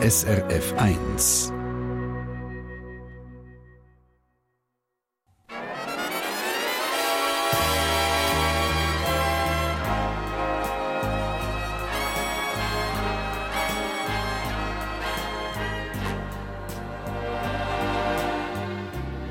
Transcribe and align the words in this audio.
SRF 0.00 0.74
1. 0.78 1.52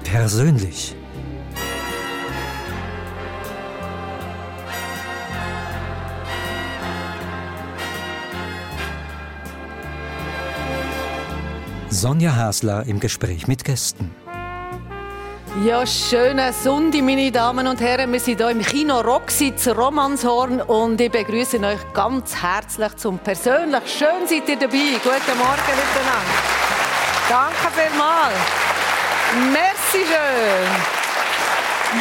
Persönlich. 0.04 0.96
Sonja 11.98 12.36
Hasler 12.36 12.84
im 12.86 13.00
Gespräch 13.00 13.48
mit 13.48 13.64
Gästen. 13.64 14.14
Ja, 15.66 15.84
schöne 15.88 16.54
Sonntag, 16.54 17.02
meine 17.02 17.32
Damen 17.32 17.66
und 17.66 17.82
Herren. 17.82 18.14
Wir 18.14 18.20
sind 18.20 18.38
hier 18.38 18.52
im 18.52 18.62
Kino 18.62 19.00
Roxy 19.00 19.52
Romanshorn 19.66 20.62
und 20.62 21.02
ich 21.02 21.12
begrüße 21.12 21.60
euch 21.60 21.80
ganz 21.94 22.36
herzlich 22.40 22.96
zum 22.98 23.18
Persönlich. 23.18 23.82
Schön 23.88 24.28
seid 24.28 24.48
ihr 24.48 24.58
dabei. 24.58 25.00
Guten 25.04 25.38
Morgen 25.40 25.74
miteinander. 25.74 26.38
Danke 27.30 27.68
vielmals. 27.74 28.36
Merci 29.52 30.06
schön. 30.06 30.70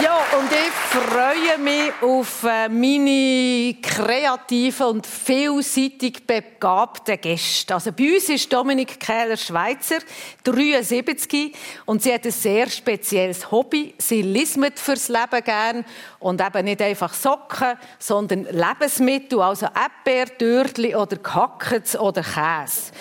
Ja, 0.02 0.18
und 0.38 0.52
ich 0.52 0.85
freue 0.96 1.58
mich 1.58 1.92
auf 2.00 2.44
äh, 2.44 2.70
meine 2.70 3.74
kreativen 3.82 4.86
und 4.86 5.06
vielseitig 5.06 6.26
begabten 6.26 7.20
Gäste. 7.20 7.74
Also 7.74 7.92
bei 7.92 8.14
uns 8.14 8.30
ist 8.30 8.50
Dominik 8.50 8.98
Kähler-Schweizer, 8.98 9.98
73, 10.42 11.54
und 11.84 12.02
sie 12.02 12.14
hat 12.14 12.24
ein 12.24 12.30
sehr 12.30 12.70
spezielles 12.70 13.50
Hobby. 13.50 13.94
Sie 13.98 14.22
lismet 14.22 14.78
fürs 14.78 15.08
Leben 15.08 15.44
gern 15.44 15.84
und 16.18 16.40
eben 16.40 16.64
nicht 16.64 16.80
einfach 16.80 17.12
Socken, 17.12 17.74
sondern 17.98 18.44
Lebensmittel, 18.44 19.42
also 19.42 19.66
Erdbeer, 19.66 20.38
Törtli 20.38 20.96
oder 20.96 21.18
Kackets 21.18 21.98
oder 21.98 22.22
Käse. 22.22 22.92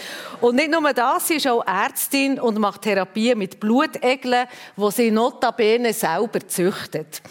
Und 0.41 0.55
nicht 0.55 0.69
nur 0.69 0.93
das, 0.93 1.27
sie 1.27 1.35
ist 1.35 1.47
auch 1.47 1.65
Ärztin 1.65 2.39
und 2.39 2.59
macht 2.59 2.81
Therapien 2.81 3.37
mit 3.37 3.59
Blutegeln, 3.59 4.47
wo 4.75 4.91
sie 4.91 5.11
notabene 5.11 5.93
selber 5.93 6.45
züchtet. 6.45 7.21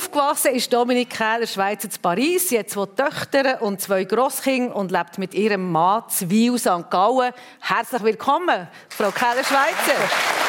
Aufgewachsen 0.00 0.54
ist 0.54 0.72
Dominique 0.72 1.10
Kähler 1.10 1.46
Schweizer 1.46 1.90
zu 1.90 2.00
Paris. 2.00 2.48
Sie 2.48 2.58
hat 2.58 2.70
zwei 2.70 2.86
Töchter 2.86 3.60
und 3.60 3.82
zwei 3.82 4.04
Grosskinder 4.04 4.74
und 4.74 4.90
lebt 4.90 5.18
mit 5.18 5.34
ihrem 5.34 5.70
Mann 5.70 6.04
Zwil 6.08 6.58
St. 6.58 6.88
Gallen. 6.88 7.34
Herzlich 7.60 8.02
willkommen, 8.02 8.66
Frau 8.88 9.10
Kähler 9.10 9.44
Schweizer. 9.44 10.00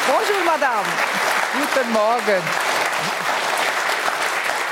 Bonjour, 0.06 0.42
Madame. 0.46 0.88
Guten 1.52 1.92
Morgen. 1.92 2.81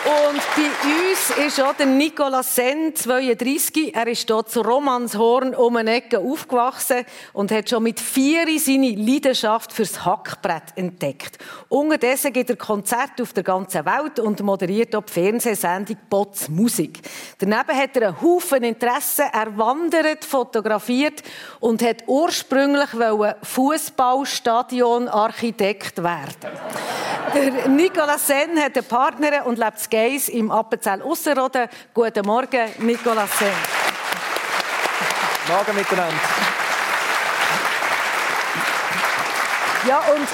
Und 0.03 0.41
bei 0.57 0.71
uns 0.89 1.29
ist 1.47 1.61
auch 1.61 1.75
der 1.75 1.85
Nicolas 1.85 2.55
Senn, 2.55 2.97
32. 2.97 3.95
Er 3.95 4.07
ist 4.07 4.27
hier 4.27 4.47
zu 4.47 4.63
Romanshorn 4.63 5.55
um 5.55 5.77
eine 5.77 5.97
Ecke 5.97 6.19
aufgewachsen 6.19 7.05
und 7.35 7.53
hat 7.53 7.69
schon 7.69 7.83
mit 7.83 8.01
vier 8.01 8.47
seine 8.59 8.93
Leidenschaft 8.93 9.75
fürs 9.75 10.07
Hackbrett 10.07 10.73
entdeckt. 10.77 11.37
Unterdessen 11.69 12.33
gibt 12.33 12.49
er 12.49 12.57
Konzerte 12.57 13.25
auf 13.25 13.35
der 13.35 13.43
ganzen 13.43 13.85
Welt 13.85 14.19
und 14.21 14.43
moderiert 14.43 14.97
auch 14.97 15.05
die 15.05 15.13
Fernsehsendung 15.13 15.99
Bots 16.09 16.49
Musik. 16.49 17.01
Daneben 17.39 17.77
hat 17.77 17.95
er 17.99 18.09
einen 18.09 18.23
Haufen 18.23 18.65
Interessen. 18.65 19.27
Er 19.31 19.59
wandert, 19.59 20.25
fotografiert 20.25 21.23
und 21.61 21.83
hat 21.83 22.05
ursprünglich 22.07 22.89
Fußballstadion-Architekt 23.43 26.03
werden. 26.03 26.59
Der 27.35 27.69
Nicolas 27.69 28.27
Senn 28.27 28.59
hat 28.59 28.77
eine 28.77 28.83
Partnerin 28.83 29.43
und 29.43 29.59
lebt 29.59 29.90
Geis 29.91 30.29
im 30.29 30.51
Appenzell 30.51 31.03
Ausserrhoden. 31.03 31.69
Guten 31.93 32.25
Morgen, 32.25 32.71
Nicolas 32.79 33.39
Senn. 33.39 33.53
Morgen 35.49 35.75
miteinander. 35.75 36.15
Ja, 39.87 39.99
und 40.15 40.29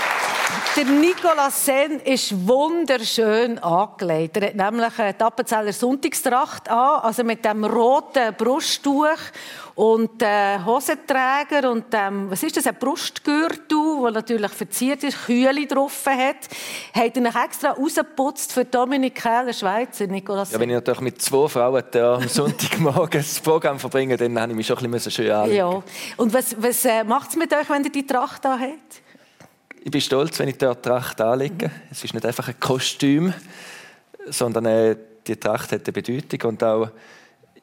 der 0.76 0.84
Nicolas 0.84 1.64
Senn 1.64 2.00
ist 2.00 2.46
wunderschön 2.46 3.58
angelegt. 3.60 4.36
Er 4.36 4.48
hat 4.48 4.56
nämlich 4.56 4.92
die 5.18 5.24
Appenzeller 5.24 5.72
Sonntagstracht 5.72 6.68
an, 6.68 7.00
also 7.00 7.24
mit 7.24 7.42
dem 7.46 7.64
roten 7.64 8.34
Brusttuch 8.36 9.16
und 9.74 10.20
äh, 10.22 10.58
Hosenträger 10.62 11.70
und 11.70 11.86
ähm, 11.92 12.30
was 12.30 12.42
ist 12.42 12.58
das, 12.58 12.66
ein 12.66 12.74
Brustgürtel, 12.74 14.02
der 14.02 14.10
natürlich 14.10 14.50
verziert 14.50 15.02
ist, 15.02 15.24
Kühle 15.24 15.66
drauf 15.66 16.04
hat. 16.04 16.48
Hat 16.92 17.16
er 17.16 17.44
extra 17.44 17.70
rausgeputzt 17.70 18.52
für 18.52 18.66
Dominik 18.66 19.14
Kähler, 19.14 19.54
Schweizer, 19.54 20.06
Nicolas 20.06 20.52
Ja, 20.52 20.60
wenn 20.60 20.68
ich 20.68 20.74
natürlich 20.74 21.00
mit 21.00 21.22
zwei 21.22 21.48
Frauen 21.48 21.84
am 21.94 22.28
Sonntagmorgen 22.28 23.22
das 23.22 23.40
Programm 23.40 23.78
verbringe, 23.78 24.18
dann 24.18 24.38
habe 24.38 24.52
ich 24.52 24.56
mich 24.56 24.66
schon 24.66 24.76
ein 24.78 24.90
bisschen 24.90 25.12
schön 25.12 25.30
anlegen. 25.30 25.56
Ja. 25.56 25.82
Und 26.18 26.34
was, 26.34 26.54
was 26.58 26.84
äh, 26.84 27.02
macht 27.02 27.30
es 27.30 27.36
mit 27.36 27.50
euch, 27.54 27.70
wenn 27.70 27.82
ihr 27.82 27.90
die 27.90 28.06
Tracht 28.06 28.44
da 28.44 28.58
habt? 28.58 29.05
Ich 29.86 29.92
bin 29.92 30.00
stolz, 30.00 30.36
wenn 30.40 30.48
ich 30.48 30.58
dort 30.58 30.84
Tracht 30.84 31.20
anlege. 31.20 31.70
Es 31.92 32.02
ist 32.02 32.12
nicht 32.12 32.26
einfach 32.26 32.48
ein 32.48 32.58
Kostüm, 32.58 33.32
sondern 34.26 34.66
äh, 34.66 34.96
die 35.24 35.36
Tracht 35.36 35.70
hat 35.70 35.82
eine 35.86 35.92
Bedeutung 35.92 36.50
und 36.50 36.64
auch 36.64 36.90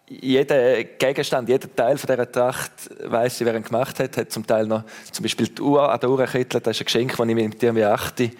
jeder 0.07 0.85
Gegenstand, 0.85 1.49
jeder 1.49 1.75
Teil 1.75 1.97
von 1.97 2.07
dieser 2.07 2.31
Tracht, 2.31 2.71
weiss 3.03 3.41
ich, 3.41 3.45
wer 3.45 3.55
ihn 3.55 3.63
gemacht 3.63 3.99
hat, 3.99 4.15
hat 4.15 4.31
zum 4.31 4.47
Teil 4.47 4.65
noch 4.65 4.85
zum 5.11 5.23
Beispiel 5.23 5.49
die 5.49 5.61
Uhr 5.61 5.91
an 5.91 5.99
der 5.99 6.09
Uhrenkette, 6.09 6.61
das 6.61 6.77
ist 6.77 6.83
ein 6.83 6.85
Geschenk, 6.85 7.17
das 7.17 7.27
ich 7.27 7.35
mit 7.35 7.61
irgendwie 7.61 7.83
achte 7.83 8.31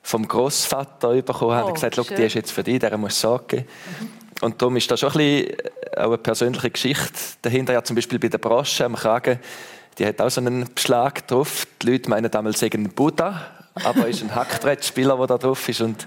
vom 0.00 0.26
Großvater 0.26 1.20
bekommen 1.20 1.52
habe. 1.52 1.64
Oh, 1.70 1.74
er 1.74 1.82
hat 1.82 1.94
gesagt, 1.96 2.18
die 2.18 2.22
ist 2.22 2.34
jetzt 2.34 2.50
für 2.50 2.62
dich, 2.62 2.78
der 2.78 2.96
muss 2.96 3.20
sagen. 3.20 3.66
Mhm. 4.00 4.08
Und 4.40 4.62
darum 4.62 4.74
ist 4.76 4.90
da 4.90 4.96
schon 4.96 5.10
ein 5.10 5.18
bisschen 5.18 5.56
auch 5.98 6.04
eine 6.04 6.16
persönliche 6.16 6.70
Geschichte 6.70 7.12
dahinter. 7.42 7.74
Ja, 7.74 7.84
zum 7.84 7.94
Beispiel 7.94 8.18
bei 8.18 8.28
der 8.28 8.38
Brosche 8.38 8.86
am 8.86 8.96
Kragen, 8.96 9.38
die 9.98 10.06
hat 10.06 10.20
auch 10.20 10.30
so 10.30 10.40
einen 10.40 10.66
Beschlag 10.74 11.26
drauf. 11.26 11.66
Die 11.82 11.90
Leute 11.90 12.08
meinen 12.08 12.30
damals 12.30 12.60
sagen 12.60 12.88
Buddha, 12.90 13.57
aber 13.84 14.08
ist 14.08 14.22
ein 14.22 14.34
Hackbrettspieler, 14.34 15.16
der 15.16 15.26
da 15.26 15.38
drauf 15.38 15.68
ist. 15.68 15.80
Und 15.80 16.06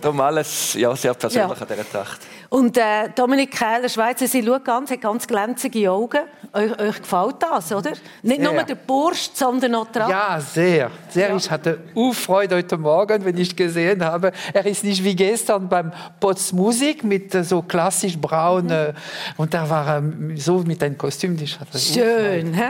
darum 0.00 0.20
alles 0.20 0.74
ja, 0.74 0.94
sehr 0.96 1.14
persönlich 1.14 1.58
ja. 1.58 1.66
an 1.66 1.68
dieser 1.68 1.90
Tracht. 1.90 2.20
Und 2.48 2.76
äh, 2.76 3.08
Dominik 3.14 3.50
Kähler, 3.52 3.88
Schweizer, 3.88 4.26
sie 4.26 4.44
schaut 4.44 4.64
ganz, 4.64 4.90
hat 4.90 5.00
ganz 5.00 5.26
glänzige 5.26 5.90
Augen. 5.90 6.20
Euch, 6.52 6.78
euch 6.78 7.00
gefällt 7.00 7.36
das, 7.38 7.72
oder? 7.72 7.92
Nicht 8.22 8.42
sehr. 8.42 8.52
nur 8.52 8.62
der 8.62 8.74
Burst, 8.74 9.38
sondern 9.38 9.74
auch 9.74 9.90
dran. 9.90 10.10
Ja, 10.10 10.38
sehr. 10.38 10.90
sehr. 11.08 11.30
Ja. 11.30 11.36
Ich 11.36 11.50
hatte 11.50 11.78
Freude 12.12 12.56
heute 12.56 12.76
Morgen, 12.76 13.24
wenn 13.24 13.38
ich 13.38 13.56
gesehen 13.56 14.04
habe, 14.04 14.32
er 14.52 14.66
ist 14.66 14.84
nicht 14.84 15.02
wie 15.02 15.16
gestern 15.16 15.66
beim 15.66 15.92
Pots 16.20 16.52
Musik 16.52 17.04
mit 17.04 17.34
äh, 17.34 17.42
so 17.42 17.62
klassisch 17.62 18.18
braun 18.18 18.66
mhm. 18.66 18.92
und 19.38 19.54
da 19.54 19.68
war 19.70 19.88
er 19.88 20.02
so 20.36 20.58
mit 20.58 20.82
einem 20.82 20.98
Kostüm. 20.98 21.38
Ich 21.40 21.58
hatte 21.58 21.78
Schön. 21.78 22.52
He? 22.52 22.62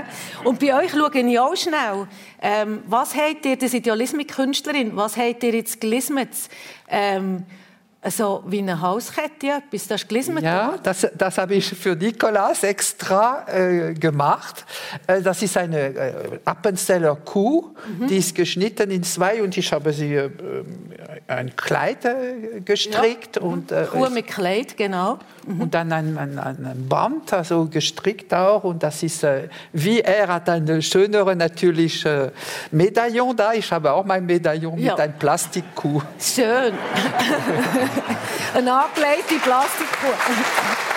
Und 0.45 0.61
bei 0.61 0.77
euch 0.77 0.93
schaue 0.93 1.11
ich 1.19 1.41
auch 1.41 1.57
schnell. 1.57 2.07
Ähm, 2.41 2.83
was 2.87 3.15
habt 3.17 3.47
ihr, 3.47 3.57
das 3.57 3.73
Idealismus-Künstlerin, 3.83 4.95
was 4.95 5.17
habt 5.17 5.43
ihr 5.43 5.55
jetzt 5.55 5.81
gelismet? 5.81 6.31
Ähm, 6.89 7.45
also 8.05 8.43
wie 8.47 8.59
eine 8.59 8.81
Hauskette, 8.81 9.47
etwas, 9.47 9.87
das 9.87 10.09
gelesen 10.09 10.37
Ja, 10.43 10.77
das, 10.83 11.07
das 11.17 11.39
habe 11.39 11.55
ich 11.55 11.69
für 11.69 11.95
Nikolaus 11.95 12.65
extra 12.65 13.47
äh, 13.47 13.95
gemacht. 13.95 14.65
Äh, 15.07 15.23
das 15.23 15.41
ist 15.41 15.57
eine 15.57 15.79
äh, 15.79 16.13
Appenzeller 16.45 17.15
Kuh, 17.15 17.71
mhm. 18.01 18.09
die 18.09 18.17
ist 18.17 18.35
geschnitten 18.35 18.91
in 18.91 19.05
zwei 19.05 19.41
und 19.41 19.57
ich 19.57 19.73
habe 19.73 19.93
sie 19.93 20.15
äh, 20.17 20.31
ein 21.29 21.55
Kleid 21.55 22.05
äh, 22.05 22.61
gestrickt. 22.65 23.37
Ja. 23.37 23.43
Und, 23.43 23.71
äh, 23.71 23.87
Kuh 23.89 24.11
mit 24.11 24.27
Kleid, 24.27 24.77
genau. 24.77 25.21
Mhm. 25.47 25.61
Und 25.61 25.75
dann 25.75 25.93
ein, 25.93 26.19
ein, 26.19 26.39
ein, 26.39 26.89
Band, 26.89 27.33
also 27.33 27.67
gestrickt 27.67 28.35
auch. 28.35 28.65
Und 28.65 28.83
das 28.83 29.05
ist, 29.05 29.25
wie 29.73 30.01
er 30.01 30.27
hat 30.27 30.49
eine 30.49 30.83
schönere 30.83 31.37
natürlich 31.37 32.05
Medaillon 32.71 33.37
da. 33.37 33.53
Ich 33.53 33.71
habe 33.73 33.93
auch 33.93 34.05
mein 34.05 34.27
Medaillon 34.27 34.79
ja. 34.79 34.93
mit 34.93 35.01
einer 35.01 35.13
Plastikkuh. 35.13 36.03
Schön. 36.19 36.75
Eine 38.55 38.73
angelegte 38.73 39.37
Plastikkuh. 39.37 40.07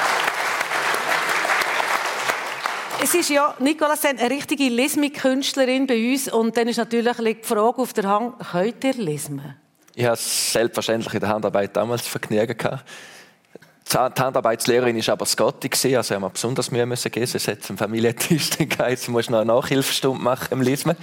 Es 3.05 3.13
ist 3.13 3.29
ja, 3.29 3.53
Nicola 3.59 3.95
Sen, 3.95 4.17
eine 4.17 4.31
richtige 4.31 4.63
Lismik-Künstlerin 4.63 5.85
bei 5.85 6.11
uns. 6.11 6.27
Und 6.27 6.57
dann 6.57 6.67
ist 6.67 6.77
natürlich 6.77 7.13
die 7.23 7.37
Frage 7.43 7.77
auf 7.77 7.93
der 7.93 8.09
Hand, 8.09 8.33
könnt 8.51 8.83
ihr 8.83 8.93
lismen? 8.93 9.55
Ich 9.93 10.05
habe 10.05 10.17
selbstverständlich 10.17 11.13
in 11.13 11.19
der 11.19 11.29
Handarbeit 11.29 11.75
damals 11.75 12.07
Vergnügen. 12.07 12.57
Die 12.57 13.95
Handarbeitslehrerin 13.95 14.97
war 15.05 15.13
aber 15.13 15.25
Scotty, 15.27 15.95
also 15.95 16.15
haben 16.15 16.23
wir 16.23 16.29
besonders 16.31 16.71
Mühe 16.71 16.87
müssen 16.87 17.11
geben. 17.11 17.29
Es 17.31 17.47
hat 17.47 17.69
einen 17.69 17.77
Familientisch 17.77 18.49
geheißen, 18.57 19.05
du 19.05 19.11
musst 19.11 19.29
noch 19.29 19.39
eine 19.39 19.53
Nachhilfestunde 19.53 20.23
machen 20.23 20.47
im 20.51 20.61
Lismen. 20.61 20.97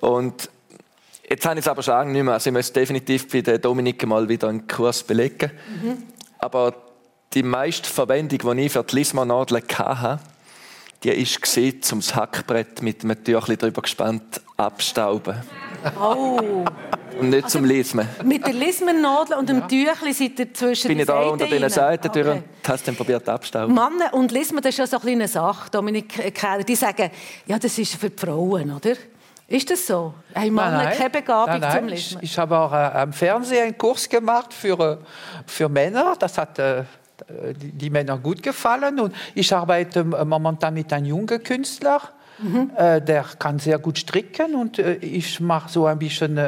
Und 0.00 0.48
Jetzt 1.30 1.46
habe 1.46 1.60
ich 1.60 1.64
es 1.64 1.68
aber 1.68 1.82
schon 1.82 1.94
lange 1.94 2.12
nicht 2.12 2.24
mehr. 2.24 2.34
Also 2.34 2.50
ich 2.50 2.56
muss 2.56 2.72
definitiv 2.72 3.28
bei 3.30 3.40
der 3.40 3.58
Dominik 3.58 4.04
mal 4.04 4.28
wieder 4.28 4.48
einen 4.48 4.66
Kurs 4.66 5.04
belegen. 5.04 5.52
Mhm. 5.82 6.02
Aber 6.40 6.74
die 7.32 7.44
meiste 7.44 7.88
Verwendung, 7.88 8.56
die 8.56 8.62
ich 8.62 8.72
für 8.72 8.82
die 8.82 8.96
Lisma-Nadeln 8.96 9.62
hatte, 9.78 10.18
die 11.04 11.10
ist 11.10 11.40
gesehen, 11.40 11.82
zum 11.82 12.00
Hackbrett 12.00 12.82
mit 12.82 13.04
einem 13.04 13.22
Tüchli 13.22 13.56
drüber 13.56 13.82
gespannt 13.82 14.40
abstauben. 14.56 15.36
Oh. 15.98 16.64
Und 17.18 17.30
nicht 17.30 17.48
zum 17.48 17.64
Lesen. 17.64 18.06
Mit 18.24 18.46
der 18.46 18.52
Lismennadel 18.52 19.36
und 19.36 19.48
dem 19.48 19.66
Tüchli 19.68 20.12
seid 20.12 20.38
ihr 20.38 20.52
zwischen 20.52 20.88
Bin 20.88 20.98
ich 20.98 21.06
da 21.06 21.14
Seiten 21.14 21.30
unter 21.30 21.46
diesen 21.46 21.62
rein? 21.62 21.70
Seiten 21.70 22.12
durch 22.12 22.26
Okay. 22.26 22.38
und 22.38 22.68
hast 22.68 22.88
dann 22.88 22.96
probiert 22.96 23.28
abstauben. 23.28 23.74
Männer 23.74 24.12
und 24.12 24.32
Lismen, 24.32 24.62
das 24.62 24.70
ist 24.74 24.78
ja 24.78 24.86
so 24.86 24.96
eine 24.96 25.04
kleine 25.04 25.28
Sache, 25.28 25.70
Dominik 25.70 26.34
Keller. 26.34 26.64
Die 26.64 26.74
sagen, 26.74 27.10
ja, 27.46 27.58
das 27.58 27.78
ist 27.78 27.94
für 27.94 28.10
die 28.10 28.18
Frauen, 28.18 28.70
oder? 28.72 28.94
Ist 29.50 29.68
das 29.68 29.84
so? 29.84 30.14
Haben 30.32 30.54
Männer 30.54 30.92
keine 30.92 31.10
Begabung 31.10 31.58
nein, 31.58 31.60
nein. 31.60 31.78
zum 31.78 31.88
Ich, 31.88 31.94
Lismen? 31.94 32.22
ich 32.22 32.38
habe 32.38 32.56
auch 32.56 32.72
äh, 32.72 32.76
am 32.76 33.12
Fernsehen 33.12 33.64
einen 33.64 33.76
Kurs 33.76 34.08
gemacht 34.08 34.54
für, 34.54 34.78
äh, 34.78 34.96
für 35.44 35.68
Männer. 35.68 36.14
Das 36.16 36.38
hat 36.38 36.56
äh, 36.60 36.84
die, 37.56 37.72
die 37.72 37.90
Männer 37.90 38.16
gut 38.16 38.44
gefallen. 38.44 39.00
Und 39.00 39.12
ich 39.34 39.52
arbeite 39.52 40.04
momentan 40.04 40.74
mit 40.74 40.92
einem 40.92 41.06
jungen 41.06 41.42
Künstler. 41.42 42.00
Äh, 42.76 43.02
der 43.02 43.24
kann 43.40 43.58
sehr 43.58 43.80
gut 43.80 43.98
stricken 43.98 44.54
und 44.54 44.78
ich 44.78 45.40
mache 45.40 45.68
so 45.68 45.84
ein 45.84 45.98
bisschen 45.98 46.38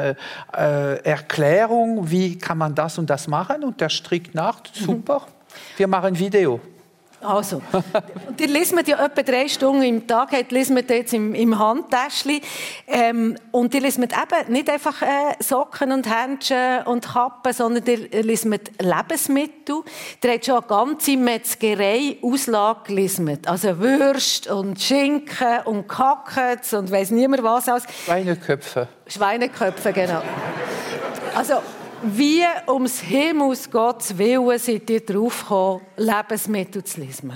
Erklärung, 0.51 2.09
wie 2.09 2.35
kann 2.39 2.57
man 2.57 2.73
das 2.73 2.97
und 2.97 3.11
das 3.11 3.27
machen 3.27 3.63
und 3.63 3.79
der 3.79 3.89
strickt 3.89 4.33
nach, 4.33 4.61
super. 4.71 5.27
Wir 5.77 5.87
machen 5.87 6.17
Video. 6.17 6.59
Also, 7.23 7.61
und 8.27 8.39
ihr 8.41 8.47
liest 8.47 8.73
ja 8.87 9.03
etwa 9.05 9.21
drei 9.21 9.47
Stunden 9.47 9.83
im 9.83 10.07
Tag, 10.07 10.33
habt 10.33 10.51
liest 10.51 10.71
jetzt 10.89 11.13
im, 11.13 11.33
im 11.35 11.57
Handtäschchen. 11.57 12.41
Ähm, 12.87 13.37
und 13.51 13.73
ihr 13.73 13.81
liest 13.81 13.99
eben 13.99 14.11
nicht 14.49 14.69
einfach 14.69 15.01
äh, 15.01 15.35
Socken 15.39 15.91
und 15.91 16.07
Händchen 16.07 16.83
und 16.85 17.07
Kappen, 17.07 17.53
sondern 17.53 17.83
ihr 17.85 18.23
liest 18.23 18.45
Lebensmittel. 18.45 19.83
Ihr 20.23 20.31
habt 20.31 20.45
schon 20.45 20.57
eine 20.57 20.67
ganze 20.67 21.17
Metzgerei-Auslage 21.17 22.79
gelesen. 22.87 23.39
Also 23.45 23.79
Würst 23.79 24.47
und 24.47 24.81
Schinken 24.81 25.61
und 25.65 25.87
Kackets 25.87 26.73
und 26.73 26.91
weiss 26.91 27.11
niemand 27.11 27.43
was 27.43 27.69
alles. 27.69 27.83
Schweineköpfe. 28.05 28.87
Schweineköpfe, 29.07 29.93
genau. 29.93 30.21
Also, 31.35 31.55
wie 32.03 32.43
ums 32.67 32.99
Himmels 32.99 33.69
Gottes 33.69 34.17
Willen 34.17 34.59
seid 34.59 34.89
ihr 34.89 35.05
draufgekommen, 35.05 35.81
Lebensmittel 35.97 36.83
zu 36.83 37.01
lesen? 37.01 37.31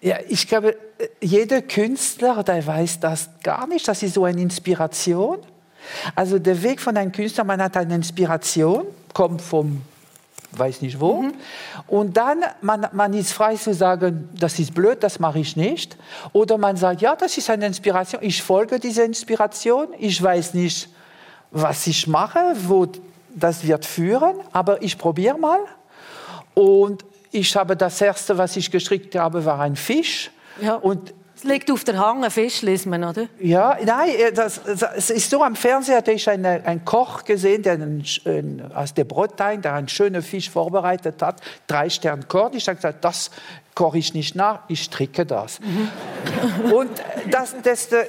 Ja, 0.00 0.18
ich 0.28 0.46
glaube, 0.46 0.76
jeder 1.20 1.62
Künstler, 1.62 2.42
der 2.42 2.66
weiß 2.66 3.00
das 3.00 3.30
gar 3.42 3.66
nicht. 3.66 3.86
Das 3.86 4.02
ist 4.02 4.14
so 4.14 4.24
eine 4.24 4.40
Inspiration. 4.40 5.38
Also 6.14 6.38
der 6.38 6.62
Weg 6.62 6.80
von 6.80 6.96
einem 6.96 7.12
Künstler, 7.12 7.44
man 7.44 7.62
hat 7.62 7.76
eine 7.76 7.94
Inspiration, 7.94 8.86
kommt 9.12 9.42
vom 9.42 9.82
weiß 10.54 10.82
nicht 10.82 11.00
wo. 11.00 11.24
Und 11.86 12.16
dann, 12.16 12.44
man, 12.60 12.86
man 12.92 13.14
ist 13.14 13.32
frei 13.32 13.54
zu 13.56 13.72
sagen, 13.72 14.28
das 14.38 14.58
ist 14.58 14.74
blöd, 14.74 15.02
das 15.02 15.18
mache 15.18 15.38
ich 15.38 15.56
nicht. 15.56 15.96
Oder 16.32 16.58
man 16.58 16.76
sagt, 16.76 17.00
ja, 17.00 17.16
das 17.16 17.38
ist 17.38 17.48
eine 17.48 17.66
Inspiration, 17.66 18.22
ich 18.22 18.42
folge 18.42 18.78
dieser 18.78 19.04
Inspiration, 19.04 19.88
ich 19.98 20.22
weiß 20.22 20.54
nicht, 20.54 20.88
was 21.50 21.86
ich 21.86 22.06
mache, 22.06 22.54
wo 22.66 22.86
das 23.34 23.66
wird 23.66 23.84
führen, 23.84 24.36
aber 24.52 24.82
ich 24.82 24.98
probiere 24.98 25.38
mal. 25.38 25.60
Und 26.54 27.04
ich 27.30 27.56
habe 27.56 27.76
das 27.76 28.00
erste, 28.00 28.36
was 28.36 28.56
ich 28.56 28.70
gestrickt 28.70 29.14
habe, 29.16 29.44
war 29.44 29.60
ein 29.60 29.76
Fisch. 29.76 30.30
Ja. 30.60 30.74
Und 30.74 31.14
Es 31.34 31.44
liegt 31.44 31.70
auf 31.70 31.82
der 31.82 31.98
Hand, 31.98 32.22
ein 32.22 32.30
Fisch 32.30 32.62
liest 32.62 32.86
man, 32.86 33.02
oder? 33.02 33.26
ja, 33.40 33.76
nein, 33.84 34.10
äh, 34.10 34.32
das, 34.32 34.60
das 34.62 34.82
es 34.96 35.10
ist 35.10 35.30
so 35.30 35.42
am 35.42 35.56
Fernseher, 35.56 35.96
hatte 35.96 36.12
ich 36.12 36.28
einen, 36.28 36.64
einen 36.64 36.84
Koch 36.84 37.24
gesehen, 37.24 37.62
der 37.62 37.72
einen, 37.72 38.04
einen, 38.26 38.72
aus 38.72 38.92
der 38.92 39.04
Bretagne, 39.04 39.60
der 39.60 39.72
einen 39.74 39.88
schönen 39.88 40.22
Fisch 40.22 40.50
vorbereitet 40.50 41.22
hat, 41.22 41.40
drei 41.66 41.88
Sterne 41.88 42.24
Korn. 42.24 42.52
Ich 42.54 42.68
habe 42.68 42.76
gesagt, 42.76 43.02
das 43.04 43.30
koche 43.74 43.98
ich 43.98 44.12
nicht 44.12 44.36
nach, 44.36 44.60
ich 44.68 44.82
stricke 44.82 45.24
das. 45.24 45.58
Und 46.72 46.90
das, 47.30 47.56
das, 47.62 47.86
äh, 47.92 48.04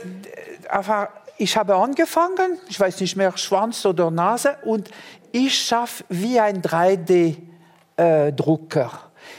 aber 0.70 1.10
ich 1.38 1.56
habe 1.58 1.76
angefangen, 1.76 2.60
ich 2.70 2.80
weiß 2.80 3.02
nicht 3.02 3.16
mehr, 3.16 3.36
Schwanz 3.38 3.86
oder 3.86 4.10
Nase, 4.12 4.58
und 4.64 4.90
ich 5.32 5.60
schaffe 5.60 6.04
wie 6.10 6.40
ein 6.40 6.62
3D-Drucker. 6.62 8.92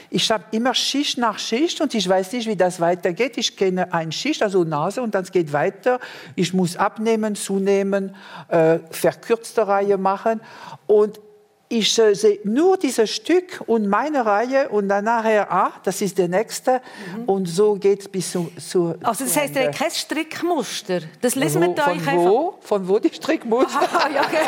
Ich 0.09 0.31
habe 0.31 0.43
immer 0.51 0.73
Schicht 0.73 1.17
nach 1.17 1.39
Schicht 1.39 1.81
und 1.81 1.93
ich 1.93 2.07
weiß 2.07 2.31
nicht, 2.33 2.47
wie 2.47 2.55
das 2.55 2.79
weitergeht. 2.79 3.37
Ich 3.37 3.57
kenne 3.57 3.93
eine 3.93 4.11
Schicht, 4.11 4.41
also 4.41 4.63
Nase, 4.63 5.01
und 5.01 5.13
dann 5.15 5.25
geht 5.25 5.53
weiter. 5.53 5.99
Ich 6.35 6.53
muss 6.53 6.77
abnehmen, 6.77 7.35
zunehmen, 7.35 8.15
äh, 8.47 8.79
verkürzte 8.91 9.67
Reihe 9.67 9.97
machen. 9.97 10.41
Und 10.87 11.19
ich 11.67 11.97
äh, 11.97 12.13
sehe 12.13 12.39
nur 12.43 12.77
dieses 12.77 13.09
Stück 13.09 13.61
und 13.65 13.87
meine 13.87 14.25
Reihe 14.25 14.69
und 14.69 14.87
dann 14.87 15.05
nachher, 15.05 15.51
ah, 15.51 15.73
das 15.83 16.01
ist 16.01 16.17
der 16.17 16.27
nächste. 16.27 16.81
Und 17.25 17.47
so 17.47 17.75
geht 17.75 18.01
es 18.01 18.07
bis 18.07 18.31
zu, 18.31 18.51
zu 18.59 18.95
Also 19.01 19.23
das 19.23 19.33
zu 19.33 19.39
heisst, 19.39 19.55
ihr 19.55 19.65
habt 19.65 19.77
kein 19.77 19.91
Strickmuster? 19.91 20.99
Das 21.21 21.35
lesen 21.35 21.61
wir 21.61 21.75
von 21.75 21.79
euch 21.79 22.07
einfach... 22.07 22.13
wo? 22.13 22.57
Von 22.61 22.87
wo 22.87 22.99
die 22.99 23.13
Strickmuster? 23.13 23.81
Ah, 23.95 24.09
ja, 24.09 24.21
okay. 24.21 24.37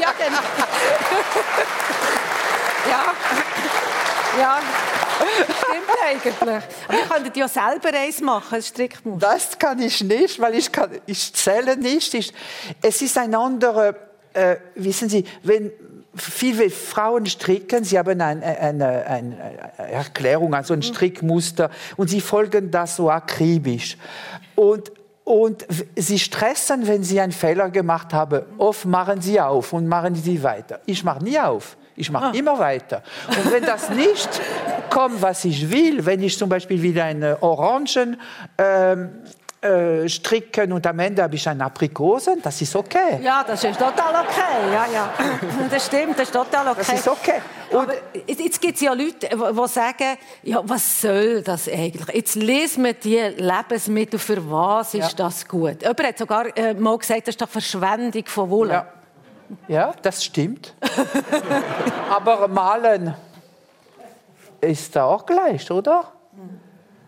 ja, 0.00 0.12
genau. 0.18 0.40
ja. 2.90 3.14
Ja, 4.38 4.60
stimmt 5.44 5.88
eigentlich. 6.04 6.34
Aber 6.42 6.62
ihr 6.92 7.08
könntet 7.08 7.36
ja 7.36 7.48
selber 7.48 7.88
eins 7.88 8.20
machen, 8.20 8.56
ein 8.56 8.62
Strickmuster. 8.62 9.26
Das 9.26 9.58
kann 9.58 9.80
ich 9.80 10.02
nicht, 10.02 10.38
weil 10.38 10.54
ich, 10.54 10.70
kann, 10.70 10.90
ich 11.06 11.32
zähle 11.32 11.76
nicht. 11.76 12.12
Ich, 12.14 12.32
es 12.82 13.00
ist 13.00 13.16
ein 13.16 13.34
anderer, 13.34 13.94
äh, 14.36 14.56
wissen 14.74 15.08
Sie, 15.08 15.24
wenn 15.42 15.72
viele 16.14 16.70
Frauen 16.70 17.26
stricken, 17.26 17.84
sie 17.84 17.98
haben 17.98 18.20
ein, 18.20 18.42
eine, 18.42 18.58
eine, 18.58 19.06
eine 19.06 19.36
Erklärung, 19.76 20.54
also 20.54 20.74
ein 20.74 20.82
Strickmuster, 20.82 21.70
und 21.96 22.08
sie 22.08 22.20
folgen 22.20 22.70
das 22.70 22.96
so 22.96 23.10
akribisch. 23.10 23.96
Und 24.54 24.92
und 25.24 25.66
sie 25.96 26.20
stressen, 26.20 26.86
wenn 26.86 27.02
sie 27.02 27.20
einen 27.20 27.32
Fehler 27.32 27.68
gemacht 27.70 28.14
haben. 28.14 28.42
Oft 28.58 28.84
machen 28.84 29.20
sie 29.20 29.40
auf 29.40 29.72
und 29.72 29.88
machen 29.88 30.14
sie 30.14 30.40
weiter. 30.40 30.78
Ich 30.86 31.02
mache 31.02 31.24
nie 31.24 31.36
auf. 31.36 31.76
Ich 31.96 32.12
mache 32.12 32.38
immer 32.38 32.56
weiter. 32.60 33.02
Und 33.26 33.50
wenn 33.50 33.64
das 33.64 33.90
nicht 33.90 34.28
kommt, 34.88 35.20
was 35.20 35.44
ich 35.44 35.68
will, 35.68 36.06
wenn 36.06 36.22
ich 36.22 36.38
zum 36.38 36.48
Beispiel 36.48 36.80
wieder 36.80 37.02
eine 37.02 37.42
Orangen 37.42 38.20
ähm, 38.56 39.08
äh, 39.62 40.08
stricken 40.08 40.72
und 40.72 40.86
am 40.86 40.98
Ende 40.98 41.22
habe 41.22 41.34
ich 41.34 41.48
eine 41.48 41.64
Aprikosen, 41.64 42.40
das 42.42 42.60
ist 42.60 42.76
okay. 42.76 43.18
Ja, 43.22 43.42
das 43.44 43.64
ist 43.64 43.78
total 43.78 44.14
okay. 44.24 44.72
Ja, 44.72 44.86
ja. 44.92 45.10
Das 45.70 45.86
stimmt, 45.86 46.18
das 46.18 46.28
ist 46.28 46.32
total 46.32 46.68
okay. 46.68 46.78
Das 46.86 46.92
ist 46.92 47.08
okay. 47.08 47.40
Und 47.70 47.78
Aber 47.80 47.94
jetzt 48.26 48.60
gibt 48.60 48.74
es 48.76 48.80
ja 48.82 48.92
Leute, 48.92 49.28
die 49.30 49.68
sagen, 49.68 50.18
ja, 50.42 50.60
was 50.62 51.00
soll 51.00 51.42
das 51.42 51.68
eigentlich? 51.68 52.14
Jetzt 52.14 52.34
lesen 52.36 52.84
wir 52.84 52.92
die 52.94 53.16
Lebensmittel, 53.18 54.18
für 54.18 54.48
was 54.50 54.94
ist 54.94 55.12
Ja. 55.12 55.16
das 55.26 55.48
gut? 55.48 55.80
Jemand 55.82 56.02
hat 56.04 56.18
sogar 56.18 56.56
äh, 56.56 56.74
mal 56.74 56.96
gesagt, 56.98 57.22
das 57.22 57.34
ist 57.34 57.40
doch 57.40 57.48
Verschwendung 57.48 58.24
von 58.26 58.50
Wolle. 58.50 58.72
Ja. 58.72 58.86
Ja, 59.68 59.92
das 60.02 60.24
stimmt. 60.24 60.74
Aber 62.10 62.48
malen 62.48 63.14
ist 64.60 64.94
da 64.96 65.04
auch 65.04 65.24
gleich, 65.24 65.70
oder? 65.70 66.12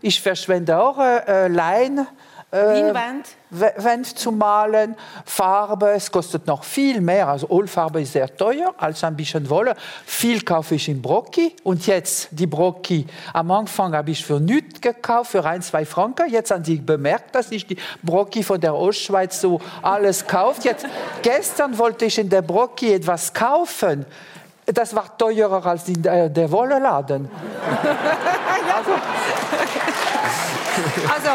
Ich 0.01 0.21
verschwende 0.23 0.79
auch 0.81 0.99
äh, 0.99 1.45
äh, 1.45 1.49
Lein. 1.49 2.07
Äh, 2.51 2.81
Leinwand? 2.81 3.27
W- 3.51 3.71
Wand 3.77 4.19
zu 4.19 4.33
malen, 4.33 4.97
Farbe, 5.27 5.91
es 5.91 6.11
kostet 6.11 6.47
noch 6.47 6.65
viel 6.65 7.03
mehr. 7.03 7.29
Also 7.29 7.47
Ölfarbe 7.51 8.01
ist 8.01 8.13
sehr 8.15 8.35
teuer 8.35 8.73
als 8.79 9.05
ein 9.05 9.15
bisschen 9.17 9.51
Wolle. 9.51 9.75
Viel 10.07 10.41
kaufe 10.43 10.77
ich 10.77 10.89
in 10.89 11.03
Brocki 11.03 11.55
und 11.63 11.87
jetzt 11.87 12.29
die 12.31 12.47
Brocki. 12.47 13.07
Am 13.35 13.51
Anfang 13.51 13.95
habe 13.95 14.13
ich 14.13 14.25
für 14.25 14.41
nichts 14.41 14.81
gekauft, 14.81 15.33
für 15.33 15.45
ein, 15.45 15.61
zwei 15.61 15.85
Franken. 15.85 16.31
Jetzt 16.31 16.51
haben 16.51 16.65
sie 16.65 16.77
bemerkt, 16.77 17.35
dass 17.35 17.51
ich 17.51 17.67
die 17.67 17.77
Brocki 18.03 18.43
von 18.43 18.59
der 18.59 18.75
Ostschweiz 18.75 19.43
so 19.43 19.61
alles 19.83 20.27
kauft. 20.27 20.65
Jetzt, 20.65 20.87
gestern 21.23 21.77
wollte 21.77 22.07
ich 22.07 22.19
in 22.19 22.31
der 22.31 22.41
Brocki 22.43 22.95
etwas 22.95 23.35
kaufen. 23.35 24.07
Das 24.65 24.95
war 24.95 25.17
teurer 25.19 25.65
als 25.67 25.87
in 25.89 26.03
der, 26.03 26.31
der 26.31 26.51
Wolleladen. 26.51 27.29
Also, 28.79 28.93
also 31.13 31.31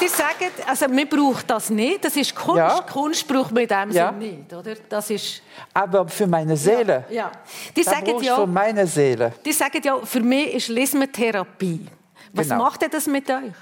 die 0.00 0.08
sagen, 0.08 0.50
also 0.66 0.88
man 0.88 1.08
braucht 1.08 1.50
das 1.50 1.70
nicht, 1.70 2.04
das 2.04 2.16
ist 2.16 2.34
Kunst. 2.34 2.58
Ja. 2.58 2.80
Kunst 2.82 3.26
braucht 3.26 3.52
man 3.52 3.62
in 3.64 3.68
dem 3.68 3.90
Ja. 3.90 4.08
Sinne 4.08 4.18
nicht, 4.18 4.52
oder? 4.52 4.74
Das 4.88 5.10
ist, 5.10 5.42
Aber 5.74 6.08
für 6.08 6.26
meine 6.26 6.56
Seele. 6.56 7.04
ja. 7.10 7.30
Die 7.76 7.82
Das 7.82 7.94
sagen 7.94 8.22
ja, 8.22 8.36
für 8.36 8.46
meine 8.46 8.86
Seele. 8.86 9.32
die 9.44 9.52
sagen 9.52 9.80
ja, 9.82 9.98
für 10.04 10.20
mich 10.20 10.54
ist 10.54 10.68
Lesen 10.68 11.10
Therapie. 11.12 11.86
Was 12.32 12.48
Genau. 12.48 12.64
macht 12.64 12.82
denn 12.82 12.90
das 12.90 13.06
mit 13.06 13.28
euch? 13.30 13.52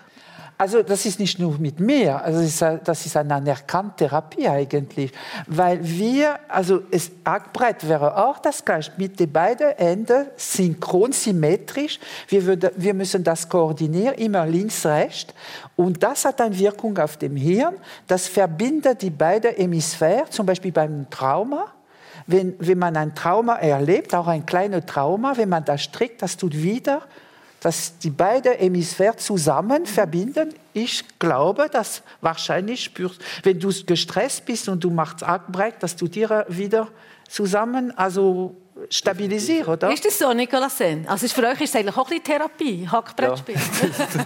Also 0.56 0.84
das 0.84 1.04
ist 1.04 1.18
nicht 1.18 1.40
nur 1.40 1.58
mit 1.58 1.80
mir, 1.80 2.22
also 2.22 2.38
es 2.38 2.62
ist, 2.62 2.80
das 2.84 3.06
ist 3.06 3.16
eine 3.16 3.34
anerkannte 3.34 4.04
Therapie 4.04 4.48
eigentlich, 4.48 5.10
weil 5.48 5.80
wir, 5.82 6.38
also 6.48 6.82
es 6.92 7.10
Hackbrett 7.24 7.88
wäre 7.88 8.16
auch 8.16 8.38
das 8.38 8.64
gleiche, 8.64 8.92
mit 8.96 9.18
den 9.18 9.32
beiden 9.32 9.70
Enden 9.70 10.26
synchron, 10.36 11.10
symmetrisch. 11.10 11.98
Wir, 12.28 12.46
würde, 12.46 12.72
wir 12.76 12.94
müssen 12.94 13.24
das 13.24 13.48
koordinieren, 13.48 14.14
immer 14.14 14.46
links, 14.46 14.86
rechts. 14.86 15.34
Und 15.74 16.00
das 16.00 16.24
hat 16.24 16.40
eine 16.40 16.56
Wirkung 16.56 16.96
auf 16.98 17.16
dem 17.16 17.34
Hirn. 17.34 17.74
Das 18.06 18.28
verbindet 18.28 19.02
die 19.02 19.10
beiden 19.10 19.56
Hemisphären, 19.56 20.30
zum 20.30 20.46
Beispiel 20.46 20.70
beim 20.70 21.10
Trauma. 21.10 21.66
Wenn, 22.28 22.54
wenn 22.60 22.78
man 22.78 22.96
ein 22.96 23.14
Trauma 23.14 23.56
erlebt, 23.56 24.14
auch 24.14 24.28
ein 24.28 24.46
kleines 24.46 24.86
Trauma, 24.86 25.36
wenn 25.36 25.48
man 25.48 25.64
das 25.64 25.82
strickt, 25.82 26.22
das 26.22 26.36
tut 26.36 26.54
wieder 26.54 27.02
dass 27.64 27.96
die 27.96 28.10
beiden 28.10 28.52
Hemisphäre 28.52 29.16
zusammen 29.16 29.86
verbinden. 29.86 30.52
Ich 30.74 31.02
glaube, 31.18 31.70
dass 31.72 32.02
wahrscheinlich 32.20 32.84
spürst, 32.84 33.22
wenn 33.42 33.58
du 33.58 33.72
gestresst 33.86 34.44
bist 34.44 34.68
und 34.68 34.84
du 34.84 34.90
machst 34.90 35.26
Hackbrett, 35.26 35.76
dass 35.80 35.96
du 35.96 36.06
dir 36.06 36.44
wieder 36.50 36.88
zusammen, 37.26 37.96
also 37.96 38.54
stabilisieren, 38.90 39.66
oder? 39.66 39.90
Ist 39.90 40.04
das 40.04 40.18
so, 40.18 40.30
Nicolas 40.34 40.76
Sen? 40.76 41.08
Also 41.08 41.26
für 41.26 41.46
euch 41.46 41.58
ist 41.62 41.70
es 41.70 41.76
eigentlich 41.76 41.96
auch 41.96 42.06
ein 42.10 42.18
bisschen 42.18 42.24
Therapie, 42.24 42.86
Hackbrettspiel. 42.86 43.56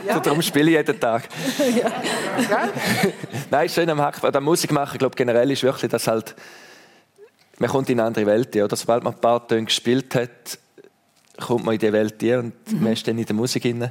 Ja. 0.04 0.18
Darum 0.24 0.42
spiele 0.42 0.70
ich 0.72 0.76
jeden 0.76 0.98
Tag. 0.98 1.28
ja. 1.76 2.68
Nein, 3.52 3.68
schön 3.68 3.88
am 3.88 4.00
Hackbrett. 4.00 4.34
Am 4.34 4.42
Musik 4.42 4.72
machen, 4.72 4.98
glaube 4.98 5.14
generell 5.14 5.48
ist 5.52 5.62
wirklich, 5.62 5.88
dass 5.88 6.08
halt 6.08 6.34
man 7.58 7.70
kommt 7.70 7.88
in 7.88 8.00
eine 8.00 8.08
andere 8.08 8.26
Welt. 8.26 8.56
Oder? 8.56 8.74
Sobald 8.74 9.04
man 9.04 9.14
ein 9.14 9.20
paar 9.20 9.46
Töne 9.46 9.66
gespielt 9.66 10.12
hat, 10.16 10.58
kommt 11.40 11.64
man 11.64 11.74
in 11.74 11.80
diese 11.80 11.92
Welt 11.92 12.22
rein 12.22 12.38
und 12.38 12.72
mhm. 12.72 12.82
man 12.82 12.92
ist 12.92 13.06
dann 13.06 13.18
in 13.18 13.24
der 13.24 13.36
Musik 13.36 13.62
drin. 13.62 13.90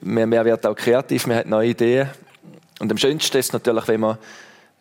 Man, 0.00 0.28
man 0.28 0.44
wird 0.44 0.66
auch 0.66 0.74
kreativ, 0.74 1.26
man 1.26 1.38
hat 1.38 1.46
neue 1.46 1.70
Ideen. 1.70 2.08
Und 2.80 2.90
am 2.90 2.98
schönsten 2.98 3.38
ist 3.38 3.52
natürlich, 3.52 3.88
wenn 3.88 4.00
man 4.00 4.18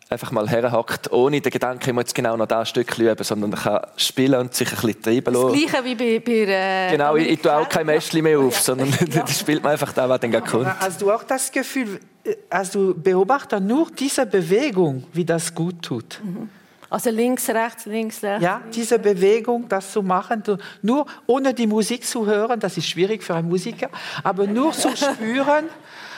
einfach 0.09 0.31
mal 0.31 0.47
herhackt, 0.47 1.11
ohne 1.11 1.41
den 1.41 1.51
Gedanken, 1.51 1.89
ich 1.89 1.93
muss 1.93 2.03
jetzt 2.03 2.15
genau 2.15 2.37
noch 2.37 2.45
das 2.45 2.69
Stück 2.69 2.97
üben, 2.97 3.23
sondern 3.23 3.51
man 3.51 3.59
kann 3.59 3.81
spielen 3.97 4.39
und 4.39 4.53
sich 4.53 4.69
ein 4.69 4.75
bisschen 4.75 5.01
treiben 5.01 5.33
lassen. 5.33 5.47
Das 5.47 5.71
Gleiche 5.71 5.85
wie 5.85 5.95
bei... 5.95 6.19
bei 6.19 6.31
äh, 6.31 6.91
genau, 6.91 7.15
ich, 7.15 7.29
ich 7.29 7.41
tue 7.41 7.55
auch 7.55 7.67
kein 7.67 7.85
Mäschchen 7.85 8.23
mehr 8.23 8.39
auf, 8.39 8.59
sondern 8.59 8.89
ja. 9.11 9.21
das 9.21 9.39
spielt 9.39 9.63
man 9.63 9.73
einfach 9.73 9.93
da, 9.93 10.07
was 10.07 10.19
dann 10.19 10.31
gerade 10.31 10.47
kommt. 10.47 10.67
Hast 10.79 11.01
du 11.01 11.11
auch 11.11 11.23
das 11.23 11.51
Gefühl, 11.51 11.99
also 12.49 12.93
beobachte 12.95 13.59
nur 13.59 13.89
diese 13.91 14.25
Bewegung, 14.25 15.05
wie 15.13 15.25
das 15.25 15.53
gut 15.53 15.81
tut? 15.81 16.21
Mhm. 16.23 16.49
Also 16.95 17.09
links, 17.09 17.49
rechts, 17.49 17.85
links, 17.87 18.23
rechts. 18.23 18.41
Ja, 18.41 18.61
diese 18.73 18.97
Bewegung, 18.97 19.67
das 19.67 19.91
zu 19.91 20.01
machen, 20.01 20.41
nur 20.81 21.05
ohne 21.27 21.53
die 21.53 21.67
Musik 21.67 22.05
zu 22.05 22.25
hören, 22.25 22.57
das 22.57 22.77
ist 22.77 22.87
schwierig 22.87 23.21
für 23.21 23.35
einen 23.35 23.49
Musiker, 23.49 23.89
aber 24.23 24.47
nur 24.47 24.71
zu 24.71 24.87
spüren, 24.95 25.65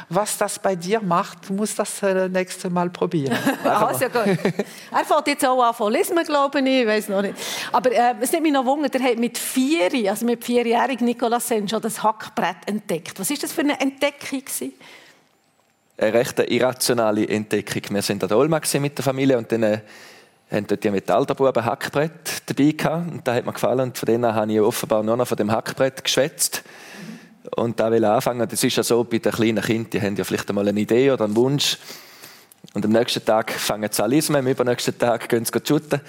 was 0.07 0.38
das 0.38 0.60
bei 0.60 0.75
dir 0.75 1.01
macht, 1.01 1.50
muss 1.50 1.74
das 1.74 2.03
äh, 2.03 2.29
nächste 2.29 2.69
Mal 2.69 2.91
probieren. 2.91 3.36
also 3.63 4.05
gut. 4.05 4.38
Er 4.91 5.03
fängt 5.03 5.27
jetzt 5.27 5.46
auch 5.48 5.63
an 5.63 5.74
von 5.74 5.91
lesen, 5.91 6.15
glaube 6.24 6.60
ich, 6.60 6.65
ich 6.67 6.86
weiß 6.86 7.10
noch 7.10 7.24
nicht. 7.24 7.34
Aber 7.72 7.91
äh, 7.91 8.13
es 8.22 8.31
nimmt 8.31 8.43
mich 8.43 8.53
noch 8.53 8.65
Wunder, 8.65 8.88
der 8.88 9.01
hat 9.01 9.17
mit 9.17 9.36
vier, 9.36 9.89
also 10.12 10.27
mit 10.27 10.46
vierjährigen 10.46 11.07
Nicolas 11.07 11.48
Sen 11.48 11.67
schon 11.67 11.81
das 11.81 12.03
Hackbrett 12.03 12.57
entdeckt. 12.67 13.19
Was 13.19 13.31
ist 13.31 13.41
das 13.41 13.51
für 13.51 13.62
eine 13.62 13.81
Entdeckung 13.81 14.41
gewesen? 14.41 14.74
Eine 15.98 16.13
recht 16.13 16.38
irrationale 16.38 17.27
Entdeckung. 17.27 17.81
Wir 17.89 18.03
sind 18.03 18.22
an 18.22 18.29
der 18.29 18.38
Olma 18.38 18.62
mit 18.79 18.96
der 18.96 19.03
Familie 19.03 19.39
und 19.39 19.51
dann 19.51 19.63
äh, 19.63 19.79
haben 20.51 20.68
dort 20.68 20.84
die 20.84 20.92
Metallbuben 20.92 21.66
Hackbrett 21.66 22.44
dabei 22.46 22.72
gehabt. 22.72 23.12
Und 23.12 23.27
da 23.27 23.34
hat 23.34 23.46
mir 23.46 23.54
gefallen. 23.54 23.82
Und 23.82 23.98
von 23.98 24.06
denen 24.06 24.34
habe 24.34 24.51
ich 24.51 24.62
offenbar 24.62 25.04
nur 25.04 25.18
noch 25.18 25.27
von 25.27 25.38
dem 25.38 25.51
Hackbrett 25.51 26.04
geschwätzt. 26.04 26.63
Und 27.56 27.80
da 27.80 27.92
will 27.92 28.04
ich 28.04 28.10
anfangen. 28.10 28.48
Das 28.48 28.63
ist 28.63 28.75
ja 28.75 28.84
so 28.84 29.04
bei 29.04 29.20
den 29.20 29.32
kleinen 29.32 29.63
Kindern, 29.63 29.89
die 29.89 30.01
haben 30.01 30.16
ja 30.16 30.24
vielleicht 30.24 30.50
einmal 30.50 30.68
eine 30.68 30.80
Idee 30.80 31.12
oder 31.12 31.25
einen 31.25 31.36
Wunsch. 31.36 31.77
Und 32.74 32.86
am 32.86 32.92
nächsten 32.92 33.24
Tag 33.24 33.51
fangen 33.51 33.89
sie 33.92 34.04
an 34.04 34.10
lesen, 34.10 34.36
am 34.36 34.48
übernächsten 34.48 34.98
Tag 34.98 35.30
gehen 35.30 35.46
sie 35.46 35.51
shooten. 35.66 36.01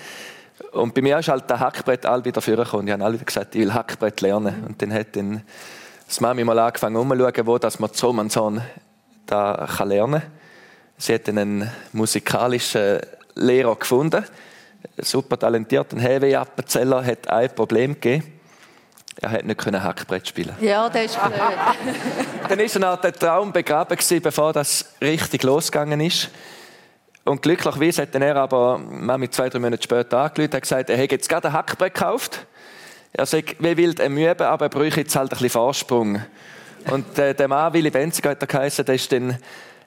Und 0.73 0.95
bei 0.95 1.02
mir 1.02 1.18
ist 1.18 1.28
halt 1.28 1.49
der 1.49 1.61
Hackbrett 1.61 2.04
all 2.04 2.25
wieder 2.25 2.40
vorgekommen. 2.40 2.87
Die 2.87 2.92
haben 2.92 3.02
alle 3.02 3.18
gesagt, 3.18 3.54
ich 3.54 3.61
will 3.61 3.75
Hackbrett 3.75 4.21
lernen. 4.21 4.64
Und 4.66 4.83
dann 4.83 4.92
hat 4.92 5.14
dann 5.14 5.42
das 6.07 6.21
Mami 6.21 6.42
mal 6.45 6.59
angefangen, 6.59 6.97
umzuschauen, 6.97 7.47
wo 7.47 7.59
dass 7.59 7.78
man 7.78 7.90
so 7.92 8.11
und 8.11 8.33
so 8.33 8.59
da 9.26 9.68
lernen 9.85 10.21
kann. 10.21 10.30
Sie 10.97 11.14
hat 11.14 11.28
dann 11.28 11.38
einen 11.38 11.71
musikalischen 11.92 13.00
Lehrer 13.38 13.76
gefunden. 13.76 14.25
Super 14.99 15.38
talentiert. 15.38 15.92
Ein 15.92 16.00
Heavy-Appenzeller 16.00 17.04
hat 17.04 17.28
ein 17.28 17.54
Problem 17.54 17.95
gegeben. 17.95 18.38
Er 19.21 19.30
hat 19.33 19.45
nicht 19.45 19.66
Hackbrett 19.66 20.28
spielen. 20.28 20.54
Ja, 20.61 20.88
das 20.88 21.07
ist 21.07 21.21
blöd. 21.21 21.33
dann 22.49 22.61
ist 22.61 22.76
er 22.76 22.97
der 22.97 23.12
Traum 23.12 23.52
begraben 23.52 23.97
gewesen, 23.97 24.23
bevor 24.23 24.52
das 24.52 24.95
richtig 25.00 25.42
losgegangen 25.42 26.00
ist. 26.00 26.30
Und 27.25 27.42
glücklicherweise 27.42 28.02
hat 28.02 28.14
er 28.14 28.37
aber 28.37 28.78
mit 28.78 29.35
zwei, 29.35 29.49
drei 29.49 29.59
Monate 29.59 29.83
später 29.83 30.18
angerufen 30.18 30.54
und 30.54 30.61
gesagt, 30.61 30.88
er 30.88 30.97
hätte 30.97 31.16
jetzt 31.16 31.28
gerade 31.28 31.49
ein 31.49 31.52
Hackbrett 31.52 31.95
gekauft. 31.95 32.47
Er 33.12 33.26
sagt, 33.26 33.57
wie 33.59 33.76
wild 33.76 33.99
er 33.99 34.09
mühe, 34.09 34.38
aber 34.38 34.66
er 34.66 34.68
bräuchte 34.68 35.00
jetzt 35.00 35.16
halt 35.16 35.26
ein 35.26 35.30
bisschen 35.30 35.50
Vorsprung. 35.50 36.23
Und 36.90 37.18
äh, 37.18 37.35
der 37.35 37.49
Mann, 37.49 37.73
Willy 37.73 37.90
Benziger, 37.90 38.30
hat 38.30 38.42
er 38.42 38.47
geheißen, 38.47 38.85
der 38.85 38.95
ist 38.95 39.11
dann 39.11 39.37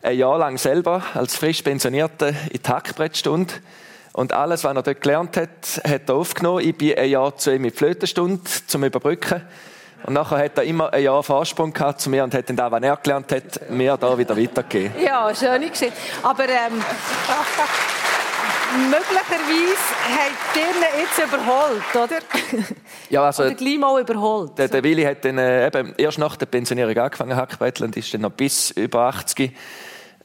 ein 0.02 0.18
Jahr 0.18 0.38
lang 0.38 0.58
selber 0.58 1.04
als 1.14 1.36
frisch 1.36 1.62
Pensionierter 1.62 2.30
in 2.30 2.62
die 2.64 2.70
Hackbrettstunde. 2.70 3.54
Und 4.14 4.34
alles, 4.34 4.64
was 4.64 4.76
er 4.76 4.84
dort 4.84 5.02
gelernt 5.02 5.38
hat, 5.38 5.82
hat 5.88 6.10
er 6.10 6.16
aufgenommen. 6.16 6.68
Ich 6.68 6.76
bin 6.76 6.98
ein 6.98 7.10
Jahr 7.10 7.38
zu 7.38 7.54
ihm 7.54 7.64
in 7.64 7.72
die 7.72 7.78
Flötenstunde 7.78 8.42
zum 8.68 8.84
Überbrücken. 8.84 9.42
Und 10.04 10.14
nachher 10.14 10.40
hat 10.40 10.58
er 10.58 10.64
immer 10.64 10.92
ein 10.92 11.04
Jahr 11.04 11.22
Vorsprung 11.22 11.72
gehabt 11.72 12.02
zu 12.02 12.10
mir 12.10 12.24
und 12.24 12.34
hat 12.34 12.50
dann 12.50 12.56
das, 12.56 12.72
was 12.72 12.82
er 12.82 12.98
gelernt 12.98 13.32
hat, 13.32 13.70
mir 13.70 13.96
da 13.98 14.18
wieder 14.18 14.36
weitergegeben. 14.36 15.00
Ja, 15.02 15.34
schöne 15.34 15.70
Geschichte. 15.70 15.94
Aber 16.24 16.44
ähm, 16.46 16.74
möglicherweise 18.90 19.78
hat 20.10 20.56
ihr 20.56 21.02
jetzt 21.02 21.20
überholt, 21.20 21.84
oder? 21.94 22.20
Ja, 23.10 23.26
also... 23.26 23.44
Oder 23.44 23.54
gleich 23.54 23.78
mal 23.78 24.02
überholt. 24.02 24.58
Der, 24.58 24.68
der 24.68 24.84
Willi 24.84 25.04
hat 25.04 25.24
dann 25.24 25.38
äh, 25.38 25.68
eben 25.68 25.94
erst 25.98 26.18
nach 26.18 26.36
der 26.36 26.48
Pensionierung 26.48 26.98
angefangen, 26.98 27.36
Hackbretteln, 27.36 27.90
und 27.90 27.98
ist 27.98 28.12
dann 28.14 28.22
noch 28.22 28.32
bis 28.32 28.72
über 28.72 29.02
80 29.02 29.54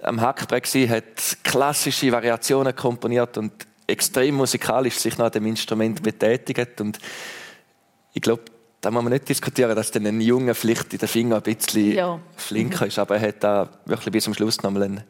am 0.02 0.20
Hackbrett 0.20 0.64
gewesen, 0.64 0.90
hat 0.90 1.38
klassische 1.42 2.12
Variationen 2.12 2.74
komponiert 2.74 3.38
und 3.38 3.52
extrem 3.86 4.34
musikalisch 4.36 4.96
sich 4.96 5.16
nach 5.18 5.30
dem 5.30 5.46
Instrument 5.46 6.02
betätigt. 6.02 6.80
Und 6.80 6.98
ich 8.12 8.22
glaube, 8.22 8.42
da 8.80 8.90
muss 8.90 9.02
man 9.02 9.12
nicht 9.12 9.28
diskutieren, 9.28 9.74
dass 9.74 9.90
dann 9.90 10.06
ein 10.06 10.20
Junge 10.20 10.54
vielleicht 10.54 10.92
in 10.92 10.98
den 10.98 11.08
Finger 11.08 11.36
ein 11.36 11.42
bisschen 11.42 11.92
ja. 11.92 12.20
flinker 12.36 12.86
ist, 12.86 12.98
aber 12.98 13.16
er 13.16 13.28
hat 13.28 13.42
da 13.42 13.68
wirklich 13.84 14.12
bis 14.12 14.24
zum 14.24 14.34
Schluss 14.34 14.62
noch 14.62 14.70
mal 14.70 14.82
einen 14.82 15.02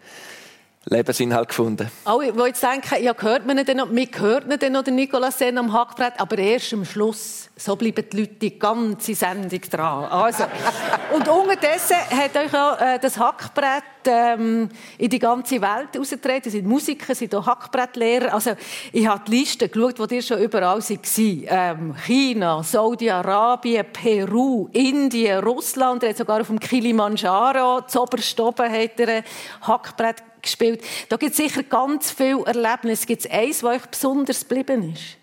Lebensinhalt 0.89 1.49
gefunden. 1.49 1.91
Alle, 2.05 2.33
die 2.33 2.39
jetzt 2.43 2.63
denken, 2.63 3.03
ja, 3.03 3.13
hört 3.19 3.45
man 3.45 3.57
nicht 3.57 3.75
noch, 3.75 3.91
wir 3.91 4.09
hört 4.19 4.47
nicht 4.47 4.71
noch 4.71 4.85
den 4.85 4.95
Nikolaus 4.95 5.37
Sen 5.37 5.59
am 5.59 5.73
Hackbrett, 5.73 6.13
aber 6.19 6.39
erst 6.39 6.73
am 6.75 6.85
Schluss. 6.85 7.51
So 7.57 7.75
bleiben 7.75 8.05
die 8.09 8.21
Leute 8.21 8.35
die 8.35 8.57
ganze 8.57 9.17
Sendung 9.17 9.61
dran. 9.63 10.05
Also, 10.05 10.45
und 11.13 11.27
unterdessen 11.27 11.97
hat 11.97 12.37
euch 12.37 12.55
auch 12.55 12.81
äh, 12.81 13.01
das 13.01 13.19
Hackbrett 13.19 13.83
ähm, 14.07 14.69
in 14.97 15.11
die 15.11 15.19
ganze 15.19 15.61
Welt 15.61 15.89
herausgetragen. 15.93 16.43
Ihr 16.45 16.53
seid 16.53 16.65
Musiker, 16.65 17.17
sind 17.17 17.35
auch 17.35 17.47
Hackbrettlehrer. 17.47 18.33
Also, 18.33 18.53
ich 18.93 19.09
habe 19.09 19.25
die 19.27 19.39
Liste 19.39 19.69
geschaut, 19.69 19.99
wo 19.99 20.05
ihr 20.05 20.23
schon 20.23 20.39
überall 20.39 20.81
seid. 20.83 21.01
Ähm, 21.19 21.97
China, 22.07 22.63
Saudi-Arabien, 22.63 23.87
Peru, 23.93 24.69
Indien, 24.73 25.43
Russland. 25.43 26.05
Ihr 26.05 26.11
habt 26.11 26.19
sogar 26.19 26.43
auf 26.43 26.47
dem 26.47 26.61
Kilimanjaro, 26.61 27.81
zu 27.89 28.03
Oberstoben, 28.03 28.71
hat 28.71 29.01
ihr 29.01 29.25
Hackbrett 29.63 30.23
gespielt. 30.43 30.83
Da 31.09 31.17
gibt 31.17 31.33
es 31.33 31.37
sicher 31.37 31.63
ganz 31.63 32.11
viele 32.11 32.45
Erlebnisse. 32.45 33.07
Gibt 33.07 33.25
es 33.25 33.31
eins, 33.31 33.61
das 33.61 33.71
euch 33.71 33.87
besonders 33.87 34.41
geblieben 34.41 34.93
ist? 34.93 35.17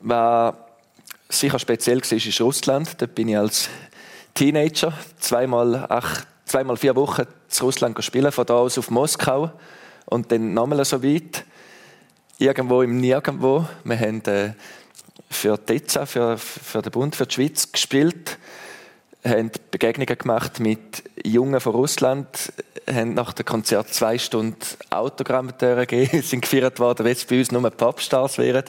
Was 0.00 0.54
sicher 1.28 1.58
speziell 1.58 2.00
war, 2.00 2.12
ist 2.12 2.40
Russland. 2.40 3.00
Dort 3.00 3.14
bin 3.14 3.28
ich 3.28 3.36
als 3.36 3.68
Teenager 4.34 4.92
zweimal, 5.18 5.86
acht, 5.88 6.26
zweimal 6.44 6.76
vier 6.76 6.94
Wochen 6.96 7.24
zu 7.48 7.64
Russland 7.64 8.02
spielen, 8.04 8.32
von 8.32 8.46
da 8.46 8.54
aus 8.54 8.78
auf 8.78 8.90
Moskau 8.90 9.50
und 10.06 10.30
dann 10.30 10.54
nochmal 10.54 10.84
so 10.84 11.02
weit. 11.02 11.44
Irgendwo 12.38 12.82
im 12.82 12.98
Nirgendwo. 13.00 13.64
Wir 13.84 13.98
haben 13.98 14.22
äh, 14.26 14.52
für 15.30 15.64
TEZA, 15.64 16.04
für, 16.04 16.36
für 16.36 16.82
den 16.82 16.92
Bund, 16.92 17.16
für 17.16 17.26
die 17.26 17.34
Schweiz 17.34 17.72
gespielt 17.72 18.38
haben 19.26 19.50
Begegnungen 19.70 20.18
gemacht 20.18 20.60
mit 20.60 21.02
Jungen 21.24 21.60
von 21.60 21.74
Russland, 21.74 22.52
haben 22.88 23.14
nach 23.14 23.32
dem 23.32 23.44
Konzert 23.44 23.92
zwei 23.92 24.18
Stunden 24.18 24.58
Autogramme 24.90 25.52
gegeben, 25.52 26.22
sind 26.22 26.42
gefeiert 26.42 26.78
worden, 26.78 27.04
wie 27.06 27.10
es 27.10 27.24
bei 27.24 27.38
uns 27.38 27.50
nur 27.50 27.68
Popstars 27.70 28.38
wären. 28.38 28.64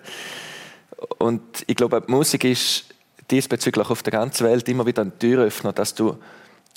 Und 1.19 1.63
ich 1.67 1.75
glaube, 1.75 2.01
die 2.01 2.11
Musik 2.11 2.43
ist 2.43 2.85
diesbezüglich 3.29 3.89
auf 3.89 4.03
der 4.03 4.11
ganzen 4.11 4.47
Welt 4.47 4.67
immer 4.69 4.85
wieder 4.85 5.03
ein 5.03 5.17
Türöffner, 5.19 5.73
dass 5.73 5.93
du 5.93 6.17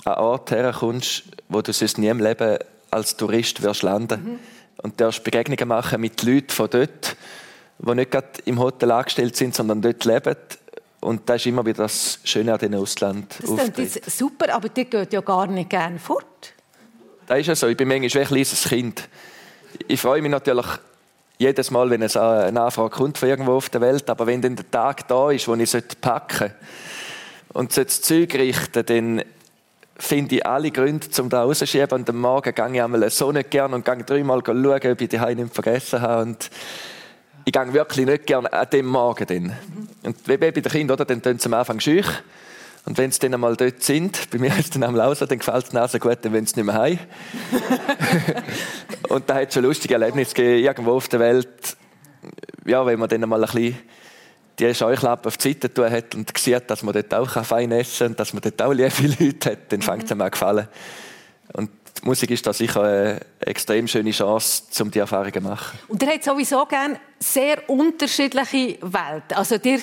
an 0.05 0.15
Ort 0.15 0.51
herkommst, 0.51 1.25
wo 1.49 1.63
du 1.63 1.73
sonst 1.73 1.99
nie 1.99 2.09
im 2.09 2.21
Leben 2.21 2.59
als 2.91 3.17
Tourist 3.17 3.63
wirst 3.63 3.83
landen. 3.83 4.23
Mhm. 4.23 4.39
Und 4.83 5.01
darfst 5.01 5.25
Begegnungen 5.25 5.69
machen 5.69 6.01
mit 6.01 6.23
Leuten 6.23 6.51
von 6.51 6.71
dort, 6.71 7.17
die 7.79 7.95
nicht 7.95 8.11
gerade 8.11 8.29
im 8.47 8.59
Hotel 8.59 8.91
angestellt 8.91 9.37
sind, 9.37 9.55
sondern 9.55 9.83
dort 9.83 10.05
leben 10.05 10.37
und 11.01 11.29
das 11.29 11.43
ist 11.43 11.47
immer 11.47 11.65
wieder 11.65 11.85
das 11.85 12.19
Schöne 12.25 12.53
an 12.53 12.59
den 12.59 12.75
Ausland. 12.75 13.35
Das 13.41 13.79
ist 13.79 14.19
super, 14.19 14.55
aber 14.55 14.69
die 14.69 14.85
geht 14.85 15.13
ja 15.13 15.21
gar 15.21 15.47
nicht 15.47 15.71
gerne 15.71 15.99
fort. 15.99 16.53
Das 17.27 17.39
ist 17.39 17.47
ja 17.47 17.55
so. 17.55 17.69
Ich 17.69 17.77
bin 17.77 17.89
manchmal 17.89 18.23
ein 18.23 18.29
kleines 18.29 18.65
Kind. 18.65 19.09
Ich 19.89 20.01
freue 20.01 20.21
mich 20.21 20.31
natürlich 20.31 20.67
jedes 21.39 21.71
Mal, 21.71 21.89
wenn 21.89 22.03
eine 22.03 22.61
Anfrage 22.61 22.91
kommt 22.91 23.17
von 23.17 23.29
irgendwo 23.29 23.53
auf 23.53 23.71
der 23.71 23.81
Welt. 23.81 24.11
Aber 24.11 24.27
wenn 24.27 24.43
dann 24.43 24.57
der 24.57 24.71
Tag 24.71 25.09
da 25.09 25.31
ist, 25.31 25.49
wo 25.49 25.55
ich 25.55 25.73
packen 26.01 26.39
sollte 26.39 26.55
und 27.53 27.77
das 27.77 28.03
Zeug 28.03 28.35
richten 28.35 28.85
dann 28.85 29.25
finde 29.97 30.37
ich 30.37 30.47
alle 30.47 30.71
Gründe, 30.71 31.07
um 31.21 31.29
da 31.29 31.43
rauszuschieben. 31.43 32.01
Und 32.01 32.11
am 32.11 32.21
Morgen 32.21 32.55
gehe 32.55 32.73
ich 32.73 32.83
einmal 32.83 33.11
so 33.11 33.33
nicht 33.33 33.51
gerne 33.51 33.75
und 33.75 33.85
gehe 33.85 33.97
dreimal 34.05 34.43
schauen, 34.45 34.67
ob 34.67 35.01
ich 35.01 35.09
die 35.09 35.35
nicht 35.35 35.55
vergessen 35.55 36.01
habe. 36.01 36.23
Und 36.23 36.51
ich 37.45 37.53
gehe 37.53 37.73
wirklich 37.73 38.07
nicht 38.07 38.27
gerne 38.27 38.53
an 38.53 38.69
dem 38.71 38.87
Morgen. 38.87 39.27
Dann. 39.27 39.57
Und 40.03 40.17
wie 40.27 40.37
bei 40.37 40.51
den 40.51 40.63
Kindern, 40.63 40.95
oder, 40.95 41.05
dann 41.05 41.23
tun 41.23 41.39
sie 41.39 41.47
am 41.47 41.55
Anfang 41.55 41.81
schüch. 41.81 42.07
Und 42.87 42.97
wenn 42.97 43.11
sie 43.11 43.19
dann 43.21 43.35
einmal 43.35 43.57
dort 43.57 43.83
sind, 43.83 44.31
bei 44.31 44.39
mir 44.39 44.49
ist 44.49 44.59
es 44.59 44.71
dann 44.71 44.83
einmal 44.83 45.03
auch 45.03 45.15
so, 45.15 45.27
dann 45.27 45.39
gefällt 45.39 45.67
es 45.67 45.73
Nase 45.73 45.99
gut, 45.99 46.19
dann 46.23 46.33
wollen 46.33 46.47
sie 46.47 46.57
nicht 46.57 46.65
mehr 46.65 46.75
heim. 46.75 46.99
und 49.09 49.29
da 49.29 49.35
hat 49.35 49.49
es 49.49 49.55
schon 49.55 49.65
lustige 49.65 49.95
Erlebnisse 49.95 50.35
gegeben, 50.35 50.65
irgendwo 50.65 50.93
auf 50.93 51.09
der 51.09 51.21
Welt, 51.21 51.77
ja, 52.65 52.85
wenn 52.87 52.99
man 52.99 53.09
dann 53.09 53.23
einmal 53.23 53.45
ein 53.45 53.51
bisschen 53.51 53.79
die 54.59 54.75
Scheuklappe 54.75 55.29
auf 55.29 55.37
die 55.37 55.49
Seite 55.49 55.73
tun 55.73 55.91
hat 55.91 56.15
und 56.15 56.37
sieht, 56.37 56.71
dass 56.71 56.83
man 56.83 56.95
dort 56.95 57.13
auch 57.15 57.45
fein 57.45 57.73
essen 57.73 57.99
kann 57.99 58.07
und 58.09 58.21
dass 58.21 58.33
man 58.33 58.43
dort 58.43 58.63
auch 58.63 58.73
liebe 58.73 59.17
Leute 59.21 59.51
hat, 59.51 59.73
dann 59.73 59.83
fängt 59.83 60.05
es 60.05 60.11
mhm. 60.11 60.21
einem 60.21 60.31
gefallen. 60.31 60.69
Und 61.53 61.71
die 62.03 62.07
Musik 62.07 62.31
ist 62.31 62.47
da 62.47 62.53
sicher 62.53 62.83
eine 62.83 63.21
extrem 63.41 63.87
schöne 63.87 64.11
Chance, 64.11 64.63
um 64.81 64.91
die 64.91 64.99
Erfahrungen 64.99 65.33
zu 65.33 65.41
machen. 65.41 65.79
Und 65.89 66.03
ihr 66.03 66.09
habt 66.09 66.25
sowieso 66.25 66.65
gerne 66.67 66.99
sehr 67.19 67.69
unterschiedliche 67.69 68.79
Welten. 68.81 69.37
Also 69.37 69.57
ihr 69.63 69.81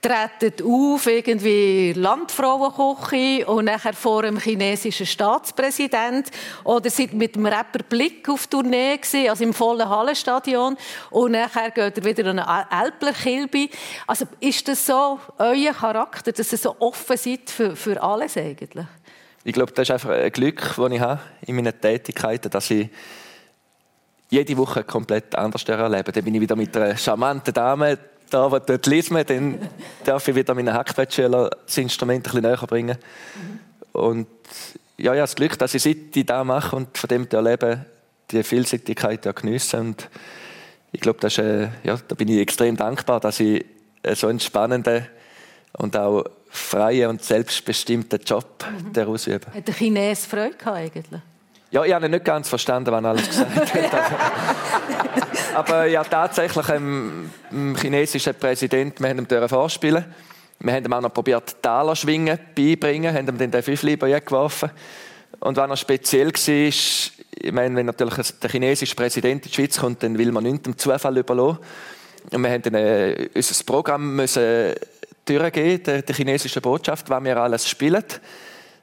tretet 0.00 0.62
auf, 0.62 1.06
irgendwie 1.06 1.92
Landfrauenküche 1.92 3.46
und 3.46 3.66
nachher 3.66 3.92
vor 3.92 4.24
einem 4.24 4.38
chinesischen 4.38 5.04
Staatspräsident 5.04 6.30
oder 6.64 6.88
seid 6.88 7.12
mit 7.12 7.34
dem 7.34 7.46
Rapper 7.46 7.82
Blick 7.82 8.28
auf 8.28 8.46
Tournee 8.46 8.96
gewesen, 8.96 9.28
also 9.28 9.44
im 9.44 9.52
vollen 9.52 9.88
Hallenstadion 9.88 10.76
und 11.10 11.32
nachher 11.32 11.70
geht 11.72 11.98
ihr 11.98 12.04
wieder 12.04 12.30
an 12.30 12.38
eine 12.38 12.84
Elblerkilbe. 12.84 13.68
Also 14.06 14.26
ist 14.40 14.66
das 14.68 14.86
so 14.86 15.18
euer 15.38 15.74
Charakter, 15.74 16.32
dass 16.32 16.52
ihr 16.52 16.58
so 16.58 16.76
offen 16.78 17.16
seid 17.16 17.50
für, 17.50 17.76
für 17.76 18.02
alles 18.02 18.36
eigentlich? 18.36 18.86
Ich 19.48 19.54
glaube, 19.54 19.72
das 19.72 19.88
ist 19.88 19.92
einfach 19.92 20.10
ein 20.10 20.30
Glück, 20.30 20.74
das 20.76 20.92
ich 20.92 21.00
habe 21.00 21.20
in 21.46 21.56
meinen 21.56 21.80
Tätigkeiten, 21.80 22.50
dass 22.50 22.70
ich 22.70 22.90
jede 24.28 24.54
Woche 24.58 24.84
komplett 24.84 25.34
anders 25.34 25.64
erlebe. 25.64 26.12
Dann 26.12 26.22
bin 26.22 26.34
ich 26.34 26.42
wieder 26.42 26.54
mit 26.54 26.76
einer 26.76 26.94
charmanten 26.98 27.54
Dame 27.54 27.98
da, 28.28 28.46
die 28.50 28.66
dort 28.66 28.86
lesen, 28.86 29.24
dann 29.26 29.58
darf 30.04 30.28
ich 30.28 30.34
wieder 30.34 30.54
meinen 30.54 30.74
Hackbrettschüler 30.74 31.48
das 31.64 31.78
Instrument 31.78 32.18
ein 32.18 32.22
bisschen 32.24 32.42
näher 32.42 32.66
bringen. 32.66 32.98
Und 33.92 34.26
ja, 34.98 35.14
ja, 35.14 35.22
das 35.22 35.34
Glück, 35.34 35.58
dass 35.58 35.72
ich 35.72 35.82
seit 35.82 36.14
ich 36.14 36.26
das 36.26 36.44
mache 36.44 36.76
und 36.76 36.98
von 36.98 37.08
dem 37.08 37.26
erlebe, 37.32 37.86
die 38.30 38.42
Vielseitigkeit 38.42 39.24
ja 39.24 39.32
geniessen. 39.32 39.80
Und 39.80 40.10
ich 40.92 41.00
glaube, 41.00 41.20
das 41.20 41.32
ist, 41.32 41.38
äh, 41.38 41.68
ja, 41.84 41.96
da 42.06 42.14
bin 42.14 42.28
ich 42.28 42.38
extrem 42.38 42.76
dankbar, 42.76 43.18
dass 43.18 43.40
ich 43.40 43.64
so 44.12 44.26
einen 44.26 44.40
spannenden 44.40 45.06
und 45.72 45.96
auch 45.96 46.26
freien 46.50 47.10
und 47.10 47.22
selbstbestimmten 47.22 48.20
Job 48.24 48.64
mhm. 48.94 49.02
ausüben. 49.02 49.52
Hat 49.54 49.66
der 49.66 49.74
Chines 49.74 50.26
Freude 50.26 50.56
gehabt 50.56 50.76
eigentlich? 50.76 51.20
Ja, 51.70 51.84
ich 51.84 51.92
habe 51.92 52.08
nicht 52.08 52.24
ganz 52.24 52.48
verstanden, 52.48 52.90
was 52.92 53.02
er 53.02 53.08
alles 53.10 53.28
gesagt 53.28 53.92
hat. 53.92 54.12
Aber 55.54 55.86
ja, 55.86 56.02
tatsächlich 56.02 56.68
ähm, 56.70 57.30
dem 57.50 57.76
chinesischen 57.76 58.34
Präsident, 58.34 59.00
wir 59.00 59.08
haben 59.08 59.26
ihm 59.28 59.48
vorspielen. 59.48 60.04
Wir 60.60 60.72
haben 60.72 60.84
ihm 60.84 60.92
auch 60.92 61.00
noch 61.00 61.12
probiert, 61.12 61.62
Taler 61.62 61.94
schwingen 61.94 62.38
beibringen, 62.54 63.14
haben 63.14 63.28
ihm 63.28 63.38
dann 63.38 63.50
den 63.50 63.62
Fünfliber 63.62 64.08
geworfen. 64.20 64.70
Und 65.40 65.56
was 65.56 65.68
noch 65.68 65.76
speziell 65.76 66.28
war, 66.28 66.68
ich 67.40 67.52
meine, 67.52 67.76
wenn 67.76 67.86
natürlich 67.86 68.32
der 68.32 68.50
chinesische 68.50 68.96
Präsident 68.96 69.44
in 69.44 69.50
die 69.50 69.54
Schweiz 69.54 69.78
kommt, 69.78 70.02
dann 70.02 70.18
will 70.18 70.32
man 70.32 70.44
nicht 70.44 70.66
dem 70.66 70.76
Zufall 70.76 71.18
überlassen. 71.18 71.58
Und 72.32 72.42
wir 72.42 72.50
haben 72.50 72.62
dann 72.62 72.74
äh, 72.74 73.28
unser 73.34 73.64
Programm 73.64 74.16
müssen 74.16 74.74
durchgeben, 75.28 75.82
der, 75.82 76.02
der 76.02 76.14
chinesischen 76.14 76.62
Botschaft, 76.62 77.08
was 77.10 77.24
wir 77.24 77.36
alles 77.36 77.68
spielen, 77.68 78.04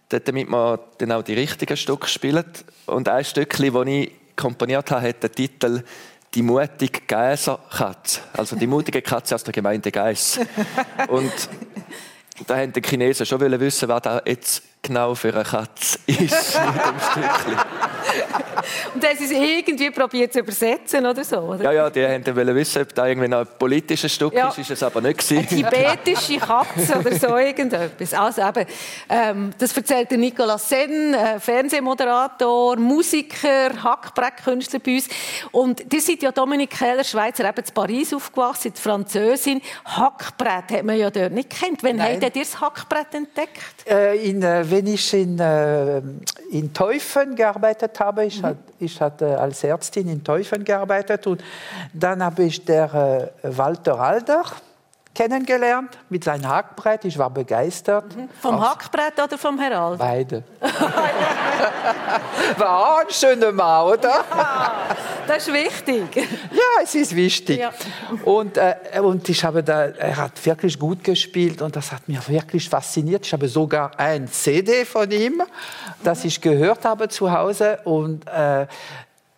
damit 0.09 0.47
wir 0.49 0.79
dann 0.97 1.11
auch 1.11 1.23
die 1.23 1.33
richtigen 1.33 1.77
Stücke 1.77 2.07
spielen. 2.07 2.45
Und 2.85 3.09
ein 3.09 3.25
Stückchen, 3.25 3.73
das 3.73 3.87
ich 3.87 4.11
komponiert 4.35 4.91
habe, 4.91 5.09
hat 5.09 5.23
den 5.23 5.31
Titel 5.31 5.83
«Die 6.33 6.41
mutige 6.41 7.01
Geiserkatze». 7.07 8.21
Also 8.33 8.55
die 8.55 8.67
mutige 8.67 9.01
Katze 9.01 9.35
aus 9.35 9.43
der 9.43 9.53
Gemeinde 9.53 9.91
Geis. 9.91 10.39
Und 11.07 11.31
da 12.47 12.57
haben 12.57 12.73
die 12.73 12.81
Chinesen 12.81 13.25
schon 13.25 13.39
wissen, 13.39 13.87
was 13.87 14.01
da 14.01 14.21
jetzt 14.25 14.61
genau 14.81 15.15
für 15.15 15.33
eine 15.33 15.43
Katze 15.43 15.97
ist 16.05 16.19
mit 16.19 16.85
dem 16.85 16.99
Stückchen. 16.99 17.57
Und 18.93 19.05
haben 19.05 19.17
sie 19.17 19.25
es 19.25 19.31
irgendwie 19.31 19.89
probiert 19.91 20.33
zu 20.33 20.39
übersetzen 20.39 21.05
oder 21.05 21.23
so? 21.23 21.37
Oder? 21.37 21.63
Ja, 21.71 21.89
ja, 21.89 21.89
die 21.89 22.35
wollten 22.35 22.55
wissen, 22.55 22.81
ob 22.81 22.93
da 22.93 23.07
irgendwie 23.07 23.27
noch 23.27 23.39
ein 23.39 23.47
politisches 23.57 24.13
Stück 24.13 24.33
ja. 24.33 24.49
ist, 24.49 24.59
ist 24.59 24.71
es 24.71 24.83
aber 24.83 25.01
nicht 25.01 25.19
gewesen. 25.19 25.37
Eine 25.37 25.47
tibetische 25.47 26.37
Katze 26.37 26.99
oder 26.99 27.15
so 27.17 27.37
irgendetwas. 27.37 28.13
Also 28.13 28.41
eben, 28.41 28.65
ähm, 29.09 29.53
das 29.57 29.75
erzählt 29.75 30.11
der 30.11 30.17
Nicolas 30.17 30.69
Senn, 30.69 31.13
äh, 31.13 31.39
Fernsehmoderator, 31.39 32.77
Musiker, 32.77 33.83
Hackbrettkünstler 33.83 34.79
bei 34.79 34.95
uns. 34.95 35.07
Und 35.51 35.91
die 35.91 35.99
sind 35.99 36.21
ja 36.21 36.31
Dominik 36.31 36.71
Keller, 36.71 37.03
Schweizer, 37.03 37.47
eben 37.47 37.63
in 37.65 37.73
Paris 37.73 38.13
aufgewachsen, 38.13 38.73
Französin. 38.73 39.61
Hackbrett 39.85 40.71
hat 40.71 40.83
man 40.83 40.97
ja 40.97 41.09
dort 41.09 41.31
nicht 41.31 41.49
kennt. 41.49 41.83
Wann 41.83 42.01
habt 42.01 42.23
ihr 42.23 42.29
das 42.29 42.59
Hackbrett 42.59 43.13
entdeckt? 43.13 43.87
Äh, 43.87 44.29
in, 44.29 44.41
äh, 44.41 44.63
wenn 44.69 44.87
ich 44.87 45.13
in, 45.13 45.39
äh, 45.39 46.01
in 46.51 46.73
Teufen 46.73 47.35
gearbeitet 47.35 47.99
habe, 47.99 48.04
ich, 48.23 48.41
mhm. 48.41 48.45
hat, 48.45 48.57
ich 48.79 49.01
hatte 49.01 49.39
als 49.39 49.63
Ärztin 49.63 50.07
in 50.09 50.23
Teufen 50.23 50.63
gearbeitet 50.63 51.27
und 51.27 51.43
dann 51.93 52.23
habe 52.23 52.43
ich 52.43 52.63
der 52.65 53.31
äh, 53.43 53.57
Walter 53.57 53.99
Alder 53.99 54.43
kennengelernt 55.15 55.97
mit 56.09 56.23
seinem 56.23 56.47
Hackbrett. 56.47 57.05
Ich 57.05 57.17
war 57.17 57.29
begeistert. 57.29 58.15
Mhm. 58.15 58.29
Vom 58.41 58.61
Hackbrett 58.61 59.13
oder 59.23 59.37
vom 59.37 59.57
Herald? 59.57 59.97
Beide. 59.97 60.43
war 62.57 62.79
auch 62.79 62.99
ein 62.99 63.09
schöner 63.09 63.51
Mann, 63.51 63.93
oder? 63.93 64.23
Ja, 64.29 64.73
das 65.25 65.47
ist 65.47 65.53
wichtig. 65.53 66.15
Ja, 66.51 66.83
es 66.83 66.93
ist 66.93 67.15
wichtig. 67.15 67.59
Ja. 67.59 67.71
Und, 68.23 68.57
äh, 68.57 68.75
und 69.01 69.27
ich 69.29 69.43
habe 69.43 69.63
da, 69.63 69.85
er 69.85 70.17
hat 70.17 70.45
wirklich 70.45 70.77
gut 70.77 71.03
gespielt 71.03 71.61
und 71.61 71.75
das 71.75 71.91
hat 71.91 72.07
mich 72.07 72.29
wirklich 72.29 72.69
fasziniert. 72.69 73.25
Ich 73.25 73.33
habe 73.33 73.47
sogar 73.47 73.97
ein 73.97 74.27
CD 74.27 74.85
von 74.85 75.09
ihm, 75.09 75.41
das 76.03 76.25
ich 76.25 76.39
gehört 76.41 76.85
habe 76.85 77.07
zu 77.09 77.31
Hause 77.31 77.79
und 77.85 78.27
äh, 78.27 78.67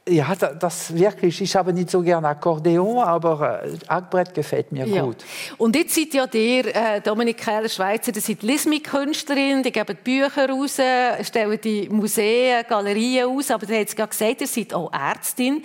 ja, 0.08 0.36
das 0.36 0.96
wirklich. 0.96 1.42
Ich 1.42 1.56
habe 1.56 1.74
nicht 1.74 1.90
so 1.90 2.02
gerne 2.02 2.30
Akkordeon, 2.30 3.00
aber 3.00 3.64
äh, 3.64 3.78
Ackbrett 3.88 4.34
gefällt 4.34 4.72
mir 4.72 4.88
ja. 4.88 5.04
gut. 5.04 5.18
Und 5.58 5.76
jetzt 5.76 5.96
seid 5.96 6.14
ja 6.14 6.26
ihr, 6.32 6.76
äh, 6.76 7.02
Dominik 7.02 7.38
Keller, 7.38 7.70
Schweizer, 7.70 8.16
ihr 8.16 8.22
seid 8.22 8.44
Lismi-Künstlerin, 8.44 9.64
die 9.64 9.72
geben 9.72 9.98
Bücher 10.04 10.50
raus, 10.50 10.80
stellen 11.24 11.60
die 11.64 11.90
Museen, 11.90 12.64
Galerien 12.68 13.30
aus, 13.30 13.52
aber 13.52 13.70
ihr 13.70 13.80
habt 13.80 13.96
gerade 13.96 14.10
gesagt, 14.10 14.42
ihr 14.42 14.48
seid 14.48 14.74
auch 14.74 14.92
Ärztin. 14.94 15.64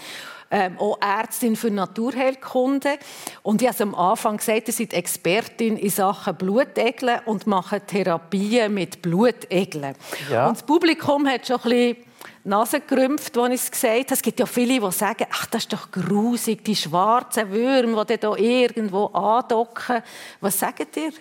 Ähm, 0.54 0.78
auch 0.78 0.98
Ärztin 1.00 1.56
für 1.56 1.70
Naturheilkunde. 1.70 2.98
Und 3.42 3.62
ich 3.62 3.68
habe 3.68 3.82
am 3.84 3.94
Anfang 3.94 4.36
gesagt, 4.36 4.68
ihr 4.68 4.74
seid 4.74 4.92
Expertin 4.92 5.78
in 5.78 5.88
Sachen 5.88 6.36
Blutegeln 6.36 7.20
und 7.24 7.46
macht 7.46 7.86
Therapien 7.86 8.74
mit 8.74 9.00
Blutegeln. 9.00 9.94
Ja. 10.30 10.48
Und 10.48 10.58
das 10.58 10.62
Publikum 10.62 11.26
hat 11.26 11.46
schon 11.46 11.56
ein 11.56 11.62
bisschen 11.62 11.96
Nase 12.44 12.80
gerümpft, 12.80 13.36
als 13.38 13.54
ich 13.54 13.60
es 13.60 13.70
gesagt 13.70 13.92
habe. 13.92 14.14
Es 14.14 14.22
gibt 14.22 14.40
ja 14.40 14.46
viele, 14.46 14.80
die 14.80 14.92
sagen, 14.92 15.26
ach, 15.30 15.46
das 15.46 15.62
ist 15.62 15.72
doch 15.72 15.90
grusig, 15.90 16.64
die 16.64 16.74
schwarzen 16.74 17.50
Würmer, 17.50 18.04
die 18.04 18.18
da 18.18 18.34
irgendwo 18.34 19.06
andocken. 19.06 20.02
Was 20.40 20.58
sagt 20.58 20.96
ihr? 20.96 21.12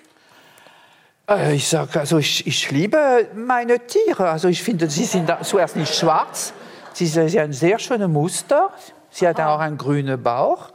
Äh, 1.29 1.55
ich 1.55 1.67
sage, 1.67 1.99
also 1.99 2.17
ich, 2.17 2.45
ich, 2.47 2.71
liebe 2.71 3.27
meine 3.35 3.85
Tiere. 3.85 4.29
Also 4.29 4.47
ich 4.47 4.63
finde, 4.63 4.89
sie 4.89 5.05
sind 5.05 5.31
zuerst 5.43 5.75
nicht 5.75 5.93
schwarz. 5.93 6.53
Sie 6.93 7.05
sind 7.05 7.37
ein 7.37 7.53
sehr 7.53 7.77
schönes 7.77 8.07
Muster. 8.07 8.71
Sie 9.11 9.27
hat 9.27 9.39
auch 9.39 9.59
einen 9.59 9.77
grünen 9.77 10.21
Bauch. 10.21 10.69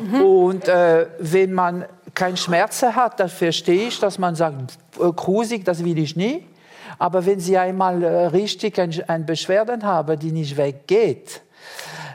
Mhm. 0.00 0.22
Und 0.22 0.68
äh, 0.68 1.06
wenn 1.18 1.52
man 1.52 1.84
keine 2.14 2.36
Schmerzen 2.36 2.94
hat, 2.94 3.20
dann 3.20 3.28
verstehe 3.28 3.88
ich, 3.88 3.98
dass 3.98 4.18
man 4.18 4.34
sagt, 4.34 4.78
äh, 4.98 5.12
grusig, 5.12 5.64
das 5.64 5.84
will 5.84 5.98
ich 5.98 6.16
nie. 6.16 6.46
Aber 6.98 7.24
wenn 7.26 7.40
Sie 7.40 7.56
einmal 7.58 8.02
äh, 8.02 8.26
richtig 8.26 8.78
eine 8.78 9.24
Beschwerden 9.24 9.84
haben, 9.84 10.18
die 10.18 10.32
nicht 10.32 10.56
weggeht, 10.56 11.42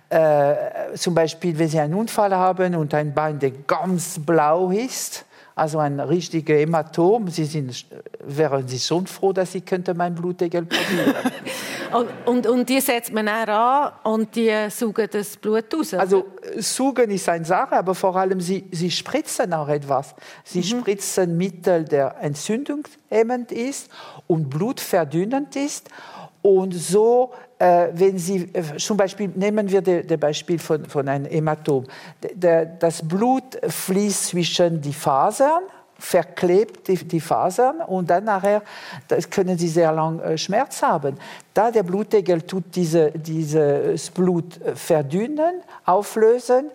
äh, 0.09 0.55
zum 0.95 1.13
Beispiel, 1.13 1.57
wenn 1.59 1.67
Sie 1.67 1.79
einen 1.79 1.93
Unfall 1.93 2.35
haben 2.35 2.75
und 2.75 2.93
ein 2.93 3.13
Bein, 3.13 3.39
der 3.39 3.51
ganz 3.51 4.19
blau 4.19 4.69
ist, 4.71 5.25
also 5.58 5.80
ein 5.80 6.00
richtiger 6.00 6.54
Hämatom. 6.54 7.30
Sie 7.30 7.46
sind, 7.46 7.86
wären 8.24 8.67
Sie 8.67 8.78
schon 8.78 9.08
froh, 9.08 9.34
dass 9.34 9.54
Sie 9.54 9.62
könnte 9.62 9.96
mein 9.96 10.13
Blutegel 10.13 10.65
probieren. 10.65 11.15
und, 11.93 12.08
und, 12.26 12.48
und, 12.48 12.70
die 12.70 12.80
setzt 12.80 13.12
man 13.12 13.26
dann 13.26 13.50
an 13.50 13.91
und 14.04 14.36
die 14.36 14.54
saugen 14.70 15.08
das 15.12 15.36
Blut 15.38 15.74
aus? 15.74 15.96
Also 15.96 16.28
saugen 16.60 17.10
ist 17.10 17.28
eine 17.28 17.43
Sache, 17.43 17.76
aber 17.76 17.96
vor 17.96 18.15
allem 18.15 18.39
sie, 18.39 18.65
sie 18.72 18.91
spritzen 18.91 19.52
auch 19.52 19.67
etwas. 19.67 20.13
Sie 20.43 20.60
mhm. 20.60 20.82
spritzen 20.82 21.36
Mittel, 21.36 21.86
der 21.86 22.17
entzündungshemmend 22.22 23.52
ist 23.52 23.89
und 24.28 24.52
blutverdünnend 24.52 25.56
ist. 25.56 25.89
Und 26.43 26.74
so 26.74 27.34
äh, 27.60 27.88
wenn 27.93 28.17
Sie, 28.17 28.50
äh, 28.54 28.78
zum 28.78 28.98
Beispiel 28.98 29.30
nehmen 29.36 29.70
wir 29.70 29.82
das 29.82 30.20
Beispiel 30.20 30.60
von, 30.60 30.86
von 30.86 31.08
einem 31.08 31.26
Hämatom. 31.26 31.86
das 32.80 33.08
Blut 33.08 33.60
fließt 33.67 34.28
zwischen 34.28 34.82
die 34.82 34.93
Fasern, 34.93 35.63
verklebt 36.00 36.88
die, 36.88 36.96
die 36.96 37.20
Fasern 37.20 37.82
und 37.82 38.10
dann 38.10 38.26
nachher 38.26 38.62
das 39.08 39.28
können 39.30 39.58
Sie 39.58 39.67
sehr 39.67 39.91
lang 39.91 40.20
äh, 40.20 40.38
Schmerz 40.38 40.82
haben. 40.84 41.17
Da 41.54 41.72
der 41.72 41.84
Blutegel 41.84 42.43
tut 42.43 42.76
diese, 42.76 43.12
dieses 43.12 44.12
Blut 44.12 44.60
verdünnen, 44.76 45.62
auflösen 45.86 46.70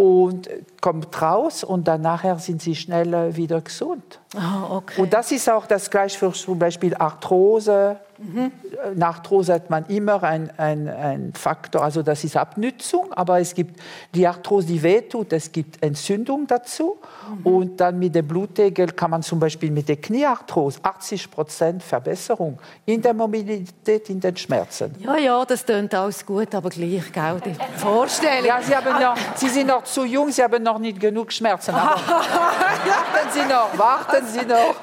und 0.00 0.48
kommt 0.80 1.20
raus 1.20 1.62
und 1.62 1.86
dann 1.86 2.00
nachher 2.00 2.38
sind 2.38 2.62
sie 2.62 2.74
schnell 2.74 3.12
äh, 3.12 3.36
wieder 3.36 3.60
gesund. 3.60 4.18
Ah, 4.34 4.76
okay. 4.76 5.00
Und 5.00 5.12
das 5.12 5.30
ist 5.30 5.50
auch 5.50 5.66
das 5.66 5.90
gleiche 5.90 6.18
für 6.18 6.32
zum 6.32 6.58
Beispiel 6.58 6.94
Arthrose. 6.94 7.98
Mhm. 8.20 8.52
Nach 8.96 9.20
Arthrose 9.20 9.54
hat 9.54 9.70
man 9.70 9.86
immer 9.86 10.22
ein, 10.22 10.50
ein, 10.58 10.88
ein 10.88 11.32
Faktor, 11.34 11.82
also 11.82 12.02
das 12.02 12.24
ist 12.24 12.36
Abnützung, 12.36 13.12
aber 13.12 13.40
es 13.40 13.54
gibt 13.54 13.80
die 14.14 14.26
Arthrose, 14.26 14.66
die 14.66 14.82
wehtut, 14.82 15.32
es 15.32 15.52
gibt 15.52 15.82
Entzündung 15.82 16.46
dazu. 16.46 16.98
Mhm. 17.28 17.46
Und 17.46 17.80
dann 17.80 17.98
mit 17.98 18.14
dem 18.14 18.26
Blutegel 18.26 18.88
kann 18.88 19.10
man 19.10 19.22
zum 19.22 19.38
Beispiel 19.38 19.70
mit 19.70 19.88
der 19.88 19.96
Kniearthrose 19.96 20.80
80 20.82 21.30
Prozent 21.30 21.82
Verbesserung 21.82 22.58
in 22.86 23.00
der 23.00 23.14
Mobilität, 23.14 24.10
in 24.10 24.20
den 24.20 24.36
Schmerzen. 24.36 24.94
ja, 24.98 25.16
ja, 25.16 25.44
das 25.44 25.64
klingt 25.64 25.94
alles 25.94 26.24
gut, 26.24 26.54
aber 26.54 26.70
gleich, 26.70 27.12
gell, 27.12 27.40
die 27.44 27.54
Vorstellung. 27.78 28.46
Ja, 28.46 28.60
Sie, 28.62 28.74
haben 28.74 29.00
noch, 29.00 29.16
Sie 29.34 29.48
sind 29.48 29.66
noch 29.66 29.84
zu 29.84 30.04
jung, 30.04 30.30
Sie 30.30 30.42
haben 30.42 30.62
noch 30.62 30.78
nicht 30.78 31.00
genug 31.00 31.32
Schmerzen. 31.32 31.74
Warten 31.74 33.30
Sie 33.32 33.40
noch, 33.42 33.78
warten 33.78 34.26
Sie 34.26 34.46
noch. 34.46 34.76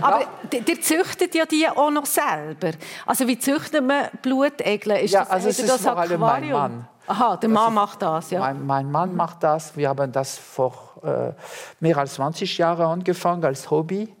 Aber 0.00 0.26
ihr 0.54 0.80
züchtet 0.80 1.34
ja 1.34 1.46
die 1.46 1.68
auch 1.68 1.90
noch 1.90 2.06
selber. 2.06 2.70
Also 3.04 3.26
wie 3.26 3.38
züchtet 3.38 3.84
man 3.84 4.06
Blutegel? 4.22 4.96
Ist 4.98 5.12
Ja, 5.12 5.20
das, 5.20 5.30
also 5.30 5.48
es 5.48 5.58
ist 5.58 5.68
das 5.68 5.82
vor 5.82 5.96
allem 5.98 6.20
mein? 6.20 6.50
Mann. 6.50 6.88
Aha, 7.08 7.36
der 7.36 7.48
Mann 7.48 7.72
macht 7.74 8.02
das, 8.02 8.30
ja. 8.30 8.40
Mein, 8.40 8.66
mein 8.66 8.90
Mann 8.90 9.14
macht 9.14 9.42
das. 9.42 9.76
Wir 9.76 9.88
haben 9.88 10.10
das 10.10 10.38
vor 10.38 10.72
äh, 11.04 11.32
mehr 11.78 11.96
als 11.98 12.14
20 12.14 12.58
Jahren 12.58 12.84
angefangen 12.86 13.44
als 13.44 13.70
Hobby. 13.70 14.12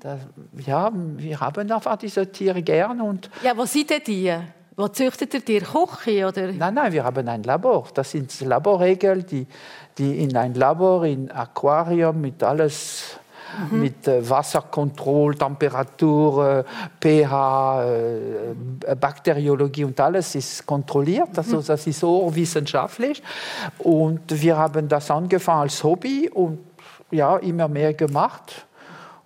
Das, 0.00 0.20
ja, 0.66 0.90
wir 0.92 1.40
haben 1.40 1.72
einfach 1.72 1.96
diese 1.96 2.30
Tiere 2.30 2.62
gern. 2.62 3.00
Und, 3.00 3.30
Ja, 3.42 3.56
wo 3.56 3.64
sind 3.64 3.88
denn 3.88 4.02
die? 4.06 4.36
Wo 4.76 4.88
züchtet 4.88 5.32
ihr 5.32 5.40
die? 5.40 5.60
Küche, 5.60 6.26
oder? 6.28 6.52
nein, 6.52 6.74
nein, 6.74 6.92
wir 6.92 7.04
haben 7.04 7.26
ein 7.26 7.42
Labor. 7.42 7.88
Das 7.94 8.10
sind 8.10 8.38
Laborregeln, 8.42 9.24
die, 9.24 9.46
die 9.96 10.22
in 10.22 10.36
ein 10.36 10.52
Labor, 10.52 11.06
in 11.06 11.30
Aquarium 11.30 12.20
mit 12.20 12.42
alles 12.42 13.18
mit 13.70 14.06
äh, 14.08 14.28
Wasserkontrolle, 14.28 15.36
Temperatur, 15.36 16.64
äh, 16.64 16.64
pH, 17.00 17.84
äh, 17.84 18.94
Bakteriologie 18.96 19.84
und 19.84 19.98
alles 20.00 20.34
ist 20.34 20.66
kontrolliert. 20.66 21.36
Also 21.36 21.62
das 21.62 21.86
ist 21.86 22.00
so 22.00 22.34
wissenschaftlich. 22.34 23.22
Und 23.78 24.22
wir 24.40 24.56
haben 24.56 24.88
das 24.88 25.10
angefangen 25.10 25.62
als 25.62 25.82
Hobby 25.82 26.30
und 26.32 26.58
ja, 27.10 27.36
immer 27.36 27.68
mehr 27.68 27.94
gemacht. 27.94 28.66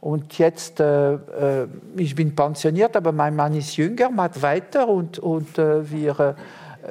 Und 0.00 0.38
jetzt, 0.38 0.80
äh, 0.80 1.12
äh, 1.12 1.68
ich 1.96 2.14
bin 2.14 2.35
pensioniert, 2.35 2.96
aber 2.96 3.12
mein 3.12 3.37
Mann 3.37 3.54
ist 3.54 3.76
jünger, 3.76 4.09
macht 4.11 4.40
weiter 4.40 4.88
und, 4.88 5.18
und 5.18 5.59
äh, 5.59 5.90
wir, 5.90 6.20
äh, 6.20 6.35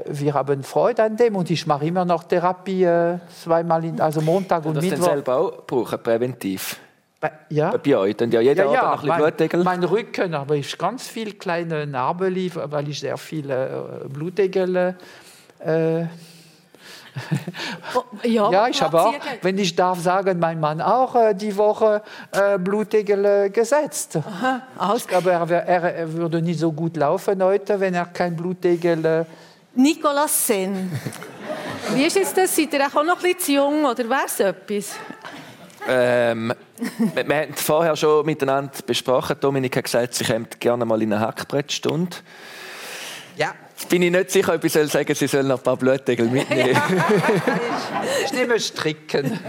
wir 0.05 0.33
haben 0.35 0.61
Freude 0.61 1.03
an 1.03 1.17
dem. 1.17 1.35
Und 1.35 1.49
ich 1.49 1.65
mache 1.65 1.87
immer 1.87 2.05
noch 2.05 2.23
Therapie 2.23 2.83
äh, 2.83 3.17
zweimal, 3.43 3.83
in, 3.83 3.99
also 3.99 4.21
Montag 4.21 4.63
und 4.65 4.75
das 4.75 4.83
den 4.83 4.91
Mittwoch. 4.91 5.07
selber 5.07 5.37
auch 5.37 5.65
brauchen, 5.65 6.03
präventiv. 6.03 6.79
Bei- 7.19 7.32
Ja. 7.49 7.75
Bei 7.75 7.97
euch. 7.97 8.15
Dann 8.15 8.32
ja 8.32 8.39
jeder 8.41 8.65
Ja, 8.65 8.73
ja, 8.73 8.84
ein 8.91 8.91
bisschen 8.95 9.08
mein, 9.10 9.19
Blutegel. 9.19 9.63
mein 9.63 9.84
Rücken, 9.84 10.34
aber 10.34 10.55
ich 10.55 10.77
ganz 10.77 11.08
viel 11.08 11.34
kleine 11.34 11.86
Narben, 11.86 12.34
weil 12.71 12.88
ich 12.89 12.99
sehr 12.99 13.17
viele 13.17 14.01
äh, 14.05 14.08
Blutegel. 14.08 14.95
Äh, 15.60 16.05
Oh, 17.95 18.03
ja, 18.23 18.49
ja, 18.51 18.67
ich 18.69 18.82
habe 18.82 19.01
auch, 19.01 19.13
wenn 19.41 19.58
ich 19.58 19.75
darf 19.75 19.99
sagen, 19.99 20.39
mein 20.39 20.60
Mann 20.60 20.79
auch 20.79 21.15
äh, 21.15 21.34
die 21.34 21.55
Woche 21.58 22.01
äh, 22.32 22.58
Blutegel 22.58 23.25
äh, 23.25 23.49
gesetzt. 23.49 24.17
alles- 24.77 25.08
Aber 25.13 25.32
er, 25.34 25.49
er, 25.67 25.95
er 25.95 26.13
würde 26.13 26.41
nicht 26.41 26.60
so 26.60 26.71
gut 26.71 26.95
laufen 26.95 27.43
heute, 27.43 27.79
wenn 27.79 27.93
er 27.95 28.05
kein 28.05 28.36
Blutegel. 28.36 29.03
Äh, 29.03 29.25
Nicolas 29.75 30.47
Sen. 30.47 30.91
Wie 31.95 32.03
ist 32.05 32.15
jetzt 32.15 32.38
das? 32.38 32.55
Seid 32.55 32.73
ihr 32.73 32.86
auch 32.86 33.03
noch 33.03 33.17
ein 33.17 33.21
bisschen 33.23 33.39
zu 33.39 33.51
jung 33.53 33.84
oder 33.86 34.08
wäre 34.08 34.21
es 34.25 34.39
etwas? 34.39 34.95
Ähm, 35.88 36.53
wir, 37.13 37.27
wir 37.27 37.35
haben 37.35 37.53
vorher 37.53 37.95
schon 37.95 38.25
miteinander 38.25 38.71
besprochen. 38.85 39.35
Dominik 39.39 39.75
hat 39.77 39.85
gesagt, 39.85 40.13
sie 40.13 40.23
kommt 40.25 40.59
gerne 40.59 40.85
mal 40.85 41.01
in 41.01 41.13
eine 41.13 41.25
Hackbrettstunde. 41.25 42.17
ja, 43.37 43.53
Jetzt 43.79 43.87
bin 43.87 44.01
ich 44.01 44.11
nicht 44.11 44.29
sicher, 44.31 44.55
ob 44.55 44.63
ich 44.65 44.73
soll 44.73 44.89
sagen 44.89 45.15
sie 45.15 45.27
soll 45.27 45.43
noch 45.43 45.59
ein 45.59 45.63
paar 45.63 45.77
Blutegel 45.77 46.27
mitnehmen. 46.29 46.75
ich 48.25 48.33
nehme 48.33 48.59
Stricken. 48.59 49.39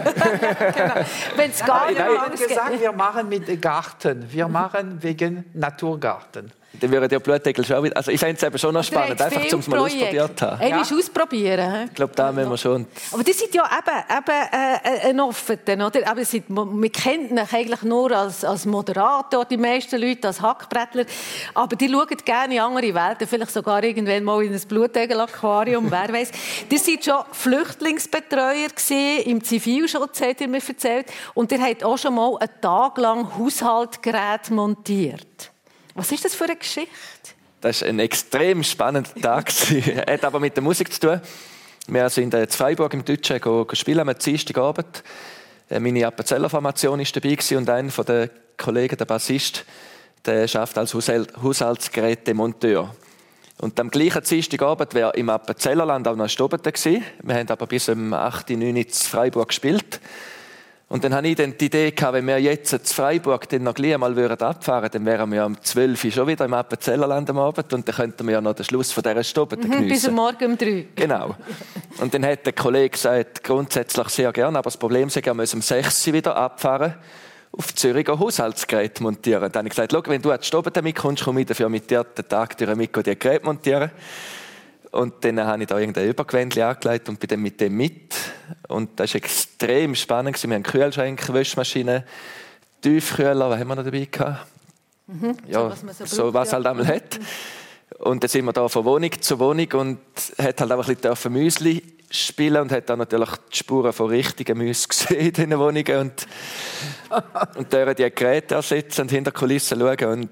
Wenn 1.35 1.51
es 1.51 1.65
gar 1.65 1.89
nicht 1.89 1.99
Wir 1.99 2.05
haben 2.05 2.17
anders 2.19 2.47
gesagt, 2.47 2.71
geht. 2.71 2.81
wir 2.81 2.93
machen 2.93 3.29
mit 3.29 3.61
Garten. 3.61 4.27
Wir 4.31 4.47
machen 4.47 5.03
wegen 5.03 5.47
Naturgarten. 5.55 6.53
Dann 6.73 6.93
würden 6.93 7.09
die 7.09 7.19
Blutegel 7.19 7.65
schon 7.65 7.83
wieder... 7.83 7.97
Also 7.97 8.13
ich 8.13 8.21
fände 8.21 8.37
es 8.37 8.43
eben 8.45 8.57
schon 8.57 8.73
noch 8.73 8.85
spannend, 8.85 9.21
einfach 9.21 9.53
um 9.53 9.59
es 9.59 9.67
mal 9.67 9.81
ausprobiert 9.81 10.39
zu 10.39 10.47
haben. 10.47 10.61
Einmal 10.61 10.81
ausprobieren. 10.83 11.85
Ich 11.87 11.95
glaube, 11.95 12.13
da 12.15 12.31
müssen 12.31 12.51
wir 12.51 12.57
schon... 12.57 12.87
Aber 13.11 13.25
das 13.25 13.39
sind 13.39 13.53
ja 13.53 13.65
eben, 13.65 14.19
eben 14.19 15.05
äh, 15.05 15.09
ein 15.09 15.21
Offenen, 15.21 15.83
oder? 15.83 16.09
Aber 16.09 16.25
sind, 16.25 16.49
man 16.49 16.93
kennt 16.93 17.33
ihn 17.33 17.39
eigentlich 17.41 17.83
nur 17.83 18.13
als, 18.13 18.45
als 18.45 18.67
Moderator, 18.67 19.45
die 19.47 19.57
meisten 19.57 20.01
Leute, 20.01 20.29
als 20.29 20.41
Hackbrettler. 20.41 21.07
Aber 21.55 21.75
die 21.75 21.89
schauen 21.89 22.07
gerne 22.25 22.55
in 22.55 22.61
andere 22.61 22.95
Welten, 22.95 23.27
vielleicht 23.27 23.51
sogar 23.51 23.83
irgendwann 23.83 24.23
mal 24.23 24.45
in 24.45 24.55
ein 24.55 24.61
Blutegel-Aquarium, 24.61 25.87
wer 25.91 26.13
weiß. 26.13 26.31
Die 26.71 26.79
sind 26.79 27.05
schon 27.05 27.25
Flüchtlingsbetreuer 27.33 28.69
gewesen, 28.69 29.29
im 29.29 29.43
Zivilschutz, 29.43 30.21
hat 30.21 30.41
ihr 30.41 30.49
mir 30.49 30.63
erzählt. 30.67 31.07
Und 31.35 31.51
ihr 31.51 31.61
habt 31.61 31.83
auch 31.83 31.99
schon 31.99 32.15
mal 32.15 32.37
einen 32.39 32.61
Tag 32.61 32.97
lang 32.99 33.37
Haushaltgeräte 33.37 34.53
montiert. 34.53 35.50
Was 35.95 36.13
ist 36.13 36.25
das 36.25 36.35
für 36.35 36.45
eine 36.45 36.57
Geschichte? 36.57 36.91
Das 37.61 37.83
war 37.83 37.89
ein 37.89 37.99
extrem 37.99 38.63
spannender 38.63 39.15
Tag. 39.21 39.51
Hat 39.51 40.25
aber 40.25 40.41
mit 40.41 40.57
der 40.57 40.63
Musik 40.63 40.93
zu 40.93 41.01
tun. 41.01 41.21
Wir 41.89 42.09
sind 42.09 42.33
in 42.35 42.49
Freiburg 42.49 42.95
im 42.95 43.05
Deutschen 43.05 43.41
spielen 43.75 44.09
am 44.09 44.17
Dienstagabend. 44.17 45.03
Äh, 45.69 45.81
Meine 45.81 46.07
Appenzeller-Formation 46.07 46.99
war 46.99 47.07
dabei 47.13 47.57
und 47.57 47.71
einer 47.71 48.05
der 48.05 48.31
Kollegen, 48.57 48.97
der 48.97 49.05
Bassist, 49.05 49.65
der 50.25 50.43
arbeitet 50.43 50.79
als 50.79 50.95
Haushalt- 50.95 51.43
Haushaltsgerätemonteur. 51.43 52.95
Und 53.59 53.79
am 53.79 53.91
gleichen 53.91 54.23
Dienstagabend 54.23 54.95
wäre 54.95 55.13
im 55.17 55.29
Appenzellerland 55.29 56.09
auch 56.09 56.17
noch 56.17 56.25
ein 56.25 56.31
Stobeten 56.31 56.73
gewesen. 56.73 57.05
Wir 57.23 57.35
haben 57.35 57.49
aber 57.49 57.67
bis 57.67 57.89
um 57.89 58.15
8, 58.15 58.51
9 58.51 58.63
Uhr 58.63 58.69
in 58.69 58.89
Freiburg 58.89 59.49
gespielt. 59.49 60.01
Und 60.93 61.05
dann 61.05 61.15
hatte 61.15 61.29
ich 61.29 61.37
dann 61.37 61.57
die 61.57 61.67
Idee, 61.67 61.93
gehabt, 61.93 62.15
wenn 62.15 62.27
wir 62.27 62.39
jetzt 62.39 62.69
zu 62.69 62.95
Freiburg 62.95 63.49
dann 63.49 63.63
noch 63.63 63.75
gleich 63.75 63.97
mal 63.97 64.11
abfahren 64.33 64.83
würden, 64.83 64.91
dann 64.93 65.07
wären 65.07 65.31
wir 65.31 65.47
um 65.47 65.61
12 65.63 66.05
Uhr 66.05 66.11
schon 66.11 66.27
wieder 66.27 66.45
im 66.47 66.53
Appenzellerland 66.53 67.31
am 67.31 67.39
Abend 67.39 67.73
und 67.73 67.87
dann 67.87 67.95
könnten 67.95 68.27
wir 68.27 68.33
ja 68.33 68.41
noch 68.41 68.55
den 68.55 68.65
Schluss 68.65 68.91
von 68.91 69.05
dieser 69.05 69.23
Stobete 69.23 69.69
Mhm, 69.69 69.71
Bis 69.71 69.79
geniessen. 69.79 70.09
am 70.09 70.15
Morgen 70.17 70.45
um 70.47 70.59
drei. 70.59 70.87
Genau. 70.97 71.37
Und 71.99 72.13
dann 72.13 72.27
hat 72.27 72.45
der 72.45 72.55
Kollege 72.55 72.91
gesagt, 72.91 73.45
grundsätzlich 73.45 74.09
sehr 74.09 74.33
gerne, 74.33 74.59
aber 74.59 74.65
das 74.65 74.77
Problem 74.77 75.07
ist, 75.07 75.17
er 75.17 75.33
muss 75.33 75.55
um 75.55 75.63
6 75.63 76.09
Uhr 76.09 76.13
wieder 76.13 76.35
abfahren, 76.35 76.95
auf 77.57 77.73
Zürich 77.73 78.09
ein 78.11 78.19
Haushaltsgerät 78.19 79.01
montieren. 79.01 79.53
Dann 79.53 79.61
habe 79.61 79.69
ich 79.69 79.75
gesagt, 79.77 79.93
schau, 79.93 80.03
wenn 80.07 80.21
du 80.21 80.33
an 80.33 80.41
die 80.41 80.47
Stobete 80.47 80.83
mitkommst, 80.83 81.23
komme 81.23 81.43
ich 81.43 81.47
dafür 81.47 81.69
mit 81.69 81.89
dir 81.89 82.03
den 82.03 82.29
Tag 82.29 82.59
durch 82.59 82.75
mit 82.75 82.97
die 82.97 83.17
Geräte 83.17 83.45
montieren. 83.45 83.93
Und 84.93 85.25
dann 85.25 85.41
habe 85.41 85.63
ich 85.63 85.69
da 85.69 85.79
irgendein 85.79 86.09
Übergewändchen 86.09 86.63
angelegt 86.63 87.09
und 87.09 87.21
bin 87.21 87.29
dann 87.29 87.41
mit 87.41 87.61
dem 87.61 87.77
mit. 87.77 88.15
Und 88.69 88.99
das 88.99 89.15
war 89.15 89.19
extrem 89.19 89.95
spannend. 89.95 90.43
Wir 90.43 90.55
haben 90.55 90.63
Kühlschränke, 90.63 91.33
Wäschmaschine, 91.33 92.05
Tiefkühler, 92.83 93.51
was 93.51 93.61
haben 93.61 93.69
wir 93.69 93.77
noch 93.77 93.85
dabei 93.85 94.09
gehabt? 94.11 94.47
Ja, 95.49 95.65
Mhm. 95.65 95.73
was 95.87 95.99
so 95.99 96.05
so, 96.07 96.35
was 96.35 96.53
halt 96.53 96.67
einmal 96.67 96.87
hat. 96.87 97.19
Und 97.99 98.23
dann 98.23 98.29
sind 98.29 98.45
wir 98.45 98.53
da 98.53 98.69
von 98.69 98.85
Wohnung 98.85 99.11
zu 99.21 99.39
Wohnung 99.39 99.73
und 99.73 99.99
hat 100.39 100.61
halt 100.61 100.73
auch 100.73 100.89
ein 100.89 100.97
bisschen 100.97 101.33
Müsli 101.33 101.83
spielen 102.11 102.63
und 102.63 102.73
hat 102.73 102.89
dann 102.89 102.99
natürlich 103.01 103.31
die 103.53 103.57
Spuren 103.57 103.93
von 103.93 104.09
richtigen 104.09 104.57
Müs 104.59 104.89
gesehen 104.89 105.19
in 105.21 105.33
diesen 105.33 105.59
Wohnungen 105.59 105.99
und, 105.99 106.27
und 107.57 107.73
dort 107.73 107.99
die 107.99 108.11
Geräte 108.11 108.55
ersetzen 108.57 109.03
und 109.03 109.11
hinter 109.11 109.31
die 109.33 109.39
Kulissen 109.39 109.79
schauen 109.81 110.05
und 110.21 110.31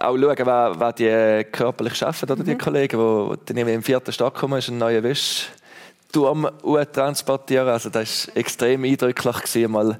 auch 0.00 0.16
schauen, 0.16 0.46
was, 0.46 0.80
was 0.80 0.94
die 0.96 1.44
körperlich 1.50 2.02
arbeiten, 2.02 2.32
oder 2.32 2.44
die 2.44 2.56
Kollegen, 2.56 3.36
die 3.48 3.54
dann 3.54 3.68
im 3.68 3.82
vierten 3.82 4.12
Stock 4.12 4.34
kommen, 4.34 4.58
ist 4.58 4.68
ein 4.68 4.78
neuer 4.78 5.02
Wäschturm 5.02 6.48
transportieren. 6.92 7.68
Also 7.68 7.90
das 7.90 8.28
war 8.28 8.36
extrem 8.36 8.84
eindrücklich, 8.84 9.36
gewesen, 9.36 9.70
mal 9.70 9.96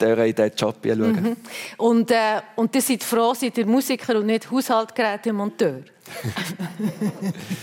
in 0.00 0.34
diesen 0.34 0.52
Job 0.56 0.76
hineinschauen. 0.82 1.36
Und, 1.78 2.10
äh, 2.10 2.40
und 2.56 2.74
ihr 2.74 2.82
seid 2.82 3.02
froh, 3.04 3.32
seid 3.34 3.56
ihr 3.56 3.66
Musiker 3.66 4.16
und 4.16 4.26
nicht 4.26 4.50
Haushaltgerätemonteur. 4.50 5.80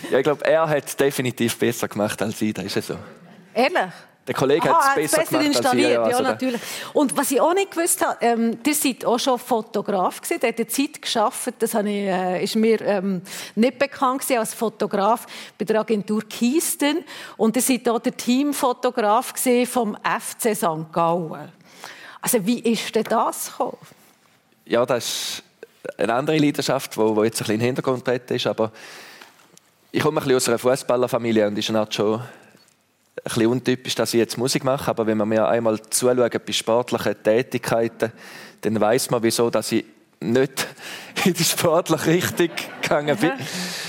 Ja, 0.09 0.17
ich 0.17 0.23
glaube, 0.23 0.43
er 0.43 0.67
hat 0.67 0.85
es 0.87 0.95
definitiv 0.95 1.57
besser 1.57 1.87
gemacht 1.87 2.21
als 2.21 2.41
ich, 2.41 2.53
das 2.53 2.65
ist 2.65 2.75
ja 2.75 2.81
so. 2.81 2.95
Ehrlich? 3.53 3.93
Der 4.31 4.39
Kollege 4.39 4.69
hat 4.69 4.77
es 4.79 4.85
hat's 4.85 4.95
besser, 4.95 5.17
besser 5.17 5.29
gemacht 5.29 5.35
als 5.35 5.43
ich. 5.43 5.57
installiert, 5.57 5.91
ja, 5.91 6.03
also 6.03 6.23
natürlich. 6.23 6.61
Und 6.93 7.17
was 7.17 7.31
ich 7.31 7.41
auch 7.41 7.53
nicht 7.53 7.71
gewusst 7.71 8.05
habe, 8.05 8.17
ähm, 8.21 8.57
ihr 8.65 8.75
seid 8.75 9.03
auch 9.03 9.19
schon 9.19 9.37
Fotograf 9.37 10.21
gewesen, 10.21 10.39
ihr 10.41 10.47
habt 10.47 10.59
eine 10.59 10.67
Zeit 10.67 11.01
geschafft, 11.01 11.53
das 11.59 11.73
ich, 11.73 11.85
äh, 11.85 12.41
ist 12.41 12.55
mir 12.55 12.79
ähm, 12.79 13.21
nicht 13.55 13.77
bekannt 13.77 14.21
gewesen 14.21 14.39
als 14.39 14.53
Fotograf 14.53 15.27
bei 15.57 15.65
der 15.65 15.81
Agentur 15.81 16.21
Kiesten. 16.29 17.03
Und 17.35 17.57
ihr 17.57 17.61
seid 17.61 17.89
auch 17.89 17.99
der 17.99 18.15
Teamfotograf 18.15 19.33
gewesen 19.33 19.69
vom 19.69 19.97
FC 19.97 20.55
St. 20.55 20.93
Gallen. 20.93 21.51
Also 22.21 22.45
wie 22.45 22.59
ist 22.59 22.95
denn 22.95 23.03
das 23.03 23.51
gekommen? 23.51 23.77
Ja, 24.63 24.85
das 24.85 25.03
ist 25.03 25.43
eine 25.97 26.13
andere 26.13 26.37
Leidenschaft, 26.37 26.95
die, 26.95 27.01
jetzt 27.01 27.11
ein 27.11 27.17
bisschen 27.17 27.53
in 27.55 27.59
den 27.59 27.65
Hintergrund 27.65 28.07
ist. 28.07 28.47
Aber 28.47 28.71
ich 29.91 30.01
komme 30.01 30.21
ein 30.21 30.23
bisschen 30.23 30.37
aus 30.37 30.47
einer 30.47 30.57
Fußballerfamilie 30.57 31.47
und 31.47 31.57
ist 31.57 31.65
schon 31.93 32.21
bisschen 33.23 33.47
untypisch, 33.47 33.95
dass 33.95 34.13
ich 34.13 34.19
jetzt 34.19 34.37
Musik 34.37 34.63
mache, 34.63 34.89
aber 34.89 35.05
wenn 35.05 35.17
man 35.17 35.29
mir 35.29 35.47
einmal 35.47 35.79
zuschaut 35.89 36.45
bei 36.45 36.51
sportlichen 36.51 37.15
Tätigkeiten, 37.23 38.11
dann 38.61 38.79
weiß 38.79 39.09
man, 39.09 39.23
wieso, 39.23 39.49
dass 39.49 39.71
ich 39.71 39.85
nicht 40.19 40.67
in 41.25 41.33
die 41.33 41.43
sportliche 41.43 42.07
Richtung 42.07 42.49
gegangen 42.81 43.17
bin. 43.17 43.31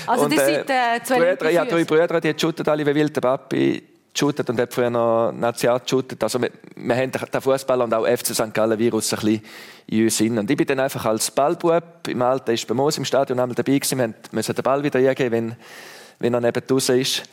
Also, 0.05 0.27
die 0.27 0.37
sind 0.37 0.69
äh, 0.69 1.01
zwei 1.01 1.33
Brüder, 1.33 1.49
ich 1.49 1.57
habe 1.57 1.69
drei 1.69 1.85
Brüder, 1.85 2.19
die 2.19 2.33
shooten 2.37 2.67
alle 2.67 2.85
wie 2.85 2.93
wild. 2.93 3.15
Der 3.15 3.21
Papi 3.21 3.81
shootet 4.13 4.49
und 4.49 4.59
hat 4.59 4.73
früher 4.73 4.89
noch 4.89 5.31
National 5.31 5.79
geshootet. 5.79 6.21
Also 6.21 6.41
wir, 6.41 6.51
wir 6.75 6.95
haben 6.95 7.11
den 7.11 7.41
Fußball 7.41 7.81
und 7.81 7.93
auch 7.93 8.05
FC 8.05 8.27
St. 8.27 8.53
Gallen 8.53 8.77
Virus 8.77 9.13
ein 9.13 9.19
bisschen 9.19 9.41
in 9.87 10.03
uns 10.03 10.17
hin. 10.17 10.37
Und 10.37 10.51
ich 10.51 10.57
bin 10.57 10.67
dann 10.67 10.81
einfach 10.81 11.05
als 11.05 11.31
Ballbub 11.31 12.07
im 12.07 12.21
Alter, 12.21 12.53
ist 12.53 12.67
bei 12.67 12.73
Moos 12.73 12.97
im 12.97 13.05
Stadion 13.05 13.39
einmal 13.39 13.55
dabei 13.55 13.77
gewesen. 13.77 13.97
Wir 13.97 14.13
mussten 14.31 14.55
den 14.55 14.63
Ball 14.63 14.83
wieder 14.83 14.99
eingeben, 14.99 15.31
wenn, 15.31 15.55
wenn 16.19 16.33
er 16.33 16.41
neben 16.41 16.67
draußen 16.67 16.99
ist. 16.99 17.23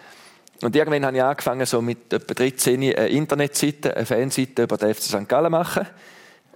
Und 0.63 0.77
irgendwann 0.77 1.07
habe 1.07 1.17
ich 1.17 1.23
angefangen, 1.23 1.67
so 1.67 1.81
mit 1.81 2.13
etwa 2.13 2.35
13 2.35 2.75
eine 2.75 3.09
Internetseite, 3.09 3.97
eine 3.97 4.05
Fanseite 4.05 4.65
über 4.65 4.77
den 4.77 4.95
FC 4.95 5.03
St. 5.03 5.29
Gallen 5.29 5.47
zu 5.47 5.51
machen. 5.51 5.87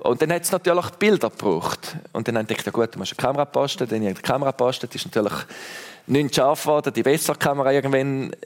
Und 0.01 0.21
dann 0.21 0.33
hat 0.33 0.43
es 0.43 0.53
natürlich 0.53 0.91
Bilder 0.91 1.31
gebraucht. 1.31 1.97
Und 2.13 2.29
dann 2.29 2.37
habe 2.37 2.51
ich 2.51 2.59
gedacht, 2.59 2.75
gut, 2.75 2.95
du 2.95 2.99
musst 2.99 3.13
eine 3.13 3.27
Kamera 3.27 3.45
posten. 3.47 3.89
Dann 3.89 4.01
habe 4.01 4.11
ich 4.11 4.17
die 4.17 4.23
Kamera 4.23 4.51
gepostet. 4.51 4.95
ist 4.95 5.07
natürlich 5.07 5.33
nicht 6.07 6.35
scharf 6.35 6.63
geworden, 6.63 6.93
die 6.93 7.03
bessere 7.03 7.39
Kamera 7.39 7.73
irgendwann 7.73 8.33
äh, 8.33 8.37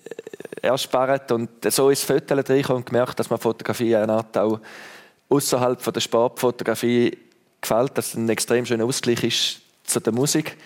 erspart. 0.62 1.32
Und 1.32 1.50
so 1.72 1.90
ist 1.90 2.08
das 2.08 2.16
Foto 2.16 2.34
reingekommen 2.34 2.82
und 2.82 2.86
gemerkt, 2.86 3.18
dass 3.18 3.30
man 3.30 3.40
Fotografie 3.40 3.96
eine 3.96 4.18
auch 4.18 4.60
außerhalb 5.28 5.92
der 5.92 6.00
Sportfotografie 6.00 7.18
gefällt, 7.60 7.98
dass 7.98 8.08
es 8.08 8.14
ein 8.14 8.28
extrem 8.28 8.64
schöner 8.64 8.84
Ausgleich 8.84 9.24
ist 9.24 9.60
zu 9.84 10.00
der 10.00 10.12
Musik. 10.12 10.56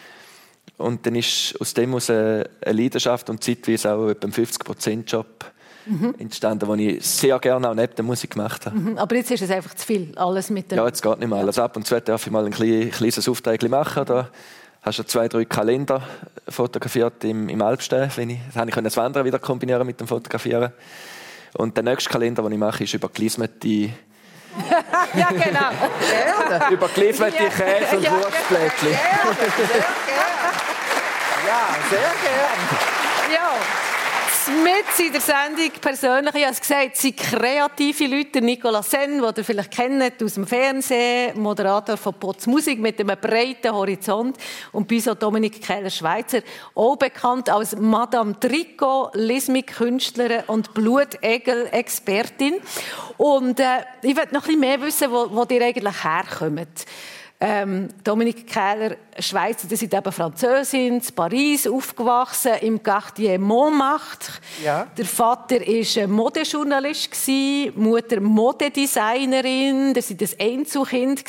Und 0.83 1.07
dann 1.07 1.15
ist 1.15 1.55
aus 1.61 1.75
dem 1.75 1.95
aus 1.95 2.11
eine 2.11 2.49
Leidenschaft 2.65 3.31
und 3.31 3.43
zeitweise 3.43 3.93
auch 3.93 4.09
etwa 4.09 4.27
ein 4.27 4.33
50%-Job 4.33 5.45
mhm. 5.87 6.15
entstanden, 6.19 6.69
den 6.69 6.79
ich 6.79 7.07
sehr 7.07 7.39
gerne 7.39 7.71
auch 7.71 7.75
neben 7.75 7.95
der 7.95 8.05
Musik 8.05 8.33
gemacht 8.33 8.67
habe. 8.67 8.77
Mhm. 8.77 8.99
Aber 8.99 9.15
jetzt 9.15 9.31
ist 9.31 9.43
es 9.43 9.51
einfach 9.51 9.75
zu 9.75 9.87
viel, 9.87 10.13
alles 10.17 10.51
mit 10.51 10.71
dem... 10.71 10.79
Ja, 10.79 10.87
jetzt 10.87 11.03
geht 11.03 11.19
nicht 11.19 11.29
mehr. 11.29 11.39
Also 11.39 11.63
ab 11.63 11.77
und 11.77 11.87
zu 11.87 12.01
darf 12.01 12.27
ich 12.27 12.33
mal 12.33 12.45
ein 12.45 12.53
kleines 12.53 13.29
Auftrag 13.29 13.63
machen. 13.69 14.03
Oder 14.03 14.29
hast 14.83 14.99
du 14.99 15.05
zwei, 15.05 15.29
drei 15.29 15.45
Kalender 15.45 16.03
fotografiert 16.49 17.25
im, 17.25 17.49
im 17.49 17.63
Alpstein. 17.63 18.11
Wenn 18.17 18.31
ich, 18.31 18.39
das 18.49 18.57
habe 18.57 18.71
ich 18.71 18.77
das 18.77 18.97
Wandern 18.97 19.25
wieder 19.25 19.39
kombinieren 19.39 19.87
mit 19.87 20.01
dem 20.01 20.09
Fotografieren. 20.09 20.73
Und 21.55 21.77
der 21.77 21.85
nächste 21.85 22.11
Kalender, 22.11 22.43
den 22.43 22.53
ich 22.53 22.59
mache, 22.59 22.85
ist 22.85 22.95
über 22.95 23.09
gelismete 23.09 23.91
ja, 25.15 25.29
genau. 25.31 26.71
über 26.71 26.89
gelismete 26.89 27.45
Käse 27.49 27.97
und 27.97 28.03
ja, 28.03 28.13
Wurstplättchen. 28.13 28.99
Ja, 31.53 31.69
sehr 31.91 32.01
gerne. 32.01 33.35
Ja 33.35 33.83
mit 34.49 35.07
in 35.07 35.13
der 35.13 35.21
Sendung 35.21 35.71
persönlich, 35.81 36.35
ich 36.35 36.43
habe 36.43 36.53
es 36.53 36.61
gesagt, 36.61 36.97
sind 36.97 37.17
kreative 37.17 38.07
Leute. 38.07 38.41
Nicolas 38.41 38.91
Senn, 38.91 39.21
den 39.21 39.33
ihr 39.37 39.45
vielleicht 39.45 39.71
kennt 39.71 40.23
aus 40.23 40.35
dem 40.35 40.47
Fernsehen, 40.47 41.41
Moderator 41.41 41.97
von 41.97 42.15
Potz 42.15 42.47
Musik 42.47 42.81
mit 42.81 42.99
einem 42.99 43.17
breiten 43.21 43.73
Horizont. 43.73 44.37
Und 44.73 44.89
bei 44.89 44.99
so 44.99 45.15
Dominik 45.15 45.63
Keller-Schweizer, 45.63 46.41
auch 46.75 46.97
bekannt 46.97 47.51
als 47.51 47.77
Madame 47.77 48.39
Tricot, 48.39 49.15
Lismik-Künstlerin 49.15 50.43
und 50.49 50.75
Blutegel-Expertin. 50.75 52.55
Und 53.19 53.61
äh, 53.61 53.85
ich 54.03 54.15
möchte 54.15 54.35
noch 54.35 54.43
ein 54.43 54.47
bisschen 54.47 54.61
mehr 54.61 54.81
wissen, 54.81 55.11
wo, 55.11 55.29
wo 55.31 55.47
ihr 55.49 55.65
eigentlich 55.65 56.05
herkommt. 56.05 56.87
Ähm, 57.45 57.89
Dominique 58.05 58.47
Kehler, 58.47 58.95
Schweizer, 59.19 59.67
die 59.67 59.75
sind 59.75 59.93
eben 59.93 60.13
Französin, 60.13 61.01
in 61.01 61.03
Paris 61.13 61.67
aufgewachsen, 61.67 62.53
im 62.61 62.81
Quartier 62.81 63.37
Montmartre. 63.41 64.35
Ja. 64.63 64.87
Der 64.97 65.05
Vater 65.05 65.57
war 65.57 66.07
Modejournalist, 66.07 67.27
die 67.27 67.73
Mutter 67.75 68.21
Modedesignerin, 68.21 69.93
das 69.93 70.11
war 70.11 70.17
das 70.19 70.39
Einzelkind. 70.39 71.25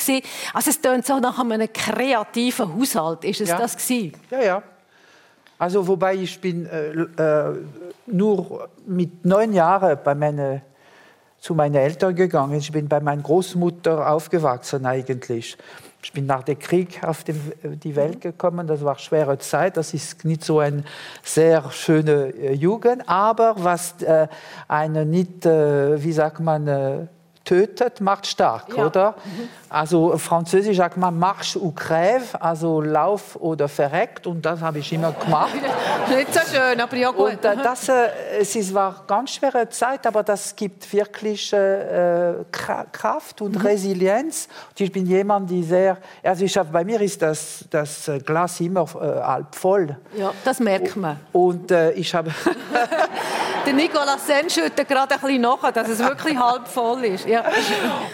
Also 0.52 0.70
es 0.70 0.80
klingt 0.80 1.04
so 1.04 1.18
nach 1.18 1.36
einem 1.36 1.68
kreativen 1.72 2.72
Haushalt. 2.78 3.24
Ist 3.24 3.40
es 3.40 3.48
ja. 3.48 3.58
das 3.58 3.76
gewesen? 3.76 4.12
Ja, 4.30 4.40
ja. 4.40 4.62
Also 5.58 5.84
wobei 5.84 6.14
ich 6.14 6.40
bin 6.40 6.66
äh, 6.66 6.90
äh, 6.92 7.56
nur 8.06 8.68
mit 8.86 9.24
neun 9.24 9.52
Jahren 9.52 9.98
bei 10.04 10.14
meine, 10.14 10.62
zu 11.40 11.56
meinen 11.56 11.74
Eltern 11.74 12.14
gegangen. 12.14 12.56
Ich 12.56 12.70
bin 12.70 12.86
bei 12.86 13.00
meiner 13.00 13.22
Großmutter 13.22 14.08
aufgewachsen 14.08 14.86
eigentlich. 14.86 15.58
Ich 16.04 16.12
bin 16.12 16.26
nach 16.26 16.42
dem 16.42 16.58
Krieg 16.58 17.02
auf 17.02 17.24
die 17.24 17.96
Welt 17.96 18.20
gekommen. 18.20 18.66
Das 18.66 18.84
war 18.84 18.92
eine 18.92 19.00
schwere 19.00 19.38
Zeit. 19.38 19.78
Das 19.78 19.94
ist 19.94 20.22
nicht 20.26 20.44
so 20.44 20.58
eine 20.58 20.84
sehr 21.22 21.70
schöne 21.70 22.28
äh, 22.34 22.52
Jugend. 22.52 23.08
Aber 23.08 23.54
was 23.56 24.02
äh, 24.02 24.28
eine 24.68 25.06
nicht, 25.06 25.46
äh, 25.46 26.02
wie 26.04 26.12
sagt 26.12 26.40
man, 26.40 27.08
tötet, 27.44 28.00
macht 28.00 28.26
stark, 28.26 28.76
ja. 28.76 28.86
oder? 28.86 29.14
Mhm. 29.24 29.48
Also 29.68 30.16
Französisch 30.18 30.76
sagt 30.76 30.96
man 30.96 31.18
marche 31.18 31.60
ou 31.60 31.72
crève, 31.72 32.36
also 32.40 32.80
lauf 32.80 33.36
oder 33.36 33.68
verreckt 33.68 34.26
und 34.26 34.42
das 34.42 34.60
habe 34.60 34.78
ich 34.78 34.92
immer 34.92 35.12
gemacht. 35.12 35.54
Nicht 36.08 36.32
so 36.32 36.40
schön, 36.40 36.80
aber 36.80 36.96
ja 36.96 37.10
gut. 37.10 37.32
Und, 37.32 37.44
äh, 37.44 37.56
das, 37.56 37.88
äh, 37.88 38.08
es 38.40 38.74
war 38.74 38.96
eine 38.96 39.06
ganz 39.06 39.30
schwere 39.32 39.68
Zeit, 39.68 40.06
aber 40.06 40.22
das 40.22 40.54
gibt 40.56 40.90
wirklich 40.92 41.52
äh, 41.52 42.34
Kraft 42.50 43.42
und 43.42 43.56
mhm. 43.56 43.66
Resilienz. 43.66 44.48
Und 44.70 44.80
ich 44.80 44.92
bin 44.92 45.06
jemand, 45.06 45.50
die 45.50 45.62
sehr, 45.62 45.98
also 46.22 46.44
ich 46.44 46.56
hab, 46.56 46.72
bei 46.72 46.84
mir 46.84 47.00
ist 47.00 47.20
das, 47.20 47.64
das 47.70 48.10
Glas 48.24 48.60
immer 48.60 48.86
halb 48.94 49.54
voll. 49.54 49.96
Ja, 50.16 50.32
das 50.44 50.60
merkt 50.60 50.96
man. 50.96 51.18
Und 51.32 51.70
ich 51.70 52.14
habe... 52.14 52.30
Der 53.66 53.72
Nicolas 53.72 54.26
Sen 54.26 54.50
schüttet 54.50 54.86
gerade 54.86 55.14
ein 55.14 55.20
bisschen 55.20 55.40
nach, 55.40 55.72
dass 55.72 55.88
es 55.88 55.98
wirklich 55.98 56.36
halb 56.38 56.68
voll 56.68 57.02
ist. 57.04 57.26
Ja. 57.26 57.33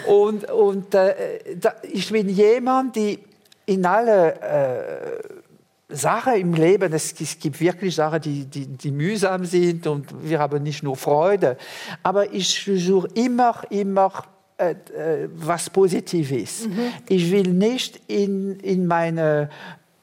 Und, 0.07 0.49
und 0.49 0.93
äh, 0.95 1.55
da, 1.59 1.75
ich 1.83 2.11
bin 2.11 2.29
jemand, 2.29 2.95
der 2.95 3.17
in 3.65 3.85
alle 3.85 4.41
äh, 4.41 5.95
Sachen 5.95 6.35
im 6.35 6.53
Leben, 6.53 6.93
es, 6.93 7.13
es, 7.19 7.37
gibt 7.37 7.59
wirklich 7.59 7.95
Sachen, 7.95 8.21
die, 8.21 8.45
die, 8.45 8.67
die, 8.67 8.91
mühsam 8.91 9.45
sind 9.45 9.85
und 9.87 10.07
wir 10.23 10.39
haben 10.39 10.63
nicht 10.63 10.83
nur 10.83 10.95
Freude, 10.95 11.57
aber 12.01 12.31
ich 12.31 12.63
versuche 12.63 13.07
immer, 13.13 13.61
immer 13.69 14.11
äh, 14.57 14.71
äh, 14.71 15.29
was 15.35 15.69
Positives. 15.69 16.67
Mhm. 16.67 16.93
Ich 17.09 17.31
will 17.31 17.49
nicht 17.49 17.99
in, 18.07 18.59
in 18.59 18.85
meine 18.85 19.49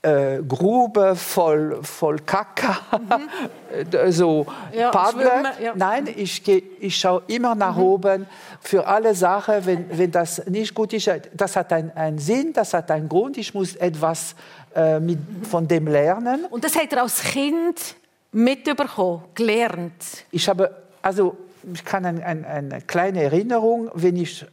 äh, 0.09 0.42
Grube 0.42 1.14
voll, 1.16 1.79
voll 1.83 2.18
Kacke, 2.21 2.77
mhm. 2.92 4.11
so 4.12 4.47
ja, 4.73 4.90
paddeln. 4.90 5.47
Ja. 5.62 5.73
Nein, 5.75 6.09
ich, 6.14 6.42
geh, 6.42 6.62
ich 6.81 6.97
schaue 6.97 7.23
immer 7.27 7.55
nach 7.55 7.77
mhm. 7.77 7.83
oben 7.83 8.27
für 8.61 8.87
alle 8.87 9.14
Sachen, 9.14 9.66
wenn, 9.66 9.99
wenn 9.99 10.11
das 10.11 10.47
nicht 10.47 10.75
gut 10.75 10.92
ist. 10.92 11.11
Das 11.35 11.57
hat 11.57 11.73
einen 11.73 12.18
Sinn, 12.18 12.53
das 12.53 12.75
hat 12.75 12.90
einen 12.90 13.09
Grund. 13.09 13.37
Ich 13.38 13.55
muss 13.55 13.77
etwas 13.77 14.35
äh, 14.75 14.99
mit, 15.01 15.18
von 15.49 15.66
dem 15.68 15.87
lernen. 15.87 16.47
Und 16.51 16.64
das 16.64 16.77
hat 16.77 16.92
er 16.92 17.03
als 17.03 17.23
Kind 17.23 17.97
mitbekommen, 18.33 19.25
gelernt? 19.35 20.25
Ich 20.31 20.49
habe, 20.49 20.75
also 21.03 21.37
ich 21.73 21.85
kann 21.85 22.05
eine, 22.07 22.25
eine, 22.25 22.47
eine 22.47 22.81
kleine 22.83 23.23
Erinnerung, 23.23 23.90
wenn 23.94 24.16
ich 24.16 24.47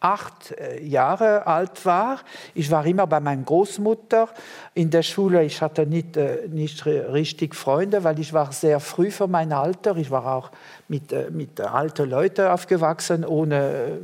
acht 0.00 0.52
äh, 0.52 0.82
Jahre 0.82 1.46
alt 1.46 1.84
war. 1.84 2.20
Ich 2.54 2.70
war 2.70 2.84
immer 2.86 3.06
bei 3.06 3.20
meiner 3.20 3.42
Großmutter 3.42 4.28
in 4.74 4.90
der 4.90 5.02
Schule. 5.02 5.42
Ich 5.44 5.60
hatte 5.62 5.86
nicht, 5.86 6.16
äh, 6.16 6.48
nicht 6.48 6.84
richtig 6.86 7.54
Freunde, 7.54 8.04
weil 8.04 8.18
ich 8.18 8.32
war 8.32 8.52
sehr 8.52 8.80
früh 8.80 9.10
für 9.10 9.26
mein 9.26 9.52
Alter. 9.52 9.96
Ich 9.96 10.10
war 10.10 10.26
auch 10.26 10.50
mit, 10.88 11.12
äh, 11.12 11.30
mit 11.30 11.60
alten 11.60 12.10
Leuten 12.10 12.46
aufgewachsen, 12.46 13.24
ohne 13.24 13.98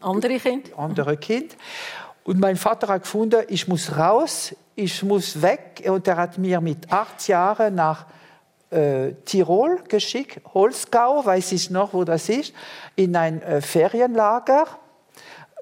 andere 0.00 0.38
Kind. 0.38 0.70
Andere 0.76 1.16
kind. 1.16 1.56
Und 2.24 2.40
mein 2.40 2.56
Vater 2.56 2.88
hat 2.88 3.02
gefunden, 3.02 3.42
ich 3.48 3.68
muss 3.68 3.96
raus, 3.96 4.54
ich 4.74 5.02
muss 5.02 5.40
weg. 5.40 5.84
Und 5.86 6.08
er 6.08 6.16
hat 6.16 6.38
mir 6.38 6.60
mit 6.60 6.90
acht 6.92 7.26
Jahren 7.28 7.74
nach 7.74 8.06
äh, 8.70 9.12
Tirol 9.24 9.80
geschickt, 9.88 10.40
Holzgau, 10.52 11.24
weiß 11.24 11.52
ich 11.52 11.70
noch, 11.70 11.92
wo 11.94 12.04
das 12.04 12.28
ist, 12.28 12.52
in 12.96 13.14
ein 13.14 13.40
äh, 13.42 13.60
Ferienlager 13.60 14.66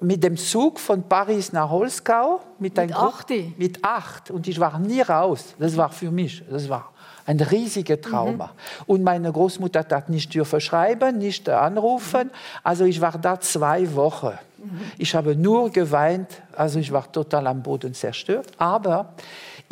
mit 0.03 0.23
dem 0.23 0.37
Zug 0.37 0.79
von 0.79 1.03
Paris 1.03 1.53
nach 1.53 1.69
Holzgau. 1.69 2.41
Mit, 2.59 2.77
mit 2.77 2.95
acht? 2.95 3.29
Mit 3.57 3.83
acht. 3.83 4.31
Und 4.31 4.47
ich 4.47 4.59
war 4.59 4.77
nie 4.79 5.01
raus. 5.01 5.55
Das 5.57 5.77
war 5.77 5.89
für 5.89 6.11
mich, 6.11 6.43
das 6.49 6.67
war 6.69 6.91
ein 7.25 7.39
riesiger 7.39 7.99
Trauma. 7.99 8.47
Mhm. 8.47 8.83
Und 8.85 9.03
meine 9.03 9.31
Großmutter 9.31 9.85
hat 9.89 10.09
nicht 10.09 10.33
dürfen 10.33 10.59
schreiben, 10.59 11.17
nicht 11.17 11.47
anrufen. 11.47 12.31
Also 12.63 12.83
ich 12.83 12.99
war 12.99 13.17
da 13.17 13.39
zwei 13.39 13.93
Wochen. 13.95 14.33
Mhm. 14.57 14.81
Ich 14.97 15.15
habe 15.15 15.35
nur 15.35 15.69
geweint, 15.69 16.29
also 16.55 16.79
ich 16.79 16.91
war 16.91 17.09
total 17.11 17.47
am 17.47 17.63
Boden 17.63 17.93
zerstört. 17.93 18.47
Aber 18.57 19.13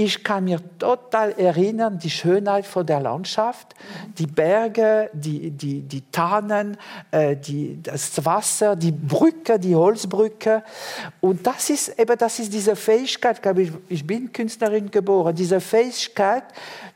ich 0.04 0.24
kann 0.24 0.46
mir 0.46 0.60
total 0.80 1.32
erinnern, 1.34 2.00
die 2.00 2.10
Schönheit 2.10 2.66
von 2.66 2.86
der 2.86 3.00
Landschaft, 3.00 3.76
die 4.18 4.26
Berge, 4.26 5.10
die, 5.14 5.52
die, 5.52 5.82
die 5.82 6.02
Tannen, 6.12 6.78
äh, 7.12 7.36
die, 7.36 7.82
das 7.82 8.24
Wasser, 8.26 8.76
die 8.76 8.92
Brücke, 8.92 9.60
die 9.60 9.76
Holzbrücke. 9.76 10.64
Und 11.20 11.46
das 11.46 11.70
ist 11.70 12.00
eben, 12.00 12.18
das 12.18 12.40
ist 12.40 12.52
diese 12.54 12.76
Fähigkeit, 12.76 13.40
ich, 13.58 13.72
ich 13.90 14.06
bin 14.06 14.32
Künstlerin 14.32 14.90
geboren, 14.90 15.36
diese 15.36 15.60
Fähigkeit 15.60 16.44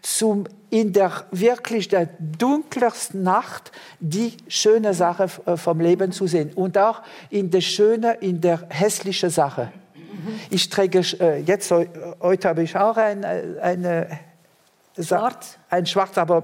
zum 0.02 0.46
in 0.70 0.92
der 0.92 1.26
wirklich 1.32 1.88
der 1.88 2.10
dunkelsten 2.20 3.24
Nacht 3.24 3.72
die 4.00 4.34
schöne 4.48 4.94
Sache 4.94 5.30
äh, 5.46 5.56
vom 5.56 5.80
Leben 5.80 6.12
zu 6.12 6.28
sehen 6.28 6.52
und 6.56 6.78
auch 6.78 7.02
in 7.30 7.50
der 7.50 7.62
schöne, 7.62 8.16
in 8.16 8.42
der 8.42 8.68
hässlichen 8.70 9.30
Sache. 9.30 9.72
Ich 10.50 10.70
träge 10.70 11.00
äh, 11.20 11.40
jetzt 11.42 11.72
heute 11.72 12.50
habe 12.50 12.64
ich 12.64 12.76
auch 12.76 12.98
ein, 12.98 13.24
äh, 13.24 13.44
eine 13.62 14.20
Schwarz? 15.00 15.58
Ein 15.76 15.86
Schwarz, 15.86 16.18
aber 16.18 16.44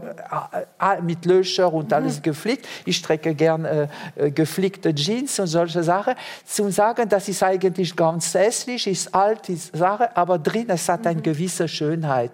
mit 1.04 1.26
Löcher 1.26 1.72
und 1.72 1.94
alles 1.94 2.18
mhm. 2.18 2.24
geflickt. 2.24 2.68
Ich 2.86 3.02
trage 3.02 3.34
gern 3.34 3.66
äh, 3.66 3.88
geflickte 4.32 4.94
Jeans 4.94 5.40
und 5.40 5.48
solche 5.48 5.84
Sachen. 5.84 6.16
Zum 6.46 6.70
sagen, 6.72 7.08
das 7.08 7.30
ist 7.30 7.42
eigentlich 7.44 7.96
ganz 7.96 8.34
hässlich, 8.34 8.88
ist 8.88 9.14
alt, 9.16 9.48
ist 9.48 9.76
Sache, 9.76 10.16
aber 10.18 10.38
drin 10.38 10.66
es 10.68 10.90
hat 10.90 11.08
eine 11.08 11.20
mhm. 11.20 11.24
gewisse 11.24 11.68
Schönheit. 11.68 12.32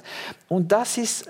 Und 0.50 0.72
das 0.72 0.98
ist, 0.98 1.30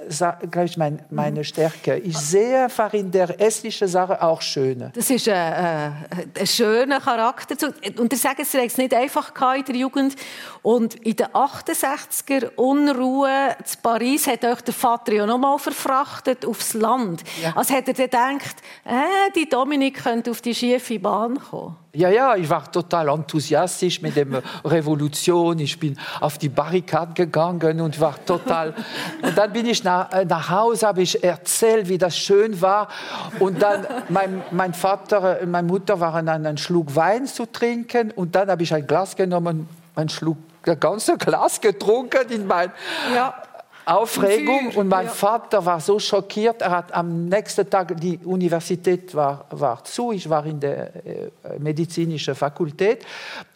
gleich 0.51 0.77
mein, 0.77 0.99
meine 1.10 1.43
Stärke. 1.43 1.97
Ich 1.97 2.15
sehe 2.17 2.65
einfach 2.65 2.93
in 2.93 3.10
der 3.10 3.30
hässlichen 3.30 3.88
Sache 3.88 4.21
auch 4.21 4.41
Schöne. 4.41 4.91
Das 4.93 5.10
ist 5.10 5.27
ein, 5.27 5.34
äh, 5.36 6.39
ein 6.39 6.47
schöner 6.47 6.99
Charakter. 6.99 7.73
Und 7.97 8.13
ich 8.13 8.21
sage, 8.21 8.43
es 8.43 8.53
ist 8.53 8.77
nicht 8.77 8.93
einfach 8.93 9.32
in 9.56 9.65
der 9.65 9.75
Jugend. 9.75 10.15
Und 10.62 10.93
in 10.95 11.15
den 11.15 11.27
68er 11.27 12.51
Unruhe 12.58 13.56
in 13.58 13.82
Paris 13.82 14.27
hat 14.27 14.45
euch 14.45 14.62
der 14.62 14.73
Vater 14.73 15.13
ja 15.13 15.25
noch 15.25 15.39
verfrachtet 15.58 16.46
aufs 16.46 16.74
Land. 16.74 17.24
Ja. 17.41 17.54
Also 17.56 17.74
hat 17.74 17.88
er 17.88 17.93
gedacht, 17.93 18.58
äh, 18.86 19.32
die 19.36 19.48
Dominik 19.48 20.04
könnte 20.04 20.32
auf 20.32 20.41
die 20.41 20.54
schiefe 20.54 21.00
Bahn 21.00 21.39
kommen. 21.39 21.76
Ja, 21.93 22.10
ja, 22.10 22.36
ich 22.36 22.48
war 22.48 22.72
total 22.72 23.10
enthusiastisch 23.10 24.02
mit 24.02 24.15
der 24.15 24.28
Revolution. 24.65 25.58
Ich 25.58 25.80
bin 25.80 25.98
auf 26.20 26.38
die 26.38 26.50
Barrikade 26.50 27.13
gegangen 27.13 27.82
und 27.82 28.00
war 28.00 28.24
total. 28.24 28.76
Und 29.24 29.36
dann 29.36 29.52
bin 29.52 29.65
ich 29.65 29.84
nach, 29.84 30.12
äh, 30.12 30.26
nach 30.26 30.50
Hause, 30.50 30.88
habe 30.88 31.02
ich 31.02 31.24
erzählt, 31.24 31.89
wie 31.89 31.98
das 31.98 32.15
schön 32.15 32.62
war. 32.62 32.88
Und 33.39 33.62
dann 33.62 33.88
mein, 34.10 34.43
mein 34.52 34.76
Vater 34.76 35.39
und 35.41 35.50
meine 35.50 35.67
Mutter 35.67 36.00
waren 36.00 36.30
an 36.30 36.46
einen 36.46 36.58
Schluck 36.58 36.96
Wein 36.96 37.26
zu 37.26 37.46
trinken. 37.48 38.12
Und 38.12 38.36
dann 38.36 38.50
habe 38.50 38.62
ich 38.62 38.74
ein 38.74 38.86
Glas 38.86 39.15
genommen, 39.15 39.67
ein 39.96 40.10
Schluck, 40.10 40.38
das 40.63 40.80
ganze 40.80 41.17
Glas 41.17 41.60
getrunken 41.60 42.30
in 42.30 42.46
mein. 42.46 42.72
Ja. 43.15 43.34
Aufregung 43.88 44.71
und 44.76 44.89
mein 44.89 45.06
ja. 45.06 45.12
Vater 45.12 45.65
war 45.65 45.80
so 45.80 45.97
schockiert. 45.97 46.62
Er 46.62 46.71
hat 46.71 46.93
am 46.93 47.30
nächsten 47.30 47.69
Tag 47.69 48.00
die 48.02 48.17
Universität 48.17 49.15
war, 49.15 49.45
war 49.50 49.82
zu. 49.86 50.12
Ich 50.12 50.30
war 50.30 50.45
in 50.45 50.60
der 50.60 50.93
äh, 51.06 51.30
medizinischen 51.58 52.36
Fakultät 52.36 53.06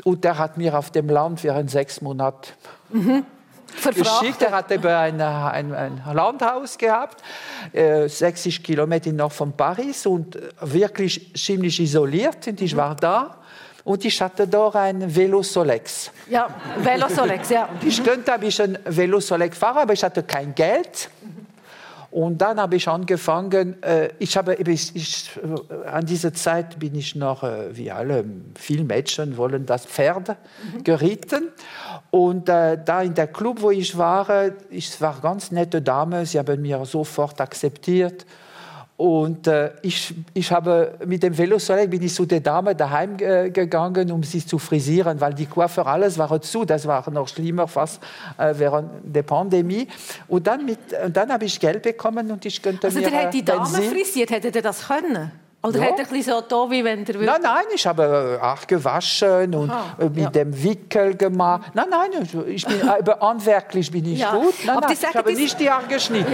und 0.05 0.23
er 0.23 0.37
hat 0.37 0.57
mir 0.57 0.77
auf 0.77 0.89
dem 0.89 1.09
Land 1.09 1.43
während 1.43 1.69
sechs 1.69 1.99
Monaten 1.99 2.47
mhm. 2.91 3.25
geschickt. 3.83 4.41
Er 4.41 4.51
hatte 4.51 4.75
ein, 4.97 5.19
ein, 5.19 5.73
ein 5.73 6.01
Landhaus 6.13 6.77
gehabt, 6.77 7.21
äh, 7.73 8.07
60 8.07 8.63
Kilometer 8.63 9.11
noch 9.11 9.33
von 9.33 9.51
Paris 9.51 10.05
und 10.05 10.39
wirklich 10.61 11.33
ziemlich 11.35 11.77
isoliert. 11.81 12.47
Und 12.47 12.61
ich 12.61 12.77
war 12.77 12.95
da 12.95 13.40
und 13.83 14.05
ich 14.05 14.21
hatte 14.21 14.47
dort 14.47 14.75
ein 14.75 15.15
Velo 15.15 15.41
Solex. 15.43 16.11
Ja, 16.29 16.47
Velo 16.77 17.07
Solex, 17.09 17.49
ja. 17.49 17.69
Ich 17.85 18.03
könnte 18.03 18.33
ein 18.33 18.39
bisschen 18.39 18.77
Velo 18.85 19.19
Solex 19.19 19.57
fahren, 19.57 19.77
aber 19.77 19.93
ich 19.93 20.03
hatte 20.03 20.23
kein 20.23 20.53
Geld. 20.53 21.09
Und 22.11 22.39
dann 22.39 22.59
habe 22.59 22.75
ich 22.75 22.89
angefangen, 22.89 23.81
äh, 23.81 24.09
ich 24.19 24.35
habe, 24.35 24.55
ich, 24.55 24.93
ich, 24.95 25.29
äh, 25.37 25.87
an 25.87 26.05
dieser 26.05 26.33
Zeit 26.33 26.77
bin 26.77 26.93
ich 26.93 27.15
noch, 27.15 27.43
äh, 27.43 27.75
wie 27.75 27.89
alle, 27.89 28.25
viele 28.55 28.83
Mädchen 28.83 29.37
wollen 29.37 29.65
das 29.65 29.85
Pferd 29.85 30.27
mhm. 30.27 30.83
geritten. 30.83 31.47
Und 32.09 32.49
äh, 32.49 32.77
da 32.83 33.01
in 33.01 33.13
der 33.13 33.27
Club, 33.27 33.61
wo 33.61 33.71
ich 33.71 33.97
war, 33.97 34.51
ich 34.69 34.99
war 34.99 35.19
ganz 35.21 35.51
nette 35.51 35.81
Dame, 35.81 36.25
sie 36.25 36.37
haben 36.37 36.61
mir 36.61 36.83
sofort 36.83 37.39
akzeptiert. 37.39 38.25
Und 39.01 39.47
äh, 39.47 39.71
ich, 39.81 40.13
ich 40.35 40.51
habe 40.51 40.93
mit 41.07 41.23
dem 41.23 41.35
Velosoleil 41.35 41.87
bin 41.87 42.03
ich 42.03 42.13
zu 42.13 42.27
der 42.27 42.39
Dame 42.39 42.75
daheim 42.75 43.17
äh, 43.17 43.49
gegangen, 43.49 44.11
um 44.11 44.21
sie 44.21 44.45
zu 44.45 44.59
frisieren, 44.59 45.19
weil 45.19 45.33
die 45.33 45.47
Coiffeur 45.47 45.87
alles 45.87 46.19
war 46.19 46.39
zu. 46.39 46.65
Das 46.65 46.85
war 46.85 47.09
noch 47.09 47.27
schlimmer 47.27 47.67
fast 47.67 47.99
äh, 48.37 48.53
während 48.55 48.91
der 49.03 49.23
Pandemie. 49.23 49.87
Und 50.27 50.45
dann, 50.45 50.67
mit, 50.67 50.77
dann 51.11 51.33
habe 51.33 51.45
ich 51.45 51.59
Geld 51.59 51.81
bekommen 51.81 52.29
und 52.29 52.45
ich 52.45 52.61
könnte 52.61 52.85
also 52.85 52.99
mir 52.99 53.11
Also 53.11 53.31
die 53.31 53.43
Dame 53.43 53.63
Benzin 53.63 53.91
frisiert, 53.91 54.29
hätte 54.29 54.51
er 54.53 54.61
das 54.61 54.87
können? 54.87 55.31
Oder 55.63 55.79
ja. 55.79 55.85
hat 55.91 55.99
er 55.99 56.11
ein 56.11 56.23
so 56.23 56.41
da, 56.41 56.69
wie 56.71 56.83
wenn 56.83 57.05
der 57.05 57.17
Nein, 57.17 57.41
nein, 57.41 57.65
ich 57.73 57.85
habe 57.85 58.39
äh, 58.41 58.43
auch 58.43 58.65
gewaschen 58.65 59.53
und 59.53 59.69
Aha, 59.69 59.95
äh, 59.99 60.05
mit 60.05 60.17
ja. 60.17 60.29
dem 60.31 60.63
Wickel 60.63 61.15
gemacht. 61.15 61.71
Nein, 61.75 61.85
nein, 61.89 62.09
ich 62.47 62.65
bin, 62.65 62.89
aber 62.89 63.19
handwerklich 63.19 63.91
bin 63.91 64.05
ich 64.11 64.19
ja. 64.19 64.31
gut. 64.31 64.55
Nein, 64.65 64.79
nein, 64.81 64.97
ich 64.99 65.15
habe 65.15 65.33
nicht 65.33 65.59
die 65.59 65.69
Haare 65.69 65.85
geschnitten. 65.87 66.33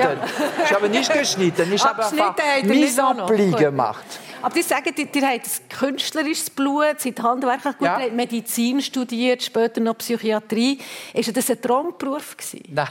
Ich 0.63 0.73
habe 0.73 0.87
nicht 0.87 1.11
geschnitten. 1.11 1.73
Ich 1.73 1.83
habe 1.83 2.05
einfach 2.05 2.35
Mise 2.63 3.01
en 3.01 3.25
pli 3.25 3.51
gemacht. 3.51 4.05
Aber 4.41 4.53
die 4.53 4.61
sagen, 4.61 4.93
ihr, 4.95 5.07
ihr 5.13 5.27
habt 5.27 5.45
ein 5.45 5.77
künstlerisches 5.77 6.49
Blut, 6.49 6.99
seid 6.99 7.21
handwerklich 7.21 7.77
gut, 7.77 7.87
ja. 7.87 7.99
habt 7.99 8.13
Medizin 8.13 8.81
studiert, 8.81 9.43
später 9.43 9.81
noch 9.81 9.97
Psychiatrie. 9.97 10.79
Ist 11.13 11.35
das 11.35 11.49
ein 11.49 11.61
Traumberuf 11.61 12.37
gewesen? 12.37 12.63
Nein. 12.69 12.87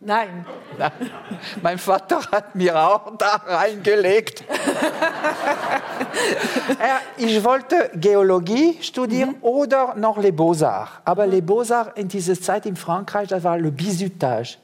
Nein. 0.00 0.46
Nein. 0.78 0.92
Mein 1.62 1.78
Vater 1.78 2.20
hat 2.32 2.54
mir 2.54 2.74
auch 2.74 3.16
da 3.18 3.42
reingelegt. 3.46 4.44
ich 7.18 7.44
wollte 7.44 7.90
Geologie 7.94 8.78
studieren 8.80 9.30
mhm. 9.30 9.42
oder 9.42 9.94
noch 9.96 10.16
Les 10.16 10.34
Beaux-Arts. 10.34 10.92
Aber 11.04 11.26
Les 11.26 11.44
Beaux-Arts 11.44 11.90
in 11.96 12.08
dieser 12.08 12.40
Zeit 12.40 12.64
in 12.64 12.76
Frankreich, 12.76 13.28
das 13.28 13.44
war 13.44 13.58
le 13.58 13.70
Bisutage. 13.70 14.56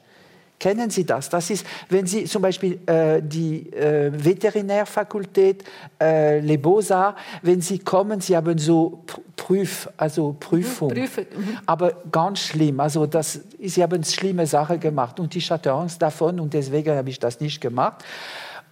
Kennen 0.59 0.89
Sie 0.89 1.05
das? 1.05 1.29
Das 1.29 1.49
ist, 1.51 1.65
wenn 1.89 2.07
Sie 2.07 2.25
zum 2.25 2.41
Beispiel 2.41 2.79
äh, 2.87 3.21
die 3.21 3.71
äh, 3.73 4.11
Veterinärfakultät, 4.11 5.63
äh, 6.01 6.39
Les 6.39 6.59
Beaux-Arts, 6.59 7.19
wenn 7.43 7.61
Sie 7.61 7.79
kommen, 7.79 8.21
Sie 8.21 8.35
haben 8.35 8.57
so 8.57 9.03
Prüf, 9.35 9.87
also 9.97 10.35
Prüfung. 10.39 10.93
Mhm, 10.93 11.01
mhm. 11.01 11.57
Aber 11.67 11.93
ganz 12.11 12.39
schlimm. 12.39 12.79
Also 12.79 13.05
das, 13.05 13.39
Sie 13.59 13.83
haben 13.83 14.03
schlimme 14.03 14.47
Sachen 14.47 14.79
gemacht 14.79 15.19
und 15.19 15.35
ich 15.35 15.51
hatte 15.51 15.71
Angst 15.71 16.01
davon 16.01 16.39
und 16.39 16.53
deswegen 16.53 16.95
habe 16.95 17.09
ich 17.09 17.19
das 17.19 17.39
nicht 17.39 17.61
gemacht. 17.61 18.03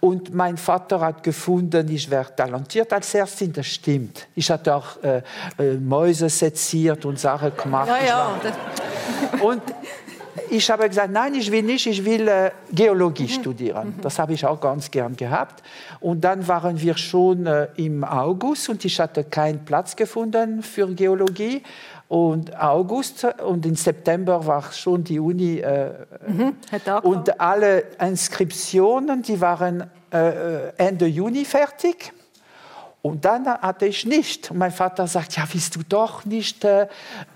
Und 0.00 0.34
mein 0.34 0.56
Vater 0.56 1.00
hat 1.00 1.22
gefunden, 1.22 1.88
ich 1.90 2.10
wäre 2.10 2.34
talentiert 2.34 2.92
als 2.92 3.14
Ärztin. 3.14 3.52
Das 3.52 3.66
stimmt. 3.66 4.26
Ich 4.34 4.50
hatte 4.50 4.74
auch 4.74 5.02
äh, 5.02 5.22
äh, 5.58 5.74
Mäuse 5.74 6.28
seziert 6.28 7.04
und 7.04 7.18
Sachen 7.18 7.56
gemacht. 7.56 7.88
Ja, 7.88 8.06
ja. 8.06 8.40
Und 9.40 9.62
ich 10.50 10.70
habe 10.70 10.88
gesagt, 10.88 11.12
nein, 11.12 11.34
ich 11.34 11.50
will 11.50 11.62
nicht, 11.62 11.86
ich 11.86 12.04
will 12.04 12.28
äh, 12.28 12.50
Geologie 12.72 13.24
mhm. 13.24 13.28
studieren. 13.28 13.94
Mhm. 13.96 14.00
Das 14.02 14.18
habe 14.18 14.32
ich 14.32 14.44
auch 14.44 14.60
ganz 14.60 14.90
gern 14.90 15.16
gehabt. 15.16 15.62
Und 16.00 16.22
dann 16.22 16.46
waren 16.48 16.80
wir 16.80 16.96
schon 16.96 17.46
äh, 17.46 17.68
im 17.76 18.04
August 18.04 18.68
und 18.68 18.84
ich 18.84 18.98
hatte 19.00 19.24
keinen 19.24 19.64
Platz 19.64 19.96
gefunden 19.96 20.62
für 20.62 20.86
Geologie. 20.94 21.62
Und 22.08 22.56
August 22.60 23.26
und 23.44 23.66
im 23.66 23.74
September 23.74 24.46
war 24.46 24.72
schon 24.72 25.02
die 25.02 25.18
Uni 25.18 25.58
äh, 25.58 25.90
mhm. 26.26 26.54
und 27.02 27.40
alle 27.40 27.84
Inskriptionen, 28.00 29.22
die 29.22 29.40
waren 29.40 29.90
äh, 30.12 30.68
Ende 30.76 31.06
Juni 31.06 31.44
fertig. 31.44 32.12
Und 33.06 33.24
dann 33.24 33.46
hatte 33.46 33.86
ich 33.86 34.04
nicht. 34.04 34.50
Und 34.50 34.58
mein 34.58 34.72
Vater 34.72 35.06
sagt, 35.06 35.36
ja, 35.36 35.44
willst 35.52 35.76
du 35.76 35.80
doch 35.88 36.24
nicht 36.24 36.64
äh, 36.64 36.88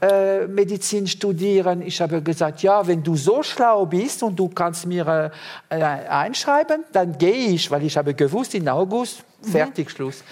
äh, 0.02 0.48
Medizin 0.48 1.06
studieren? 1.06 1.80
Ich 1.82 2.00
habe 2.00 2.20
gesagt, 2.22 2.62
ja, 2.62 2.84
wenn 2.88 3.04
du 3.04 3.14
so 3.14 3.44
schlau 3.44 3.86
bist 3.86 4.24
und 4.24 4.36
du 4.36 4.48
kannst 4.48 4.86
mir 4.86 5.30
äh, 5.68 5.80
einschreiben, 5.80 6.82
dann 6.90 7.16
gehe 7.16 7.54
ich, 7.54 7.70
weil 7.70 7.84
ich 7.84 7.96
habe 7.96 8.14
gewusst, 8.14 8.56
in 8.56 8.68
August 8.68 9.22
Fertig, 9.42 9.90
Schluss. 9.90 10.22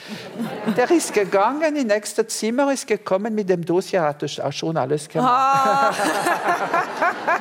Der 0.76 0.90
ist 0.90 1.14
gegangen, 1.14 1.74
in 1.76 1.86
nächste 1.86 2.26
Zimmer 2.26 2.72
ist 2.72 2.86
gekommen 2.86 3.34
mit 3.34 3.48
dem 3.48 3.64
Dossier, 3.64 4.02
hat 4.02 4.22
er 4.22 4.52
schon 4.52 4.76
alles 4.76 5.08
gemacht. 5.08 5.30
Ah. 5.30 5.94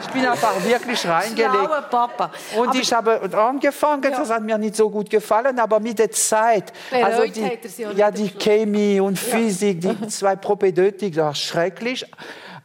ich 0.01 0.07
bin 0.07 0.25
einfach 0.25 0.63
wirklich 0.63 1.05
reingelegt. 1.05 1.89
Papa. 1.89 2.31
Und 2.57 2.69
aber 2.69 2.79
ich 2.79 2.93
habe 2.93 3.37
angefangen, 3.37 4.03
ja. 4.03 4.17
das 4.17 4.29
hat 4.29 4.43
mir 4.43 4.57
nicht 4.57 4.77
so 4.77 4.89
gut 4.89 5.09
gefallen, 5.09 5.59
aber 5.59 5.79
mit 5.79 5.99
der 5.99 6.11
Zeit, 6.11 6.71
also 6.91 7.23
die, 7.25 7.59
ja, 7.95 8.11
die 8.11 8.29
Chemie 8.29 8.99
und 9.01 9.19
Physik, 9.19 9.83
ja. 9.83 9.93
die 9.93 10.07
zwei 10.07 10.37
Propedeutik, 10.37 11.15
das 11.15 11.25
war 11.25 11.35
schrecklich. 11.35 12.05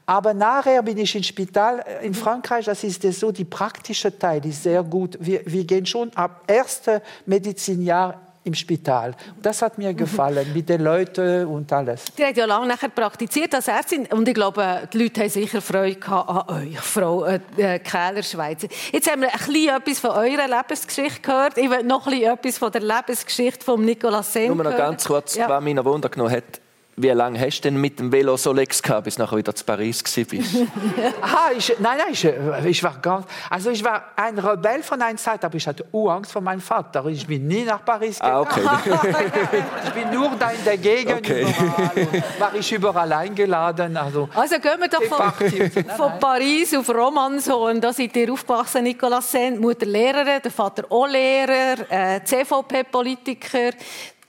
Aber 0.07 0.35
nachher 0.35 0.83
bin 0.83 0.99
ich 0.99 1.15
im 1.15 1.23
Spital 1.23 1.85
in 2.03 2.15
Frankreich, 2.15 2.67
das 2.67 2.85
ist 2.85 3.03
so, 3.03 3.33
die 3.33 3.45
praktische 3.45 4.17
Teil 4.17 4.45
ist 4.47 4.63
sehr 4.63 4.83
gut. 4.83 5.17
Wir, 5.21 5.43
wir 5.45 5.65
gehen 5.65 5.87
schon 5.87 6.11
ab 6.15 6.43
ersten 6.47 7.01
Medizinjahr 7.27 8.32
im 8.45 8.55
Spital. 8.55 9.15
Das 9.41 9.63
hat 9.63 9.79
mir 9.79 9.95
gefallen, 9.95 10.53
mit 10.53 10.69
den 10.69 10.83
Leuten 10.83 11.47
und 11.47 11.73
alles. 11.73 12.05
Die 12.17 12.25
hat 12.25 12.37
ja 12.37 12.45
lange 12.45 12.67
nachher 12.67 12.89
praktiziert 12.89 13.55
als 13.55 13.69
Ärztin 13.69 14.07
und 14.07 14.27
ich 14.27 14.35
glaube, 14.35 14.89
die 14.93 14.99
Leute 14.99 15.21
haben 15.21 15.31
sicher 15.31 15.61
Freude 15.61 16.07
an 16.07 16.49
euch, 16.49 16.81
Frau 16.81 17.25
äh, 17.25 17.41
äh 17.57 17.79
Kähler-Schweizer. 17.79 18.69
Jetzt 18.91 19.11
haben 19.11 19.23
wir 19.23 19.33
ein 19.33 19.39
bisschen 19.39 19.77
etwas 19.77 19.99
von 20.01 20.11
eurer 20.11 20.49
Lebensgeschichte 20.49 21.21
gehört. 21.21 21.59
Ich 21.59 21.71
will 21.71 21.83
noch 21.85 22.07
ein 22.07 22.13
bisschen 22.13 22.33
etwas 22.33 22.59
von 22.59 22.73
der 22.73 22.81
Lebensgeschichte 22.83 23.65
von 23.65 23.85
Nicolas 23.85 24.33
Sen 24.33 24.55
Nur 24.55 24.65
noch 24.65 24.77
ganz 24.77 25.05
kurz, 25.07 25.37
ja. 25.37 25.49
was 25.49 25.63
mich 25.63 25.75
noch 25.75 25.85
Wunder 25.85 26.09
genommen 26.09 26.33
hat, 26.33 26.62
wie 26.95 27.09
lange 27.09 27.41
hast 27.41 27.61
du 27.61 27.71
denn 27.71 27.81
mit 27.81 27.99
dem 27.99 28.13
Velo 28.13 28.37
Solex 28.37 28.83
gehabt, 28.83 29.05
bis 29.05 29.15
du 29.15 29.23
nachher 29.23 29.39
wieder 29.39 29.55
zu 29.55 29.65
Paris 29.65 30.03
bist? 30.03 30.57
ah, 31.23 31.51
ich, 31.57 31.75
nein, 31.79 31.97
nein, 31.97 32.13
ich, 32.13 32.25
ich, 32.67 32.85
war 32.85 32.99
ganz, 33.01 33.27
also 33.49 33.71
ich 33.71 33.83
war 33.83 34.11
ein 34.15 34.39
Rebell 34.39 34.83
von 34.83 35.01
einer 35.01 35.17
Zeit, 35.17 35.43
aber 35.43 35.57
ich 35.57 35.67
hatte 35.67 35.87
Angst 35.93 36.33
vor 36.33 36.43
meinem 36.43 36.61
Vater. 36.61 37.07
Ich 37.07 37.27
bin 37.27 37.47
nie 37.47 37.65
nach 37.65 37.83
Paris 37.83 38.19
gegangen. 38.19 38.47
Ah, 38.47 38.79
okay. 38.93 39.25
ich 39.85 39.91
bin 39.91 40.11
nur 40.13 40.33
da 40.39 40.51
in 40.51 40.65
der 40.65 40.77
Gegend 40.77 41.19
okay. 41.19 41.43
überall. 41.43 42.25
War 42.39 42.55
ich 42.55 42.73
überall 42.73 43.13
eingeladen. 43.13 43.97
Also, 43.97 44.29
also 44.35 44.59
gehen 44.59 44.79
wir 44.79 44.89
doch 44.89 45.03
von, 45.05 45.87
von 45.97 46.19
Paris 46.21 46.75
auf 46.75 46.89
Romanshorn. 46.91 47.81
Da 47.81 47.93
seid 47.93 48.15
ihr 48.17 48.31
aufgewachsen, 48.31 48.85
Nicolas 48.85 49.33
Sen, 49.33 49.59
Mutter 49.59 49.87
Lehrerin, 49.87 50.43
der 50.45 50.51
Vater 50.51 50.85
auch 50.91 51.07
Lehrer, 51.07 51.91
äh, 51.91 52.23
CVP-Politiker 52.23 53.71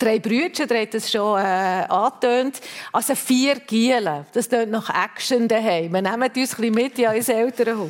drei 0.03 0.19
Brüder, 0.19 0.67
der 0.67 0.81
hat 0.81 0.93
das 0.93 1.11
schon 1.11 1.39
äh, 1.39 1.85
angetönt. 1.87 2.59
Also 2.91 3.15
vier 3.15 3.55
Gielen. 3.61 4.25
Das 4.33 4.49
tönt 4.49 4.71
nach 4.71 4.89
Action 4.89 5.47
daheim. 5.47 5.93
Wir 5.93 6.01
nehmen 6.01 6.29
uns 6.35 6.59
ein 6.59 6.73
mit 6.73 6.99
in 6.99 7.07
unser 7.07 7.35
Elternhaus. 7.35 7.89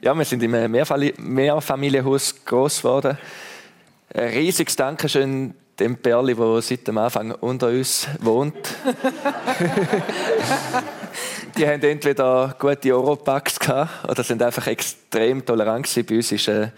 Ja, 0.00 0.14
wir 0.14 0.24
sind 0.24 0.42
in 0.42 0.54
einem 0.54 0.72
Mehrfamilienhaus 0.72 2.44
groß 2.44 2.78
geworden. 2.78 3.16
Ein 4.14 4.28
riesiges 4.28 4.76
Dankeschön 4.76 5.54
dem 5.78 5.96
Perli, 5.96 6.34
der 6.34 6.62
seit 6.62 6.86
dem 6.86 6.98
Anfang 6.98 7.32
unter 7.32 7.68
uns 7.68 8.06
wohnt. 8.20 8.54
die 11.56 11.66
haben 11.66 11.82
entweder 11.82 12.54
gute 12.58 12.94
Europacks 12.94 13.58
gehabt 13.58 14.08
oder 14.08 14.22
sind 14.22 14.42
einfach 14.42 14.66
extrem 14.66 15.44
tolerant 15.44 15.86
gewesen. 15.86 16.06
Bei 16.06 16.16
uns 16.16 16.32
ist 16.32 16.48
äh, 16.48 16.68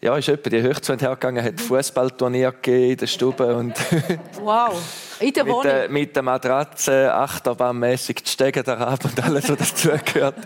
ja, 0.00 0.16
ist 0.16 0.28
etwa 0.28 0.48
die 0.48 0.62
Hochzeit 0.62 1.02
hergegangen, 1.02 1.44
hat 1.44 1.60
Fußballturnier 1.60 2.52
gegeben 2.52 2.90
in 2.92 2.96
der 2.96 3.06
Stube 3.08 3.56
und 3.56 3.74
wow, 4.40 4.80
in 5.18 5.32
der 5.32 5.44
Wohnung? 5.44 5.58
mit, 5.58 5.72
der, 5.72 5.88
mit 5.88 6.16
der 6.16 6.22
Matratze 6.22 7.12
achterbahnmäßig 7.12 8.22
die 8.22 8.30
Stege 8.30 8.66
ab 8.66 9.04
und 9.04 9.24
alles, 9.24 9.48
was 9.48 9.58
dazugehört. 9.58 10.36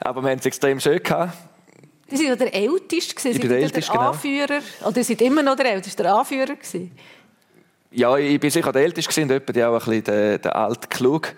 Aber 0.00 0.22
wir 0.22 0.30
haben 0.30 0.38
es 0.38 0.46
extrem 0.46 0.80
schön 0.80 1.02
gehabt. 1.02 1.36
Sie 2.10 2.24
waren 2.24 2.28
ja 2.28 2.36
der 2.36 2.54
Älteste, 2.54 3.28
ich 3.28 3.38
bin 3.38 3.50
der, 3.50 3.58
Älteste, 3.58 3.80
der 3.80 3.90
genau. 3.90 4.10
Anführer, 4.12 4.46
genau. 4.46 4.88
oder 4.88 4.94
Sie 4.94 5.02
sind 5.02 5.20
immer 5.20 5.42
noch 5.42 5.56
der 5.56 5.72
Älteste, 5.72 6.02
der 6.02 6.14
Anführer 6.14 6.54
gewesen? 6.54 6.90
Ja, 7.90 8.16
ich 8.16 8.40
bin 8.40 8.50
sicher 8.50 8.72
der 8.72 8.82
Älteste 8.82 9.22
und 9.22 9.28
die 9.54 9.64
auch 9.64 9.74
ein 9.74 9.78
bisschen 9.78 10.04
der, 10.04 10.38
der 10.38 10.56
alte 10.56 10.88
Klug. 10.88 11.34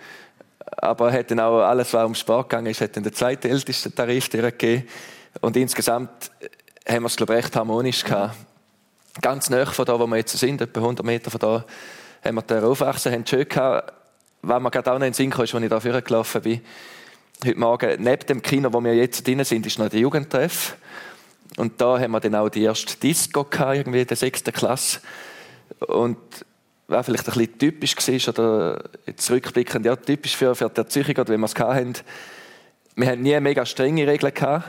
Aber 0.77 1.11
hat 1.11 1.29
dann 1.31 1.41
auch 1.41 1.59
alles, 1.59 1.93
was 1.93 2.05
um 2.05 2.15
Sport 2.15 2.49
gegangen 2.49 2.67
ist, 2.67 2.79
hat 2.79 2.95
dann 2.95 3.03
der 3.03 3.11
zweitälteste 3.11 3.93
Tarif 3.93 4.29
gegeben. 4.29 4.87
Und 5.41 5.57
insgesamt 5.57 6.31
haben 6.87 7.03
wir 7.03 7.07
es, 7.07 7.15
glaube 7.15 7.33
ich, 7.33 7.43
recht 7.43 7.55
harmonisch 7.55 8.03
gehabt. 8.03 8.35
Ganz 9.21 9.49
nah 9.49 9.65
von 9.65 9.85
da, 9.85 9.99
wo 9.99 10.07
wir 10.07 10.17
jetzt 10.17 10.37
sind, 10.37 10.61
etwa 10.61 10.79
100 10.79 11.05
Meter 11.05 11.31
von 11.31 11.39
da, 11.39 11.65
haben 12.23 12.35
wir 12.35 12.41
den 12.41 12.63
Aufwachsen, 12.63 13.11
haben 13.11 13.25
schön 13.25 13.47
gehabt. 13.47 13.93
Was 14.41 14.61
mir 14.61 14.71
gerade 14.71 14.91
auch 14.91 14.99
noch 14.99 15.05
in 15.05 15.11
den 15.11 15.13
Sinn 15.13 15.29
kam, 15.29 15.43
ist, 15.43 15.53
als 15.53 15.85
ich 15.85 15.91
da 15.91 15.99
gelaufen 15.99 16.41
bin, 16.41 16.61
heute 17.45 17.59
Morgen, 17.59 18.03
neben 18.03 18.25
dem 18.25 18.41
Kino, 18.41 18.71
wo 18.71 18.81
wir 18.83 18.95
jetzt 18.95 19.25
drin 19.27 19.43
sind, 19.43 19.65
ist 19.65 19.79
noch 19.79 19.89
der 19.89 19.99
Jugendtreff. 19.99 20.77
Und 21.57 21.79
da 21.81 21.99
haben 21.99 22.11
wir 22.11 22.19
dann 22.19 22.35
auch 22.35 22.49
die 22.49 22.63
erste 22.63 22.95
Disco 22.97 23.43
gehabt, 23.43 23.77
irgendwie 23.77 24.01
in 24.01 24.07
der 24.07 24.17
sechsten 24.17 24.53
Klasse. 24.53 25.01
Und 25.87 26.17
was 26.87 27.05
vielleicht 27.05 27.27
ein 27.27 27.33
bisschen 27.33 27.57
typisch 27.57 27.95
war, 27.97 28.33
oder 28.33 28.89
zurückblickend, 29.15 29.85
ja, 29.85 29.95
typisch 29.95 30.35
für, 30.35 30.55
für 30.55 30.69
die 30.69 30.77
Erziehung, 30.77 31.17
oder 31.17 31.29
wie 31.29 31.37
wir 31.37 31.45
es 31.45 31.55
hatten, 31.55 31.93
wir 32.95 33.07
hatten 33.07 33.21
nie 33.21 33.39
mega 33.39 33.65
strenge 33.65 34.05
Regeln 34.07 34.33
gehabt, 34.33 34.67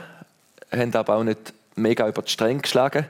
haben 0.71 0.95
aber 0.95 1.15
auch 1.15 1.23
nicht 1.23 1.53
mega 1.75 2.07
über 2.07 2.21
die 2.21 2.31
Stränge 2.31 2.61
geschlagen. 2.61 3.05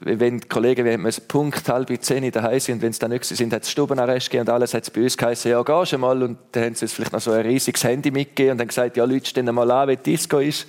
Mhm. 0.00 0.18
Wenn 0.18 0.40
die 0.40 0.48
Kollegen 0.48 0.84
wir 0.84 0.98
müssen 0.98 1.26
Punkt 1.28 1.68
halb 1.68 1.90
zehn 2.02 2.30
daheim 2.30 2.60
sind, 2.60 2.82
wenn 2.82 2.90
es 2.90 2.98
dann 2.98 3.10
nicht 3.10 3.24
sind, 3.24 3.52
hat 3.52 3.62
es 3.62 3.70
Stubenarrest 3.70 4.30
gegeben 4.30 4.48
und 4.48 4.54
alles 4.54 4.74
hat 4.74 4.82
es 4.82 4.90
bei 4.90 5.02
uns 5.02 5.16
geheißen, 5.16 5.50
ja, 5.50 5.62
gehst 5.62 5.92
du 5.92 5.98
mal. 5.98 6.22
Und 6.22 6.38
dann 6.52 6.64
haben 6.64 6.74
sie 6.74 6.84
uns 6.84 6.92
vielleicht 6.92 7.12
noch 7.12 7.20
so 7.20 7.30
ein 7.30 7.46
riesiges 7.46 7.84
Handy 7.84 8.10
mitgegeben 8.10 8.52
und 8.52 8.58
dann 8.58 8.68
gesagt, 8.68 8.96
ja, 8.96 9.04
Leute, 9.04 9.26
stehen 9.26 9.46
mal 9.54 9.70
an, 9.70 9.88
wie 9.88 9.96
die 9.96 10.02
Disco 10.02 10.38
ist. 10.38 10.66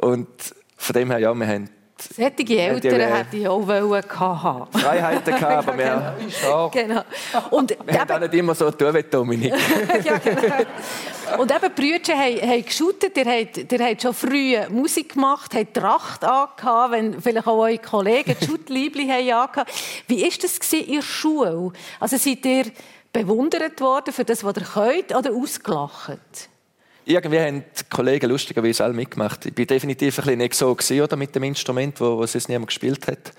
Und 0.00 0.28
von 0.76 0.94
dem 0.94 1.10
her, 1.10 1.18
ja, 1.18 1.32
wir 1.32 1.46
haben 1.46 1.68
Sättige 1.96 2.60
Eltern 2.60 3.00
hätte 3.00 3.36
ich 3.36 3.48
auch 3.48 3.66
wollen 3.66 4.02
haben. 4.18 4.66
Freiheiten 4.72 5.34
gehabt, 5.34 5.68
aber 5.68 5.78
wir 5.78 6.14
genau. 6.42 6.68
genau. 6.68 7.02
Und 7.50 7.70
wir 7.70 7.94
eben, 7.94 8.08
haben 8.08 8.20
nicht 8.20 8.34
immer 8.34 8.54
so 8.54 8.70
tun 8.72 8.92
wie 8.94 9.02
Dominik. 9.04 9.54
ja, 10.04 10.18
genau. 10.18 11.40
Und 11.40 11.52
eben, 11.54 11.74
Brüder 11.74 12.18
haben, 12.18 12.50
haben 12.50 12.64
geshootet, 12.64 13.16
ihr 13.16 13.24
habt, 13.24 13.72
ihr 13.72 13.86
habt 13.86 14.02
schon 14.02 14.12
früh 14.12 14.56
Musik 14.70 15.14
gemacht, 15.14 15.54
habt 15.54 15.74
Tracht 15.74 16.24
angehabt, 16.24 16.92
wenn 16.92 17.22
vielleicht 17.22 17.46
auch 17.46 17.58
eure 17.58 17.78
Kollegen 17.78 18.36
die 18.40 18.44
Schuttliebli 18.44 19.06
haben 19.06 19.30
angehabt. 19.30 19.72
Wie 20.08 20.22
war 20.22 20.30
das 20.42 20.72
in 20.72 20.94
der 20.94 21.02
Schule? 21.02 21.72
Also 22.00 22.16
seid 22.16 22.44
ihr 22.44 22.64
bewundert 23.12 23.80
worden 23.80 24.12
für 24.12 24.24
das, 24.24 24.42
was 24.42 24.56
ihr 24.56 24.64
könnt, 24.64 25.14
oder 25.14 25.32
ausgelacht? 25.32 26.48
Irgendwie 27.04 27.40
haben 27.40 27.64
die 27.78 27.84
Kollegen 27.90 28.30
lustigerweise 28.30 28.84
alle 28.84 28.94
mitgemacht. 28.94 29.46
Ich 29.46 29.56
war 29.56 29.64
definitiv 29.66 30.18
ein 30.18 30.24
bisschen 30.24 30.38
nicht 30.38 30.54
so 30.54 30.74
gewesen, 30.74 31.00
oder, 31.02 31.16
mit 31.16 31.34
dem 31.34 31.42
Instrument, 31.44 32.00
wo, 32.00 32.18
wo 32.18 32.24
es 32.24 32.48
niemand 32.48 32.68
gespielt 32.68 33.06
hat. 33.06 33.32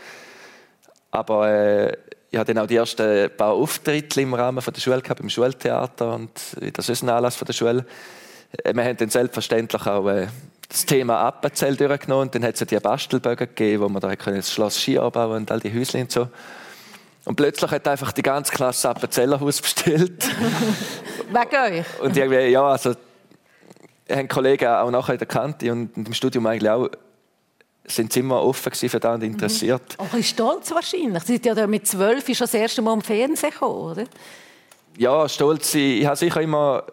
Aber 1.11 1.49
äh, 1.49 1.97
ich 2.29 2.37
hatte 2.37 2.53
dann 2.53 2.63
auch 2.63 2.67
die 2.67 2.75
ersten 2.75 3.29
paar 3.35 3.53
Auftritte 3.53 4.21
im 4.21 4.33
Rahmen 4.33 4.61
von 4.61 4.73
der 4.73 4.81
Schule 4.81 5.01
gehabt, 5.01 5.21
im 5.21 5.29
Schultheater 5.29 6.15
und 6.15 6.31
das 6.73 6.89
ist 6.89 7.01
ein 7.01 7.09
Anlass 7.09 7.35
von 7.35 7.45
der 7.45 7.53
Schule. 7.53 7.85
Äh, 8.63 8.73
wir 8.73 8.83
haben 8.83 8.97
dann 8.97 9.09
selbstverständlich 9.09 9.85
auch 9.87 10.07
äh, 10.09 10.27
das 10.67 10.85
Thema 10.85 11.27
Appenzell 11.27 11.75
durchgenommen 11.75 12.23
und 12.23 12.35
dann 12.35 12.43
hat 12.43 12.55
es 12.55 12.59
ja 12.59 12.65
die 12.65 12.79
Bastelbögen 12.79 13.47
gegeben, 13.47 13.83
wo 13.83 13.89
man 13.89 14.01
da 14.01 14.13
das 14.13 14.51
Schloss 14.51 14.81
Ski 14.81 14.97
anbauen 14.97 15.37
und 15.37 15.51
all 15.51 15.59
die 15.59 15.73
Häuschen 15.73 16.01
und 16.01 16.11
so. 16.11 16.27
Und 17.23 17.35
plötzlich 17.35 17.71
hat 17.71 17.87
einfach 17.87 18.11
die 18.11 18.21
ganze 18.21 18.53
Klasse 18.53 18.89
Appenzellerhaus 18.89 19.61
bestellt. 19.61 20.27
Wegen 21.29 21.77
euch? 21.79 21.99
Und 22.01 22.15
irgendwie, 22.15 22.47
ja, 22.47 22.63
also 22.63 22.95
haben 24.09 24.27
Kollegen 24.27 24.67
auch 24.67 24.91
nachher 24.91 25.17
Kante 25.17 25.71
und 25.71 25.95
im 25.97 26.13
Studium 26.13 26.45
eigentlich 26.45 26.69
auch 26.69 26.89
sind 27.87 28.11
sie 28.13 28.21
immer 28.21 28.41
offen 28.41 28.71
für 28.73 28.99
das 28.99 29.15
und 29.15 29.23
interessiert. 29.23 29.95
Mhm. 29.97 30.05
Auch 30.05 30.13
ein 30.13 30.23
stolz 30.23 30.71
wahrscheinlich. 30.71 31.23
Sie 31.23 31.33
sind 31.33 31.45
ja 31.45 31.67
mit 31.67 31.87
zwölf 31.87 32.25
schon 32.25 32.35
das 32.39 32.53
erste 32.53 32.81
Mal 32.81 32.93
im 32.93 33.01
Fernsehen 33.01 33.51
gekommen, 33.51 33.91
oder? 33.91 34.03
Ja, 34.97 35.29
stolz. 35.29 35.75
Ich 35.75 36.05
habe 36.05 36.15
sicher 36.15 36.41
immer 36.41 36.83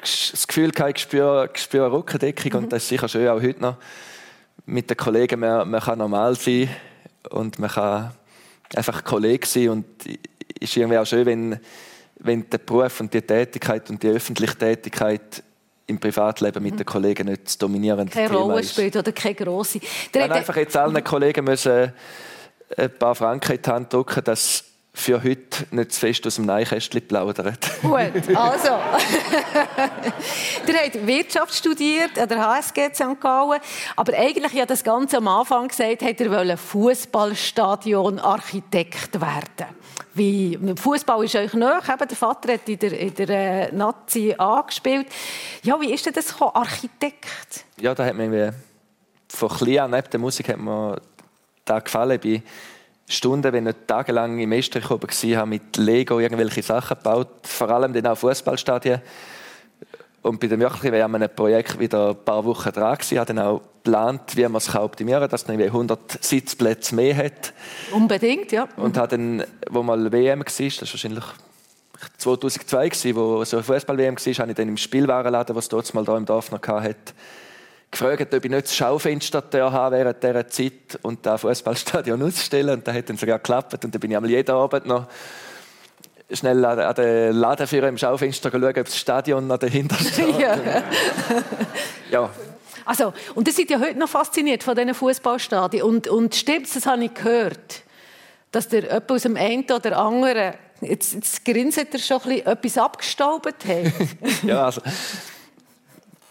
das 0.00 0.46
Gefühl 0.46 0.70
gehabt, 0.70 0.98
ich 0.98 1.02
spüre, 1.02 1.50
ich 1.54 1.62
spüre 1.62 1.86
eine 1.86 1.94
Rückendeckung 1.94 2.52
mhm. 2.52 2.58
und 2.64 2.72
das 2.72 2.82
ist 2.82 2.88
sicher 2.88 3.08
schön, 3.08 3.28
auch 3.28 3.40
heute 3.40 3.60
noch 3.60 3.76
mit 4.66 4.90
den 4.90 4.96
Kollegen. 4.96 5.40
Man, 5.40 5.70
man 5.70 5.80
kann 5.80 5.98
normal 5.98 6.34
sein 6.36 6.68
und 7.30 7.58
man 7.58 7.70
kann 7.70 8.12
einfach 8.74 9.04
Kollege 9.04 9.46
sein 9.46 9.68
und 9.68 9.86
es 10.06 10.16
ist 10.60 10.76
irgendwie 10.76 10.98
auch 10.98 11.06
schön, 11.06 11.26
wenn, 11.26 11.60
wenn 12.16 12.48
der 12.50 12.58
Beruf 12.58 13.00
und 13.00 13.12
die 13.12 13.22
Tätigkeit 13.22 13.88
und 13.90 14.02
die 14.02 14.08
öffentliche 14.08 14.56
Tätigkeit 14.56 15.42
im 15.86 15.98
Privatleben 15.98 16.62
mit 16.62 16.78
den 16.78 16.86
Kollegen 16.86 17.28
nicht 17.28 17.46
das 17.46 17.58
dominierende 17.58 18.12
keine 18.12 18.28
Thema 18.28 18.40
Rolle 18.40 18.64
spielt 18.64 18.96
oder 18.96 19.12
keine 19.12 19.34
grosse. 19.34 19.80
Dann 20.12 20.32
einfach 20.32 20.56
jetzt 20.56 20.76
allen 20.76 21.04
Kollegen 21.04 21.44
müssen 21.44 21.92
ein 22.76 22.98
paar 22.98 23.14
Franken 23.14 23.52
in 23.52 23.62
die 23.62 23.70
Hand 23.70 23.92
drücken, 23.92 24.24
dass 24.24 24.64
für 24.96 25.20
heute 25.22 25.66
nicht 25.72 25.92
zu 25.92 26.00
fest 26.00 26.26
aus 26.26 26.36
dem 26.36 26.46
Neinkästchen 26.46 27.06
plaudern. 27.06 27.58
Gut, 27.82 28.00
also. 28.36 28.68
Ihr 30.66 30.74
habt 30.74 31.06
Wirtschaft 31.06 31.54
studiert 31.54 32.18
an 32.18 32.26
der 32.28 32.40
HSG 32.40 32.94
St. 32.94 33.20
Gallen, 33.20 33.60
aber 33.96 34.16
eigentlich 34.16 34.52
ja 34.52 34.64
das 34.64 34.82
Ganze 34.84 35.18
am 35.18 35.28
Anfang 35.28 35.68
gesagt, 35.68 36.02
hat 36.02 36.18
er 36.20 36.56
Fußballstadion-Architekt 36.56 39.20
werden 39.20 39.66
wie 40.16 40.56
Fußball 40.76 41.24
ist 41.24 41.34
euch. 41.34 41.52
Eben, 41.54 41.60
der 41.60 42.16
Vater 42.16 42.52
hat 42.52 42.68
in 42.68 42.78
der, 42.78 42.96
in 42.98 43.14
der 43.14 43.28
äh, 43.28 43.74
Nazi 43.74 44.32
angespielt. 44.38 45.08
Ja, 45.62 45.80
wie 45.80 45.92
ist 45.92 46.06
denn 46.06 46.12
das 46.12 46.28
gekommen? 46.28 46.52
Architekt? 46.54 47.64
Ja, 47.80 47.92
da 47.94 48.04
hat 48.04 48.14
mir 48.14 48.54
von 49.28 49.48
klein 49.48 49.78
an 49.78 49.90
neben 49.90 50.08
der 50.10 50.20
Musik 50.20 50.50
hat 50.50 50.58
mir 50.58 51.00
da 51.64 51.80
gefallen. 51.80 52.20
Bei 52.22 52.42
Stunden, 53.14 53.52
wenn 53.52 53.66
ich 53.66 53.76
tagelang 53.86 54.38
im 54.38 54.52
Estrich 54.52 54.90
oben 54.90 55.08
war, 55.08 55.46
mit 55.46 55.76
Lego 55.76 56.20
irgendwelche 56.20 56.62
Sachen 56.62 56.96
gebaut, 56.96 57.28
vor 57.42 57.70
allem 57.70 57.92
dann 57.92 58.06
auch 58.06 58.18
Fußballstadien. 58.18 59.00
Und 60.22 60.40
bei 60.40 60.46
dem 60.46 60.62
Jochli 60.62 60.90
war 60.90 61.04
einem 61.04 61.28
Projekt 61.34 61.78
wieder 61.78 62.10
ein 62.10 62.24
paar 62.24 62.44
Wochen 62.44 62.70
dran 62.72 62.94
gewesen. 62.94 63.14
Ich 63.14 63.18
habe 63.18 63.34
dann 63.34 63.44
auch 63.44 63.60
geplant, 63.82 64.36
wie 64.36 64.42
man 64.44 64.56
es 64.56 64.74
optimieren 64.74 65.20
kann, 65.20 65.30
dass 65.30 65.46
man 65.46 65.60
100 65.60 66.24
Sitzplätze 66.24 66.94
mehr 66.94 67.16
hat. 67.16 67.52
Unbedingt, 67.92 68.50
ja. 68.50 68.66
Und 68.76 68.96
habe 68.96 69.08
dann, 69.08 69.44
wo 69.68 69.82
mal 69.82 70.10
WM 70.10 70.40
war, 70.40 70.44
das 70.44 70.58
war 70.60 70.80
wahrscheinlich 70.80 71.24
2002 72.18 72.88
gewesen, 72.88 73.16
wo 73.16 73.44
so 73.44 73.58
eine 73.58 73.64
Fußball-WM 73.64 74.16
war, 74.16 74.34
habe 74.34 74.50
ich 74.50 74.56
dann 74.56 74.68
im 74.68 74.76
Spielwarenladen, 74.78 75.54
was 75.54 75.68
dort 75.68 75.92
mal 75.92 76.04
da 76.04 76.16
im 76.16 76.24
Dorf 76.24 76.50
noch 76.50 76.66
hatte, 76.66 77.12
gefragt, 77.90 78.34
ob 78.34 78.44
ich 78.44 78.50
nicht 78.50 78.66
das 78.66 78.76
Schaufenster 78.76 79.42
habe 79.72 79.96
während 79.96 80.22
dieser 80.22 80.48
Zeit 80.48 80.98
und 81.02 81.24
das 81.24 81.40
Fußballstadion 81.40 82.22
ausstellen. 82.26 82.70
Und 82.70 82.86
das 82.86 82.94
hat 82.94 83.08
dann 83.08 83.16
sogar 83.16 83.38
geklappt. 83.38 83.84
Und 83.84 83.94
dann 83.94 84.00
bin 84.00 84.10
ich 84.10 84.16
einmal 84.16 84.30
jeden 84.30 84.50
Abend 84.50 84.86
noch 84.86 85.06
schnell 86.30 86.64
an 86.64 86.94
den 86.94 87.34
Ladenführer 87.34 87.88
im 87.88 87.98
Schaufenster 87.98 88.50
schauen, 88.50 88.64
ob 88.64 88.74
das 88.74 88.96
Stadion 88.96 89.46
noch 89.46 89.58
dahinter 89.58 89.96
steht. 90.00 90.38
ja. 90.38 90.58
ja. 92.10 92.30
Also, 92.86 93.14
und 93.34 93.48
das 93.48 93.56
sind 93.56 93.70
ja 93.70 93.80
heute 93.80 93.98
noch 93.98 94.08
fasziniert 94.08 94.62
von 94.62 94.74
diesen 94.74 94.94
Fußballstadien. 94.94 95.82
Und, 95.82 96.06
und 96.08 96.34
stimmt, 96.34 96.74
das 96.74 96.84
habe 96.84 97.04
ich 97.04 97.14
gehört, 97.14 97.82
dass 98.52 98.68
der 98.68 98.82
jemand 98.82 99.10
aus 99.10 99.22
dem 99.22 99.36
einen 99.36 99.64
oder 99.64 99.96
anderen, 99.98 100.54
jetzt, 100.82 101.14
jetzt 101.14 101.44
grinset 101.44 101.94
er 101.94 101.98
schon 101.98 102.20
ein 102.22 102.28
bisschen, 102.28 102.46
etwas 102.46 102.78
abgestaubt 102.78 103.46
hat. 103.46 103.92
ja, 104.42 104.66
also, 104.66 104.82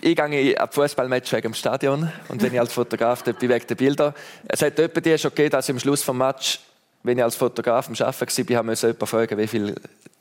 ich 0.05 0.17
gehe 0.17 0.59
an 0.59 0.69
Fußballmatch 0.69 1.31
wegen 1.31 1.43
dem 1.43 1.53
Stadion 1.53 2.11
und 2.27 2.41
wenn 2.41 2.53
ich 2.53 2.59
als 2.59 2.73
Fotograf 2.73 3.23
dort 3.23 3.39
bin, 3.39 3.49
wegen 3.49 3.65
der 3.65 3.75
Bilder. 3.75 4.13
Es 4.45 4.61
hat 4.61 4.77
jemand 4.77 5.05
die 5.05 5.17
schon 5.17 5.31
gegeben, 5.31 5.51
dass 5.51 5.69
ich 5.69 5.73
am 5.73 5.79
Schluss 5.79 6.05
des 6.05 6.13
Match, 6.13 6.59
wenn 7.03 7.17
ich 7.17 7.23
als 7.23 7.37
Fotograf 7.37 7.87
am 7.87 7.93
Arbeiten 7.93 8.49
war, 8.49 8.57
habe 8.57 8.73
ich 8.73 8.81
jemanden 8.81 9.07
fragen, 9.07 9.37
wie 9.37 9.47
viel 9.47 9.75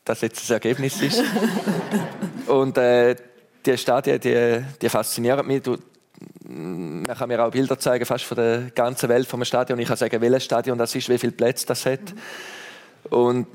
das 0.04 0.20
jetzt 0.20 0.40
das 0.40 0.50
Ergebnis 0.50 1.02
ist. 1.02 1.22
und 2.46 2.78
äh, 2.78 3.16
die 3.66 3.76
Stadien, 3.76 4.20
die, 4.20 4.64
die 4.80 4.88
faszinieren 4.88 5.44
mich. 5.46 5.62
Du, 5.62 5.76
man 6.44 7.04
kann 7.06 7.28
mir 7.28 7.44
auch 7.44 7.50
Bilder 7.50 7.76
zeigen, 7.76 8.04
fast 8.04 8.24
von 8.24 8.36
der 8.36 8.70
ganzen 8.74 9.08
Welt 9.08 9.26
vom 9.26 9.44
Stadion. 9.44 9.80
Ich 9.80 9.88
kann 9.88 9.96
sagen, 9.96 10.20
welches 10.20 10.44
Stadion 10.44 10.78
das 10.78 10.94
ist, 10.94 11.08
wie 11.08 11.18
viele 11.18 11.32
Plätze 11.32 11.66
das 11.66 11.86
hat. 11.86 12.14
Und 13.10 13.48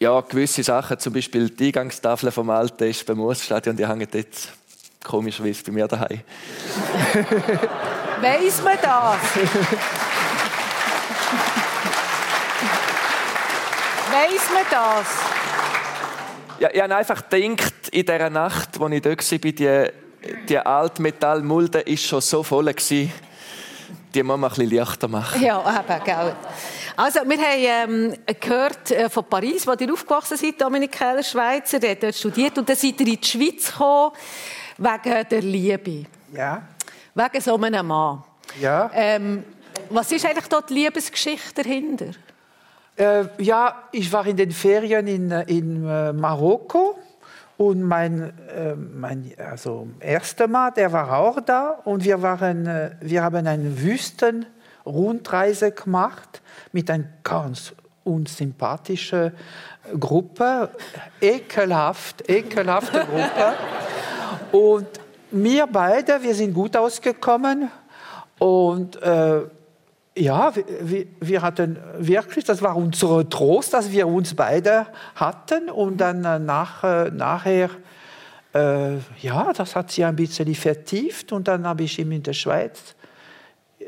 ja, 0.00 0.20
gewisse 0.20 0.62
Sachen, 0.62 0.98
zum 0.98 1.14
Beispiel 1.14 1.48
die 1.48 1.66
Eingangstafel 1.68 2.30
vom 2.30 2.50
Alten 2.50 2.84
ist 2.84 3.06
beim 3.06 3.16
Moosstadion, 3.16 3.74
die 3.74 3.86
hängen 3.86 4.08
jetzt 4.12 4.52
komischerweise 5.04 5.62
bei 5.62 5.72
mir 5.72 5.86
daheim. 5.86 6.20
Weiß 8.20 8.62
man 8.62 8.78
das? 8.80 9.18
Weiß 14.10 14.50
man 14.52 14.64
das? 14.70 15.06
Ja, 16.58 16.70
ich 16.72 16.80
habe 16.80 16.96
einfach 16.96 17.28
gedacht, 17.28 17.74
in 17.90 18.06
dieser 18.06 18.30
Nacht, 18.30 18.80
als 18.80 18.92
ich 18.92 19.02
dort 19.02 19.32
war, 19.32 19.38
die, 19.38 19.90
die 20.48 20.58
Altmetallmulde 20.58 21.84
war 21.86 21.96
schon 21.96 22.20
so 22.20 22.42
voll. 22.42 22.66
Gewesen, 22.66 23.12
die 24.14 24.22
muss 24.22 24.38
man 24.38 24.50
ein 24.50 24.56
bisschen 24.56 24.78
leichter 24.78 25.08
machen. 25.08 25.42
Ja, 25.42 25.60
eben, 25.60 26.04
gell. 26.04 26.36
Also, 26.96 27.20
wir 27.26 27.38
haben 27.38 28.14
ähm, 28.14 28.14
gehört 28.40 28.92
äh, 28.92 29.10
von 29.10 29.24
Paris, 29.24 29.66
wo 29.66 29.72
ihr 29.72 29.92
aufgewachsen 29.92 30.36
seid, 30.36 30.60
Dominik 30.60 30.92
Keller, 30.92 31.24
Schweizer, 31.24 31.80
der 31.80 31.90
hat 31.90 32.02
dort 32.04 32.14
studiert 32.14 32.56
und 32.56 32.68
dann 32.68 32.76
seid 32.76 33.00
ihr 33.00 33.06
in 33.08 33.20
die 33.20 33.26
Schweiz 33.26 33.72
gekommen 33.72 34.12
wegen 34.78 35.28
der 35.28 35.42
Liebe. 35.42 36.06
Ja. 36.32 36.62
Wegen 37.14 37.40
so 37.40 37.56
einem 37.56 37.86
Mann. 37.86 38.22
Ja. 38.60 38.90
Ähm, 38.94 39.44
was 39.90 40.12
ist 40.12 40.24
eigentlich 40.24 40.48
dort 40.48 40.70
die 40.70 40.74
Liebesgeschichte 40.74 41.62
dahinter? 41.62 42.06
Äh, 42.96 43.24
ja, 43.38 43.82
ich 43.92 44.12
war 44.12 44.26
in 44.26 44.36
den 44.36 44.52
Ferien 44.52 45.06
in, 45.06 45.30
in 45.30 45.86
äh, 45.86 46.12
Marokko 46.12 46.98
und 47.56 47.82
mein, 47.82 48.32
äh, 48.48 48.74
mein 48.74 49.32
also 49.38 49.88
erster 50.00 50.46
Mann, 50.48 50.74
der 50.74 50.92
war 50.92 51.16
auch 51.18 51.40
da 51.40 51.80
und 51.84 52.04
wir, 52.04 52.22
waren, 52.22 52.66
äh, 52.66 52.90
wir 53.00 53.22
haben 53.22 53.46
eine 53.46 53.80
Wüstenrundreise 53.80 55.72
gemacht 55.72 56.40
mit 56.72 56.90
einer 56.90 57.04
ganz 57.22 57.74
unsympathischen 58.04 59.32
Gruppe, 59.98 60.70
ekelhaft, 61.20 62.28
ekelhafte 62.28 63.00
Gruppe. 63.00 63.54
Und 64.54 64.86
wir 65.32 65.66
beide, 65.66 66.22
wir 66.22 66.32
sind 66.32 66.54
gut 66.54 66.76
ausgekommen. 66.76 67.72
Und 68.38 69.02
äh, 69.02 69.40
ja, 70.16 70.52
wir, 70.80 71.06
wir, 71.20 71.42
hatten 71.42 71.76
wirklich, 71.98 72.44
das 72.44 72.62
war 72.62 72.76
unser 72.76 73.28
Trost, 73.28 73.74
dass 73.74 73.90
wir 73.90 74.06
uns 74.06 74.32
beide 74.34 74.86
hatten. 75.16 75.70
Und 75.70 75.96
dann 75.96 76.24
äh, 76.24 76.38
nach, 76.38 76.84
äh, 76.84 77.10
nachher, 77.10 77.68
äh, 78.54 78.94
ja, 79.20 79.52
das 79.52 79.74
hat 79.74 79.90
sich 79.90 80.04
ein 80.04 80.14
bisschen 80.14 80.54
vertieft. 80.54 81.32
Und 81.32 81.48
dann 81.48 81.66
habe 81.66 81.82
ich 81.82 81.98
ihn 81.98 82.12
in 82.12 82.22
der 82.22 82.32
Schweiz 82.32 82.94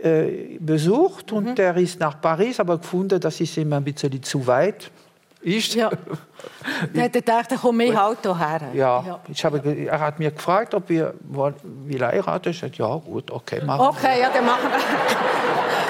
äh, 0.02 0.58
besucht. 0.58 1.30
Und 1.30 1.50
mhm. 1.50 1.54
der 1.54 1.76
ist 1.76 2.00
nach 2.00 2.20
Paris, 2.20 2.58
aber 2.58 2.78
gefunden, 2.78 3.20
das 3.20 3.40
ist 3.40 3.56
ihm 3.56 3.72
ein 3.72 3.84
bisschen 3.84 4.20
zu 4.20 4.48
weit 4.48 4.90
ist. 5.41 5.74
Ja. 5.74 5.91
Dann 6.93 7.05
hat 7.05 7.12
gedacht, 7.12 7.53
er 7.53 7.59
kommt 7.59 7.78
mehr 7.78 8.05
Auto 8.05 8.37
her. 8.37 8.61
Ja, 8.74 9.03
ja. 9.07 9.20
Ich 9.28 9.45
habe, 9.45 9.59
er 9.59 10.01
hat 10.01 10.18
mich 10.18 10.34
gefragt, 10.34 10.74
ob 10.74 10.89
wir 10.89 11.14
will 11.62 12.05
heiraten. 12.05 12.51
Ich 12.51 12.59
sagte, 12.59 12.78
ja 12.78 12.97
gut, 12.97 13.30
okay, 13.30 13.62
machen 13.64 13.87
Okay, 13.87 14.20
ja, 14.20 14.30
dann 14.30 14.45
machen 14.45 14.70
wir. 14.70 15.36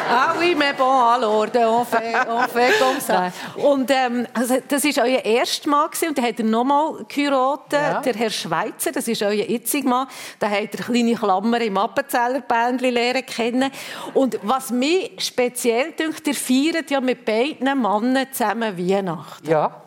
Ah 0.09 0.35
oui, 0.39 0.55
mais 0.55 0.73
bon, 0.73 0.85
alors, 0.85 1.47
on 1.55 1.85
fait, 1.85 2.15
on 2.29 2.43
fait 2.49 2.79
comme 2.79 3.01
ça. 3.01 3.33
Und 3.57 3.91
ähm, 3.91 4.27
also, 4.33 4.57
das 4.69 4.85
war 4.85 5.05
euer 5.05 5.25
erstes 5.25 5.67
Mal 5.67 5.89
und 6.09 6.19
dann 6.19 6.25
hat 6.25 6.39
er 6.39 6.45
nochmal 6.45 7.05
geheiratet, 7.09 7.73
ja. 7.73 8.01
der 8.01 8.15
Herr 8.15 8.31
Schweizer, 8.31 8.93
das 8.93 9.09
ist 9.09 9.23
euer 9.23 9.33
jetziger 9.33 9.89
Mann. 9.89 10.09
Da 10.39 10.49
hat 10.49 10.75
er 10.75 10.85
kleine 10.85 11.15
Klammer 11.15 11.61
im 11.61 11.77
Appenzeller 11.77 12.41
Bändchen 12.41 12.95
lernen 12.95 13.27
kennen. 13.27 13.71
Und 14.15 14.39
was 14.43 14.71
mich 14.71 15.13
speziell 15.19 15.93
dünkt, 15.93 16.27
ihr 16.27 16.35
feiert 16.35 16.91
ja 16.91 17.01
mit 17.01 17.25
beiden 17.25 17.81
Männern 17.81 18.27
zusammen 18.33 18.77
Weihnachten. 18.77 19.49
Ja. 19.49 19.83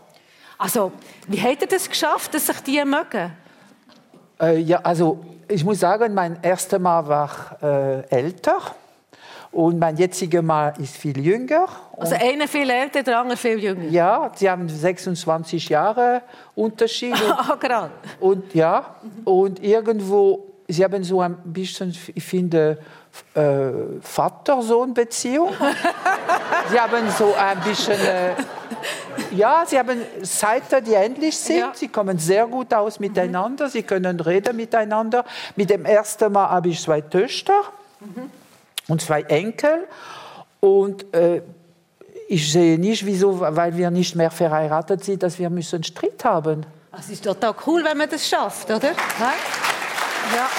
Also, 0.57 0.91
wie 1.28 1.41
hat 1.41 1.61
er 1.61 1.67
das 1.67 1.89
geschafft, 1.89 2.34
dass 2.34 2.47
sich 2.47 2.59
die 2.61 2.84
mögen? 2.84 3.32
Äh, 4.41 4.59
ja, 4.59 4.80
also 4.80 5.24
ich 5.47 5.63
muss 5.63 5.80
sagen, 5.80 6.13
mein 6.13 6.39
erster 6.41 6.80
Mal 6.80 7.07
war 7.07 7.57
äh, 7.61 8.01
älter 8.09 8.59
und 9.51 9.79
mein 9.79 9.97
jetziger 9.97 10.41
Mann 10.41 10.73
ist 10.79 10.95
viel 10.95 11.19
jünger. 11.19 11.67
Also 11.97 12.15
einer 12.15 12.47
viel 12.47 12.69
älter, 12.69 13.01
der 13.01 13.19
andere 13.19 13.37
viel 13.37 13.59
jünger? 13.59 13.85
Ja, 13.89 14.31
sie 14.35 14.49
haben 14.49 14.69
26 14.69 15.69
Jahre 15.69 16.21
Unterschied. 16.55 17.15
Ah, 17.29 17.55
gerade. 17.55 17.91
Und 18.19 18.53
ja, 18.53 18.95
und 19.23 19.63
irgendwo, 19.63 20.45
sie 20.67 20.83
haben 20.83 21.03
so 21.03 21.21
ein 21.21 21.37
bisschen, 21.45 21.95
ich 22.13 22.23
finde, 22.23 22.77
äh, 23.33 23.71
Vater-Sohn-Beziehung. 24.01 25.51
sie 26.69 26.79
haben 26.79 27.09
so 27.17 27.33
ein 27.33 27.59
bisschen, 27.61 27.99
äh, 27.99 28.33
ja, 29.31 29.63
sie 29.65 29.79
haben 29.79 30.01
Seiten, 30.21 30.83
die 30.83 30.93
ähnlich 30.93 31.37
sind. 31.37 31.59
Ja. 31.59 31.71
Sie 31.73 31.87
kommen 31.87 32.19
sehr 32.19 32.45
gut 32.45 32.73
aus 32.73 32.99
miteinander. 32.99 33.65
Mhm. 33.65 33.69
Sie 33.69 33.83
können 33.83 34.19
reden 34.19 34.55
miteinander. 34.55 35.23
Mit 35.55 35.69
dem 35.69 35.85
ersten 35.85 36.31
Mal 36.31 36.49
habe 36.49 36.69
ich 36.69 36.81
zwei 36.81 37.01
Töchter. 37.01 37.53
Mhm 37.99 38.38
und 38.89 39.01
zwei 39.01 39.21
Enkel. 39.21 39.87
Und 40.59 41.13
äh, 41.15 41.41
ich 42.27 42.51
sehe 42.51 42.77
nicht, 42.77 43.05
wieso, 43.05 43.39
weil 43.39 43.77
wir 43.77 43.89
nicht 43.89 44.15
mehr 44.15 44.29
verheiratet 44.29 45.03
sind, 45.03 45.23
dass 45.23 45.39
wir 45.39 45.49
müssen 45.49 45.83
Streit 45.83 46.23
haben. 46.25 46.65
Es 46.97 47.09
ist 47.09 47.23
total 47.23 47.55
cool, 47.65 47.83
wenn 47.83 47.97
man 47.97 48.09
das 48.09 48.27
schafft, 48.27 48.69
oder? 48.69 48.89
Ja. 48.89 49.33
ja. 50.35 50.49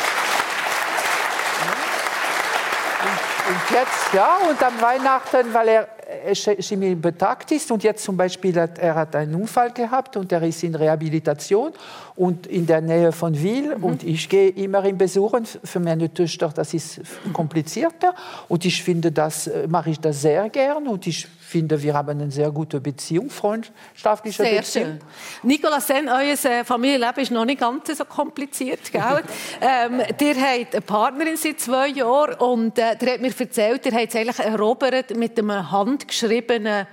Und 3.48 3.76
jetzt, 3.76 4.14
ja, 4.14 4.38
und 4.48 4.62
am 4.62 4.80
Weihnachten, 4.80 5.52
weil 5.52 5.68
er 5.68 5.88
Chemie 6.34 6.94
betagt 6.94 7.52
ist 7.52 7.70
und 7.70 7.82
jetzt 7.82 8.04
zum 8.04 8.16
Beispiel 8.16 8.58
hat 8.58 8.78
er 8.78 8.94
hat 8.94 9.16
einen 9.16 9.34
Unfall 9.34 9.72
gehabt 9.72 10.16
und 10.16 10.32
er 10.32 10.42
ist 10.42 10.62
in 10.62 10.74
Rehabilitation 10.74 11.72
und 12.16 12.46
in 12.46 12.66
der 12.66 12.80
Nähe 12.80 13.12
von 13.12 13.40
Wil 13.40 13.76
mhm. 13.76 13.84
und 13.84 14.02
ich 14.02 14.28
gehe 14.28 14.50
immer 14.50 14.84
in 14.84 14.98
Besuchen 14.98 15.44
für 15.44 15.80
meine 15.80 16.12
Töchter, 16.12 16.48
das 16.54 16.74
ist 16.74 17.00
komplizierter 17.32 18.14
und 18.48 18.64
ich 18.64 18.82
finde 18.82 19.12
das 19.12 19.46
äh, 19.46 19.66
mache 19.68 19.90
ich 19.90 20.00
das 20.00 20.20
sehr 20.22 20.48
gern 20.48 20.86
und 20.86 21.06
ich 21.06 21.26
finde, 21.50 21.82
wir 21.82 21.94
haben 21.94 22.20
eine 22.20 22.30
sehr 22.30 22.50
gute 22.50 22.80
Beziehung, 22.80 23.28
freundschaftliche 23.28 24.42
sehr 24.42 24.60
Beziehung. 24.60 24.86
Schön. 24.86 25.00
Nicolas 25.42 25.86
Sen, 25.86 26.08
euer 26.08 26.32
äh, 26.32 26.64
Familienleben 26.64 27.22
ist 27.22 27.32
noch 27.32 27.44
nicht 27.44 27.60
ganz 27.60 27.96
so 27.96 28.04
kompliziert, 28.04 28.92
gell? 28.92 29.02
ähm, 29.60 30.00
ihr 30.20 30.34
habt 30.36 30.74
eine 30.74 30.80
Partnerin 30.80 31.36
seit 31.36 31.60
zwei 31.60 31.88
Jahren 31.88 32.34
und 32.34 32.78
äh, 32.78 32.96
der 32.96 33.14
hat 33.14 33.20
mir 33.20 33.32
erzählt, 33.36 33.84
ihr 33.84 33.92
habt 33.92 34.08
es 34.08 34.16
eigentlich 34.16 34.38
erobert 34.38 35.16
mit 35.16 35.38
einem 35.38 35.70
handgeschriebenen 36.00 36.86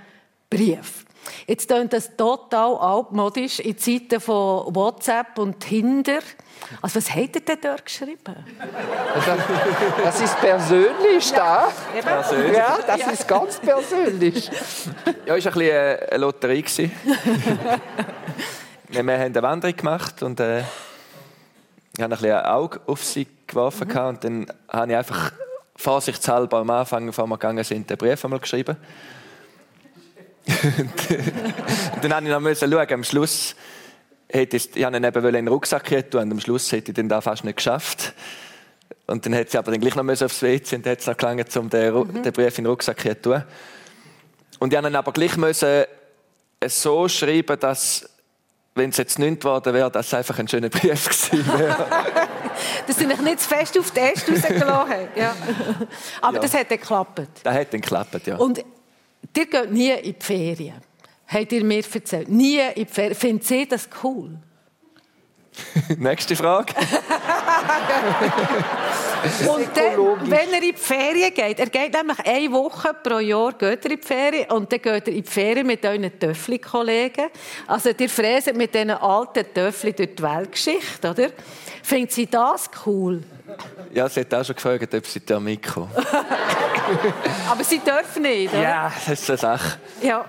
Brief. 0.49 1.05
Jetzt 1.45 1.68
klingt 1.68 1.91
das 1.91 2.16
total 2.16 2.76
altmodisch 2.78 3.60
in 3.60 3.78
Zeiten 3.78 4.22
von 4.22 4.74
WhatsApp 4.74 5.38
und 5.38 5.60
Tinder. 5.60 6.20
Also 6.82 6.95
was 6.97 7.14
hat 7.14 7.36
er 7.36 7.41
denn 7.41 7.58
dort 7.62 7.86
geschrieben? 7.86 8.36
Das 10.03 10.22
ist 10.22 10.39
persönlich 10.39 11.32
da. 11.32 11.70
Persönlich. 12.01 12.58
Ja, 12.58 12.78
das 12.86 12.99
ja. 12.99 13.10
ist 13.10 13.28
ganz 13.28 13.60
persönlich. 13.60 14.49
Ja, 15.26 15.36
es 15.36 15.45
war 15.45 15.53
ein 15.53 15.60
bisschen 15.60 15.99
eine 16.10 16.18
Lotterie. 16.18 16.64
wir 18.88 18.99
haben 18.99 19.10
eine 19.10 19.41
Wanderung 19.41 19.76
gemacht 19.76 20.24
und 20.24 20.39
äh, 20.39 20.60
ich 20.60 20.66
habe 22.03 22.16
ein, 22.16 22.22
bisschen 22.22 22.32
ein 22.32 22.45
Auge 22.45 22.80
auf 22.86 23.03
sie 23.03 23.28
geworfen 23.45 23.89
mhm. 23.89 23.97
und 23.97 24.24
dann 24.24 24.45
habe 24.70 24.91
ich 24.91 24.97
einfach 24.97 25.32
vorsichtshalber 25.78 26.57
am 26.57 26.69
Anfang, 26.69 27.05
bevor 27.05 27.28
wir 27.28 27.38
gegangen 27.38 27.63
sind, 27.63 27.89
den 27.89 27.97
Brief 27.97 28.23
einmal 28.25 28.39
geschrieben. 28.39 28.75
dann 32.01 32.13
habe 32.13 32.25
ich 32.25 32.32
noch 32.32 32.69
schauen, 32.69 32.93
am 32.93 33.03
Schluss 33.03 33.55
hätte 34.30 34.57
ich, 34.57 34.75
ich 34.75 34.84
ihn 34.84 35.03
eben 35.03 35.25
in 35.25 35.34
den 35.34 35.47
Rucksack 35.47 36.09
tun 36.09 36.21
und 36.21 36.32
am 36.32 36.39
Schluss 36.39 36.71
hätte 36.71 36.91
ich 36.91 36.95
den 36.95 37.07
da 37.07 37.21
fast 37.21 37.43
nicht 37.43 37.57
geschafft. 37.57 38.13
Und 39.05 39.25
dann 39.25 39.36
hat 39.36 39.49
sie 39.49 39.57
aber 39.57 39.71
dann 39.71 39.80
gleich 39.80 39.95
noch 39.95 40.07
aufs 40.07 40.41
WC 40.41 40.75
und 40.75 40.86
dann 40.86 40.91
hat 40.91 40.99
es 40.99 41.07
noch 41.07 41.17
gelangt, 41.17 41.55
um 41.55 41.69
den, 41.69 41.93
mhm. 41.93 42.23
den 42.23 42.34
Brief 42.34 42.57
in 42.57 42.65
den 42.65 42.69
Rucksack 42.69 42.99
zu 42.99 43.21
tun. 43.21 43.43
Und 44.59 44.73
ich 44.73 44.82
musste 44.82 44.97
aber 44.97 45.11
gleich 45.11 45.38
müssen 45.38 45.86
so 46.65 47.07
schreiben, 47.07 47.59
dass, 47.59 48.09
wenn 48.75 48.89
es 48.89 48.97
jetzt 48.97 49.19
nicht 49.19 49.41
geworden 49.41 49.73
wäre, 49.73 49.91
dass 49.91 50.07
es 50.07 50.13
einfach 50.13 50.39
ein 50.39 50.47
schöner 50.47 50.69
Brief 50.69 50.82
gewesen 51.32 51.59
wäre. 51.59 52.26
Dass 52.86 52.97
du 52.97 53.08
dich 53.08 53.22
nicht 53.22 53.39
zu 53.39 53.49
fest 53.49 53.78
auf 53.78 53.91
den 53.91 54.14
Test 54.14 54.30
rausgelassen 54.30 54.89
hast. 54.89 55.18
Ja. 55.18 55.36
Aber 56.22 56.36
ja. 56.36 56.41
das 56.41 56.53
hat 56.53 56.72
dann 56.72 56.80
geklappt. 56.80 57.22
Das 57.43 57.53
hat 57.53 57.74
dann 57.74 57.82
geklappt, 57.82 58.28
ja. 58.28 58.38
Und 58.38 58.60
ihr 58.60 59.45
geht 59.45 59.72
nie 59.72 59.91
in 59.91 60.03
die 60.14 60.16
Ferien. 60.20 60.82
Habt 61.28 61.51
ihr 61.51 61.64
mir 61.64 61.84
erzählt? 61.93 62.30
Nie 62.30 62.60
in 62.60 62.86
die 62.86 62.86
Ferien. 62.86 63.16
Findet 63.16 63.47
Sie 63.47 63.68
das 63.68 63.89
cool? 64.03 64.38
Nächste 65.97 66.36
Frage. 66.36 66.74
und 69.47 69.68
dann, 69.76 70.30
wenn 70.30 70.53
er 70.53 70.62
in 70.62 70.72
die 70.72 70.74
Ferien 70.74 71.34
geht, 71.34 71.60
er 71.60 71.68
geht 71.68 71.93
nämlich 71.93 72.20
eine 72.26 72.51
Woche 72.51 72.93
pro 72.93 73.20
Jahr 73.20 73.53
geht 73.53 73.86
er 73.86 73.91
in 73.91 73.99
die 73.99 74.05
Ferien 74.05 74.51
und 74.51 74.72
dann 74.72 74.82
geht 74.82 75.08
er 75.08 75.14
in 75.14 75.24
die 75.24 75.30
Ferien 75.30 75.68
mit 75.68 75.86
euren 75.86 76.20
Töffli-Kollegen. 76.20 77.28
Also 77.68 77.89
ihr 77.89 78.10
fräset 78.10 78.55
mit 78.55 78.74
diesen 78.74 78.91
alten 78.91 79.45
Töffli 79.53 79.93
durch 79.93 80.16
die 80.16 80.24
Weltgeschichte, 80.24 81.10
oder? 81.10 81.30
Findet 81.84 82.12
sie 82.12 82.28
das 82.28 82.70
cool? 82.86 83.24
Ja, 83.93 84.10
sie 84.10 84.22
hat 84.22 84.34
auch 84.34 84.43
schon 84.43 84.55
gefragt, 84.55 84.93
ob 84.93 85.05
sie 85.05 85.26
da 85.26 85.39
mitkommen. 85.39 85.89
Aber 87.49 87.64
sie 87.64 87.80
dürfen 87.80 88.22
nicht, 88.22 88.53
oder? 88.53 88.62
Ja, 88.62 88.91
das 89.05 89.22
ist 89.22 89.30
eine 89.30 89.38
Sache. 89.38 89.80
Ja. 90.01 90.26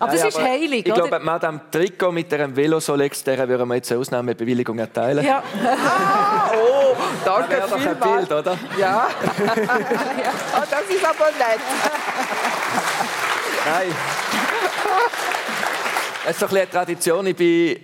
Aber 0.00 0.12
das 0.12 0.22
ja, 0.22 0.28
ist 0.28 0.36
aber 0.38 0.48
heilig, 0.48 0.86
Ich 0.86 0.94
glaube, 0.94 1.18
Madame 1.18 1.60
Tricot 1.70 2.10
mit 2.12 2.32
ihrem 2.32 2.56
Velosolex, 2.56 3.22
der 3.22 3.46
würden 3.46 3.68
wir 3.68 3.74
jetzt 3.74 3.92
eine 3.92 4.00
Ausnahmebewilligung 4.00 4.78
erteilen. 4.78 5.22
Ja. 5.22 5.42
ah, 5.62 6.50
oh, 6.54 6.96
danke 7.22 7.56
das 7.56 7.68
doch 7.68 7.78
ein 7.78 7.98
Bild, 7.98 8.32
oder? 8.32 8.58
Ja. 8.78 9.08
Oh, 9.10 10.64
das 10.70 10.96
ist 10.96 11.04
aber 11.04 11.26
nett. 11.26 11.60
Nein. 13.66 13.94
Es 16.24 16.30
ist 16.30 16.42
doch 16.42 16.50
ein 16.50 16.56
eine 16.56 16.70
Tradition. 16.70 17.26
Ich 17.26 17.36
bin 17.36 17.76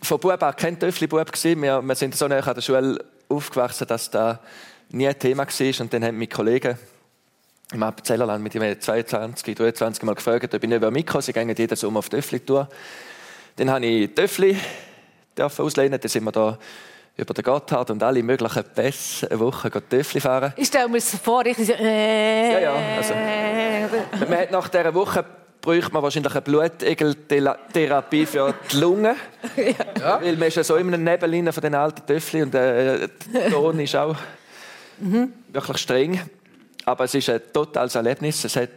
von 0.00 0.18
Bub 0.18 0.42
an 0.42 0.56
kein 0.56 0.78
Töffli-Bub. 0.78 1.32
Wir, 1.42 1.82
wir 1.82 1.94
sind 1.96 2.16
so 2.16 2.28
nah 2.28 2.38
an 2.38 2.54
der 2.54 2.62
Schule 2.62 3.04
aufgewachsen, 3.28 3.86
dass 3.86 4.10
das 4.10 4.38
nie 4.88 5.06
ein 5.06 5.18
Thema 5.18 5.46
war. 5.46 5.80
Und 5.80 5.92
dann 5.92 6.02
haben 6.02 6.14
meine 6.14 6.28
Kollegen 6.28 6.78
im 7.72 7.82
Appenzellerland 7.82 8.42
mit 8.42 8.54
ihm 8.54 8.80
22, 8.80 9.54
23 9.54 10.02
Mal 10.04 10.14
gefragt, 10.14 10.54
ob 10.54 10.62
ich 10.62 10.68
nicht 10.68 10.90
mitkommen 10.90 11.22
Sie 11.22 11.32
gehen 11.32 11.48
jeden 11.48 11.76
Sommer 11.76 12.00
auf 12.00 12.08
Töffli-Tour. 12.08 12.68
Dann 13.56 13.70
habe 13.70 13.86
ich 13.86 14.14
Töffli 14.14 14.56
auslehnen. 15.38 16.00
Dann 16.00 16.08
sind 16.08 16.24
wir 16.24 16.32
da 16.32 16.58
über 17.16 17.34
den 17.34 17.44
Gotthard 17.44 17.90
und 17.90 18.02
alle 18.02 18.22
möglichen 18.22 18.64
Pässe 18.74 19.30
eine 19.30 19.40
Woche 19.40 19.70
Töffli 19.70 20.20
fahren. 20.20 20.52
Ich 20.56 20.68
stelle 20.68 20.88
mir 20.88 20.98
das 20.98 21.16
vor, 21.16 21.44
ich 21.46 21.56
so, 21.56 21.72
äh, 21.72 22.52
Ja, 22.52 22.58
ja. 22.60 22.74
Also, 22.96 23.14
man 24.28 24.38
hat 24.38 24.50
nach 24.50 24.68
dieser 24.68 24.94
Woche 24.94 25.24
bräuchte 25.60 25.92
man 25.92 26.02
wahrscheinlich 26.02 26.32
eine 26.32 26.40
Blutegeltherapie 26.40 28.26
für 28.26 28.54
die 28.72 28.76
Lungen. 28.78 29.14
ja. 30.00 30.20
Weil 30.20 30.36
man 30.36 30.48
ist 30.48 30.56
ja 30.56 30.64
so 30.64 30.76
in 30.76 30.88
einem 30.88 31.04
Nebel 31.04 31.52
von 31.52 31.60
den 31.60 31.74
alten 31.74 32.06
Töffli 32.06 32.42
und 32.42 32.54
äh, 32.54 33.08
der 33.32 33.50
Ton 33.50 33.78
ist 33.78 33.94
auch 33.94 34.16
mhm. 34.98 35.32
wirklich 35.52 35.78
streng. 35.78 36.20
Aber 36.84 37.04
es 37.04 37.14
ist 37.14 37.28
ein 37.28 37.40
totales 37.52 37.94
Erlebnis. 37.94 38.44
Es 38.44 38.56
hat 38.56 38.70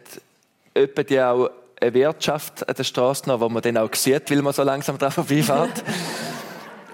die 1.09 1.21
auch 1.21 1.49
eine 1.79 1.93
Wirtschaft 1.93 2.67
an 2.67 2.75
der 2.75 2.83
Straße 2.83 3.27
noch, 3.27 3.39
wo 3.39 3.49
man 3.49 3.61
dann 3.61 3.77
auch 3.77 3.93
sieht, 3.93 4.29
weil 4.31 4.41
man 4.41 4.53
so 4.53 4.63
langsam 4.63 4.97
daran 4.97 5.13
vorbeifährt. 5.13 5.83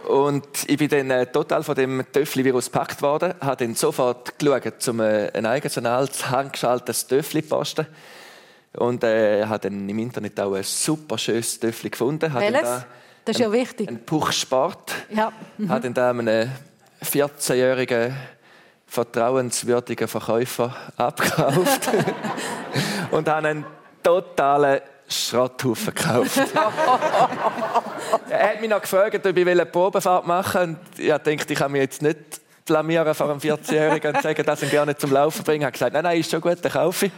Und 0.08 0.48
ich 0.68 0.78
bin 0.78 0.90
dann 0.90 1.12
äh, 1.12 1.28
total 1.28 1.62
von 1.62 1.76
dem 1.76 2.04
Töffli-Virus 2.12 2.72
gepackt 2.72 3.00
worden, 3.04 3.36
habe 3.40 3.64
dann 3.64 3.76
sofort 3.76 4.40
geschaut, 4.40 4.88
um 4.88 5.02
äh, 5.02 5.32
ein 5.34 5.46
eigenes, 5.46 5.78
handgeschaltetes 6.32 7.06
Töffli 7.06 7.44
zu 7.44 7.50
posten. 7.50 7.86
Und 8.74 9.04
äh, 9.04 9.46
habe 9.46 9.70
dann 9.70 9.88
im 9.88 10.00
Internet 10.00 10.40
auch 10.40 10.56
ein 10.56 10.64
super 10.64 11.20
schönes 11.20 11.60
Töffli 11.60 11.92
gefunden. 11.92 12.34
Welches? 12.34 12.62
Da 12.62 12.86
das 13.26 13.36
ist 13.36 13.42
ja 13.42 13.52
wichtig. 13.52 13.88
Ein 13.88 14.04
Puchsport. 14.04 14.92
Ja. 15.12 15.32
Mhm. 15.60 15.70
Habe 15.70 15.82
dann 15.82 15.94
da 15.94 16.10
einen 16.10 16.52
14-jährigen 17.04 18.16
vertrauenswürdigen 18.90 20.08
Verkäufer 20.08 20.76
abgekauft 20.98 21.90
und 23.12 23.28
habe 23.30 23.48
einen 23.48 23.66
totalen 24.02 24.82
Schrotthaufen 25.08 25.94
gekauft. 25.94 26.38
er 28.30 28.50
hat 28.50 28.62
mich 28.62 28.70
noch 28.70 28.82
gefragt, 28.82 29.26
ob 29.26 29.38
ich 29.38 29.48
eine 29.48 29.66
Probefahrt 29.66 30.28
machen 30.28 30.78
will. 30.96 31.12
Und 31.12 31.26
ich 31.28 31.36
dachte, 31.36 31.54
ich 31.54 31.60
kann 31.60 31.72
mich 31.72 31.82
jetzt 31.82 32.02
nicht 32.02 32.42
blamieren 32.66 33.14
vor 33.16 33.30
einem 33.30 33.40
14-Jährigen 33.40 34.16
und 34.16 34.22
sagen, 34.22 34.44
dass 34.46 34.62
ich 34.62 34.70
ihn 34.70 34.72
gerne 34.72 34.96
zum 34.96 35.12
Laufen 35.12 35.44
bringen. 35.44 35.62
Ich 35.62 35.66
habe 35.66 35.72
gesagt, 35.74 35.94
nein, 35.94 36.04
nein, 36.04 36.20
ist 36.20 36.30
schon 36.30 36.42
gut, 36.42 36.58
dann 36.62 36.72
kaufe 36.72 37.08
ich 37.08 37.12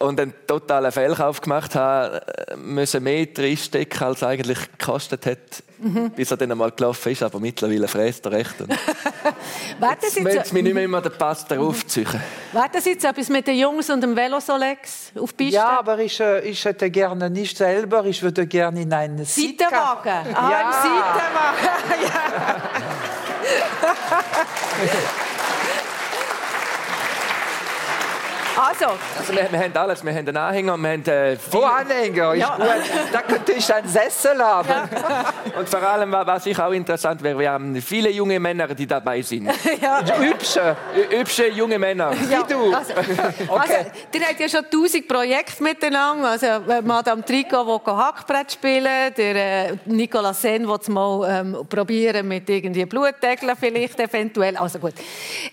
und 0.00 0.18
einen 0.18 0.32
totalen 0.46 0.90
Fehlkauf 0.90 1.42
gemacht 1.42 1.74
habe, 1.74 2.22
müssen 2.56 3.02
mehr 3.02 3.26
reinstecken, 3.36 4.06
als 4.06 4.22
eigentlich 4.22 4.58
gekostet 4.78 5.26
hat, 5.26 5.62
mhm. 5.78 6.10
bis 6.10 6.30
er 6.30 6.38
dann 6.38 6.50
einmal 6.50 6.70
gelaufen 6.70 7.12
ist. 7.12 7.22
Aber 7.22 7.38
mittlerweile 7.38 7.86
fräst 7.86 8.24
er 8.24 8.32
recht. 8.32 8.58
Und 8.62 8.70
jetzt 10.02 10.24
will 10.24 10.38
es 10.38 10.52
mich 10.52 10.62
nicht 10.62 10.74
mehr 10.74 10.84
immer 10.84 11.02
den 11.02 11.12
Pass 11.12 11.46
darauf 11.46 11.86
ziehen. 11.86 12.08
Wäre 12.52 12.70
das 12.72 12.86
jetzt 12.86 13.04
etwas 13.04 13.28
mit 13.28 13.46
den 13.46 13.58
Jungs 13.58 13.90
und 13.90 14.00
dem 14.00 14.16
Velosolex 14.16 15.12
auf 15.20 15.36
Piste? 15.36 15.56
Ja, 15.56 15.78
aber 15.78 15.98
ich, 15.98 16.18
äh, 16.18 16.48
ich 16.48 16.64
hätte 16.64 16.90
gerne 16.90 17.28
nicht 17.28 17.58
selber, 17.58 18.06
ich 18.06 18.22
würde 18.22 18.46
gerne 18.46 18.80
in 18.80 18.92
einen 18.92 19.26
Seitenwagen. 19.26 20.34
Ah, 20.34 20.50
ja. 20.50 20.60
im 20.62 20.72
Seitenwagen. 20.72 22.00
ja. 24.86 25.30
Also. 28.60 28.86
also 29.18 29.32
wir, 29.32 29.50
wir, 29.50 29.58
haben 29.58 29.76
alles. 29.76 30.04
Wir 30.04 30.12
haben 30.12 30.28
einen 30.28 30.36
Anhänger, 30.36 30.76
wir 30.76 30.90
haben 30.90 31.04
äh, 31.06 31.36
Oh, 31.52 31.62
Anhänger, 31.62 32.34
ist 32.34 32.40
ja. 32.40 32.56
gut. 32.56 32.66
Da 33.12 33.22
könnte 33.22 33.52
ich 33.52 33.74
einen 33.74 33.88
Sessel 33.88 34.38
haben. 34.38 34.68
Ja. 34.68 35.24
Und 35.58 35.68
vor 35.68 35.82
allem, 35.82 36.12
was 36.12 36.44
ich 36.46 36.58
auch 36.58 36.72
interessant 36.72 37.22
wäre, 37.22 37.38
wir 37.38 37.50
haben 37.50 37.80
viele 37.80 38.10
junge 38.10 38.38
Männer, 38.38 38.68
die 38.68 38.86
dabei 38.86 39.22
sind. 39.22 39.50
Ja. 39.80 40.02
Hübsche. 40.18 40.76
Hübsche 41.10 41.48
junge 41.48 41.78
Männer. 41.78 42.12
Ja. 42.30 42.40
Wie 42.40 42.52
du. 42.52 42.74
Also, 42.74 42.92
okay. 42.98 43.08
also, 43.48 43.74
ihr 44.12 44.20
habt 44.20 44.40
ja 44.40 44.48
schon 44.48 44.64
tausend 44.70 45.08
Projekte 45.08 45.62
miteinander. 45.62 46.30
Also, 46.30 46.46
Madame 46.82 47.24
Tricot, 47.24 47.86
die 47.86 47.90
Hackbrett 47.90 48.52
spielen, 48.52 49.14
der 49.16 49.36
äh, 49.70 49.76
Nicolas 49.86 50.42
Sen, 50.42 50.66
der 50.66 50.76
es 50.76 50.88
mal 50.88 51.28
ähm, 51.30 51.66
probieren 51.68 52.28
mit 52.28 52.48
irgendwie 52.50 52.84
Blutdeckeln 52.84 53.56
vielleicht 53.58 54.00
eventuell. 54.00 54.56
Also 54.56 54.78
gut. 54.78 54.94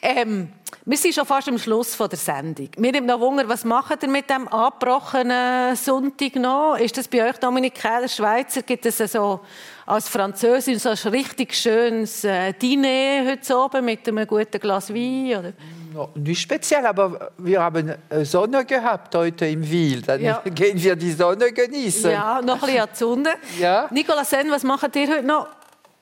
Ähm, 0.02 0.52
wir 0.90 0.98
sind 0.98 1.14
schon 1.14 1.26
fast 1.26 1.50
am 1.50 1.58
Schluss 1.58 1.96
von 1.96 2.08
der 2.08 2.18
Sendung. 2.18 2.70
Mir 2.78 2.94
nimmt 2.94 3.08
noch 3.08 3.20
Wunder, 3.20 3.44
was 3.50 3.66
macht 3.66 4.04
ihr 4.04 4.10
mit 4.10 4.30
dem 4.30 4.48
abgebrochenen 4.48 5.76
Sonntag 5.76 6.38
noch? 6.38 6.78
Ist 6.78 6.98
das 6.98 7.10
bei 7.10 7.28
euch, 7.28 7.38
Dominik 7.40 7.76
Kähler, 7.76 8.08
Schweizer, 8.08 8.62
gibt 8.62 8.86
es 8.86 8.98
so 9.00 9.42
als 9.86 10.08
Französin 10.08 10.80
so 10.80 10.90
ein 10.90 11.14
richtig 11.14 11.54
schönes 11.56 12.24
äh, 12.24 12.54
Diner 12.54 13.30
heute 13.30 13.54
Abend 13.54 13.84
mit 13.84 14.08
einem 14.08 14.26
guten 14.26 14.60
Glas 14.62 14.90
Wein? 14.94 15.38
Oder? 15.38 15.54
No, 15.94 16.10
nicht 16.16 16.40
speziell, 16.40 16.86
aber 16.86 17.32
wir 17.38 17.62
haben 17.62 17.94
Sonne 18.24 18.64
gehabt 18.64 19.14
heute 19.14 19.46
im 19.46 19.70
Wiel. 19.70 20.02
Dann 20.04 20.22
ja. 20.22 20.42
gehen 20.46 20.82
wir 20.82 20.96
die 20.96 21.12
Sonne 21.12 21.52
genießen. 21.52 22.12
Ja, 22.12 22.42
noch 22.42 22.56
ein 22.56 22.60
bisschen 22.62 22.80
an 22.80 22.90
die 22.94 22.98
Sonne. 22.98 23.30
ja. 23.60 23.90
Nicolas 23.92 24.30
Sen, 24.30 24.50
was 24.50 24.64
macht 24.64 24.96
ihr 24.96 25.10
heute 25.10 25.24
noch? 25.24 25.48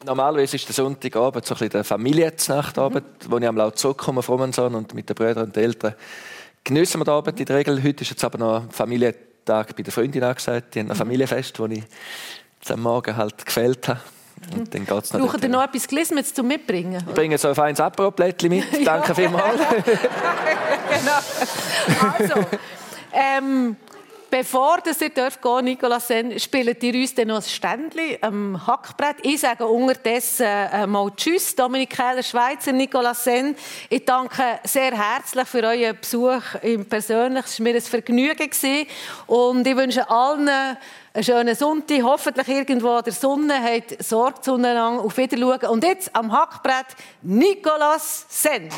Normalerweise 0.04 0.56
ist 0.56 0.68
der 0.68 0.76
Sonntagabend 0.76 1.46
so 1.46 1.54
ein 1.54 1.58
bisschen 1.58 1.70
der 1.72 1.84
Familiennachtabend, 1.84 3.06
mhm. 3.06 3.32
wo 3.32 3.38
ich 3.38 3.48
am 3.48 3.58
laut 3.58 3.78
zurückkomme 3.78 4.22
vom 4.22 4.40
Manson 4.40 4.76
und 4.76 4.94
mit 4.94 5.10
den 5.10 5.16
Brüdern 5.16 5.46
und 5.46 5.56
den 5.56 5.64
Eltern 5.64 5.96
geniessen 6.64 7.00
wir 7.00 7.06
den 7.06 7.14
Abend 7.14 7.40
in 7.40 7.46
der 7.46 7.56
Regel. 7.56 7.82
Heute 7.82 8.04
ist 8.04 8.10
jetzt 8.10 8.24
aber 8.24 8.38
noch 8.38 8.62
ein 8.62 8.72
Familientag 8.72 9.76
bei 9.76 9.84
der 9.84 9.94
Freundin 9.94 10.24
angesagt. 10.24 10.76
Die 10.76 10.80
haben 10.80 10.88
ein 10.88 10.94
mhm. 10.94 11.00
Familienfest, 11.00 11.58
das 11.58 11.72
ich 11.72 11.84
jetzt 12.60 12.72
am 12.72 12.82
Morgen 12.82 13.16
halt 13.16 13.46
gefällt 13.46 13.88
habe. 13.88 14.02
Und 14.54 14.74
dann 14.74 14.86
geht's 14.86 15.14
noch 15.14 15.22
Brauchen 15.22 15.42
Sie 15.42 15.48
noch 15.48 15.64
etwas 15.64 15.88
Glismenes 15.88 16.34
zum 16.34 16.48
Mitbringen? 16.48 17.04
Ich 17.08 17.14
bringe 17.14 17.38
so 17.38 17.48
ein 17.48 17.56
feines 17.56 17.80
Apero-Plättchen 17.80 18.50
mit. 18.50 18.66
Danke 18.86 19.16
vielmals. 19.16 19.60
genau. 20.90 22.12
Also, 22.20 22.46
ähm, 23.14 23.78
Bevor 24.38 24.80
das 24.84 25.00
ihr 25.00 25.12
dürft 25.12 25.42
gehen, 25.42 25.64
Nicolas 25.64 26.12
spielt 26.40 26.84
ihr 26.84 26.94
uns 26.94 27.16
dann 27.16 27.30
noch 27.30 27.38
ein 27.38 27.42
Ständchen 27.42 28.18
am 28.20 28.68
Hackbrett. 28.68 29.16
Ich 29.22 29.40
sage 29.40 29.66
unterdessen 29.66 30.46
äh, 30.46 30.86
mal 30.86 31.10
Tschüss, 31.16 31.56
Dominik 31.56 31.92
Keller, 31.92 32.22
Schweizer, 32.22 32.74
Nicolas 32.74 33.24
Sen. 33.24 33.56
Ich 33.90 34.04
danke 34.04 34.60
sehr 34.66 34.92
herzlich 34.92 35.48
für 35.48 35.64
euren 35.64 35.98
Besuch 35.98 36.42
im 36.64 36.86
Persönlich. 36.86 37.46
Es 37.46 37.60
war 37.60 37.64
mir 37.64 37.76
ein 37.76 37.82
Vergnügen. 37.82 38.50
Gewesen. 38.50 38.88
Und 39.28 39.66
ich 39.66 39.78
wünsche 39.78 40.10
allen 40.10 40.50
einen 40.50 41.24
schönen 41.24 41.56
Sonntag. 41.56 42.04
Hoffentlich 42.04 42.50
irgendwo 42.50 42.90
an 42.90 43.06
der 43.06 43.14
Sonne. 43.14 43.64
Habt 43.64 44.04
Sorge 44.04 44.42
zueinander. 44.42 45.02
Auf 45.02 45.16
Wiedersehen. 45.16 45.70
Und 45.70 45.86
jetzt 45.86 46.14
am 46.14 46.34
Hackbrett 46.34 46.88
Nicolas 47.22 48.26
Sen. 48.28 48.70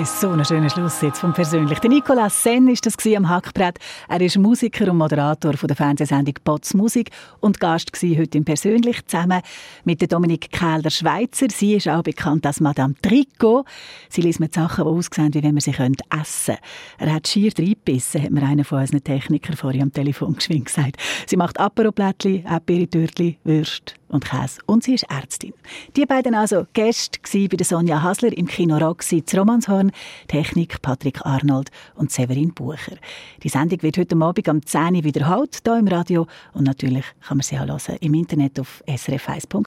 1. 0.00 0.20
So 0.20 0.30
ein 0.30 0.42
schöner 0.44 0.70
Schluss 0.70 1.02
jetzt 1.02 1.18
vom 1.18 1.34
Persönlichen. 1.34 1.80
Der 1.82 1.90
Nicolas 1.90 2.42
Senn 2.42 2.66
war 2.66 2.74
das 2.74 2.96
am 3.14 3.28
Hackbrett. 3.28 3.78
Er 4.08 4.20
ist 4.22 4.38
Musiker 4.38 4.90
und 4.90 4.96
Moderator 4.96 5.52
von 5.54 5.66
der 5.66 5.76
Fernsehsendung 5.76 6.34
«Potz 6.42 6.72
Musik» 6.72 7.10
und 7.40 7.60
Gast 7.60 7.90
heute 8.02 8.38
im 8.38 8.44
Persönlichen 8.46 9.06
zusammen 9.06 9.42
mit 9.84 10.00
der 10.00 10.08
Dominik 10.08 10.50
Kähler-Schweizer. 10.52 11.48
Sie 11.50 11.74
ist 11.74 11.86
auch 11.88 12.02
bekannt 12.02 12.46
als 12.46 12.60
Madame 12.60 12.94
Tricot. 13.02 13.66
Sie 14.08 14.22
liest 14.22 14.40
mir 14.40 14.48
Sachen, 14.50 14.84
die 14.84 14.90
aussehen, 14.90 15.34
wie 15.34 15.42
wenn 15.42 15.54
man 15.54 15.60
sie 15.60 15.72
essen 15.72 15.94
könnte. 15.94 16.58
Er 16.98 17.12
hat 17.12 17.28
schier 17.28 17.52
reingebissen, 17.58 18.22
hat 18.22 18.30
mir 18.30 18.42
einer 18.42 18.64
von 18.64 18.80
unseren 18.80 19.04
Technikern 19.04 19.56
vorhin 19.56 19.82
am 19.82 19.92
Telefon 19.92 20.34
geschwind 20.36 20.64
gesagt. 20.64 20.96
Sie 21.26 21.36
macht 21.36 21.60
Aperoplättchen, 21.60 22.46
Aperitörtchen, 22.46 23.36
Würst, 23.44 23.99
und 24.10 24.24
Käse. 24.24 24.60
Und 24.66 24.84
sie 24.84 24.94
ist 24.94 25.04
Ärztin. 25.04 25.52
Die 25.96 26.06
beiden 26.06 26.34
also 26.34 26.66
Gäste 26.72 27.20
bei 27.48 27.64
Sonja 27.64 28.02
Hasler 28.02 28.36
im 28.36 28.46
Kino 28.46 28.76
Roxy 28.76 29.24
zu 29.24 29.38
Romanshorn, 29.38 29.92
Technik 30.28 30.82
Patrick 30.82 31.24
Arnold 31.24 31.70
und 31.94 32.10
Severin 32.10 32.52
Bucher. 32.52 32.96
Die 33.42 33.48
Sendung 33.48 33.82
wird 33.82 33.98
heute 33.98 34.16
Abend 34.16 34.48
am 34.48 34.64
10 34.64 34.96
Uhr 34.96 35.04
wiederholt, 35.04 35.58
hier 35.64 35.76
im 35.76 35.88
Radio. 35.88 36.26
Und 36.52 36.64
natürlich 36.64 37.04
kann 37.26 37.38
man 37.38 37.42
sie 37.42 37.58
auch 37.58 37.66
hören 37.66 37.96
im 38.00 38.14
Internet 38.14 38.60
auf 38.60 38.82
srf1. 38.86 39.64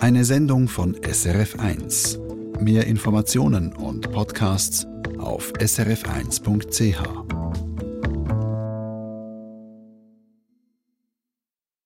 Eine 0.00 0.24
Sendung 0.24 0.68
von 0.68 0.96
SRF1. 0.96 2.18
Mehr 2.60 2.86
Informationen 2.86 3.72
und 3.72 4.12
Podcasts 4.12 4.86
auf 5.18 5.52
srf1.ch. 5.54 7.61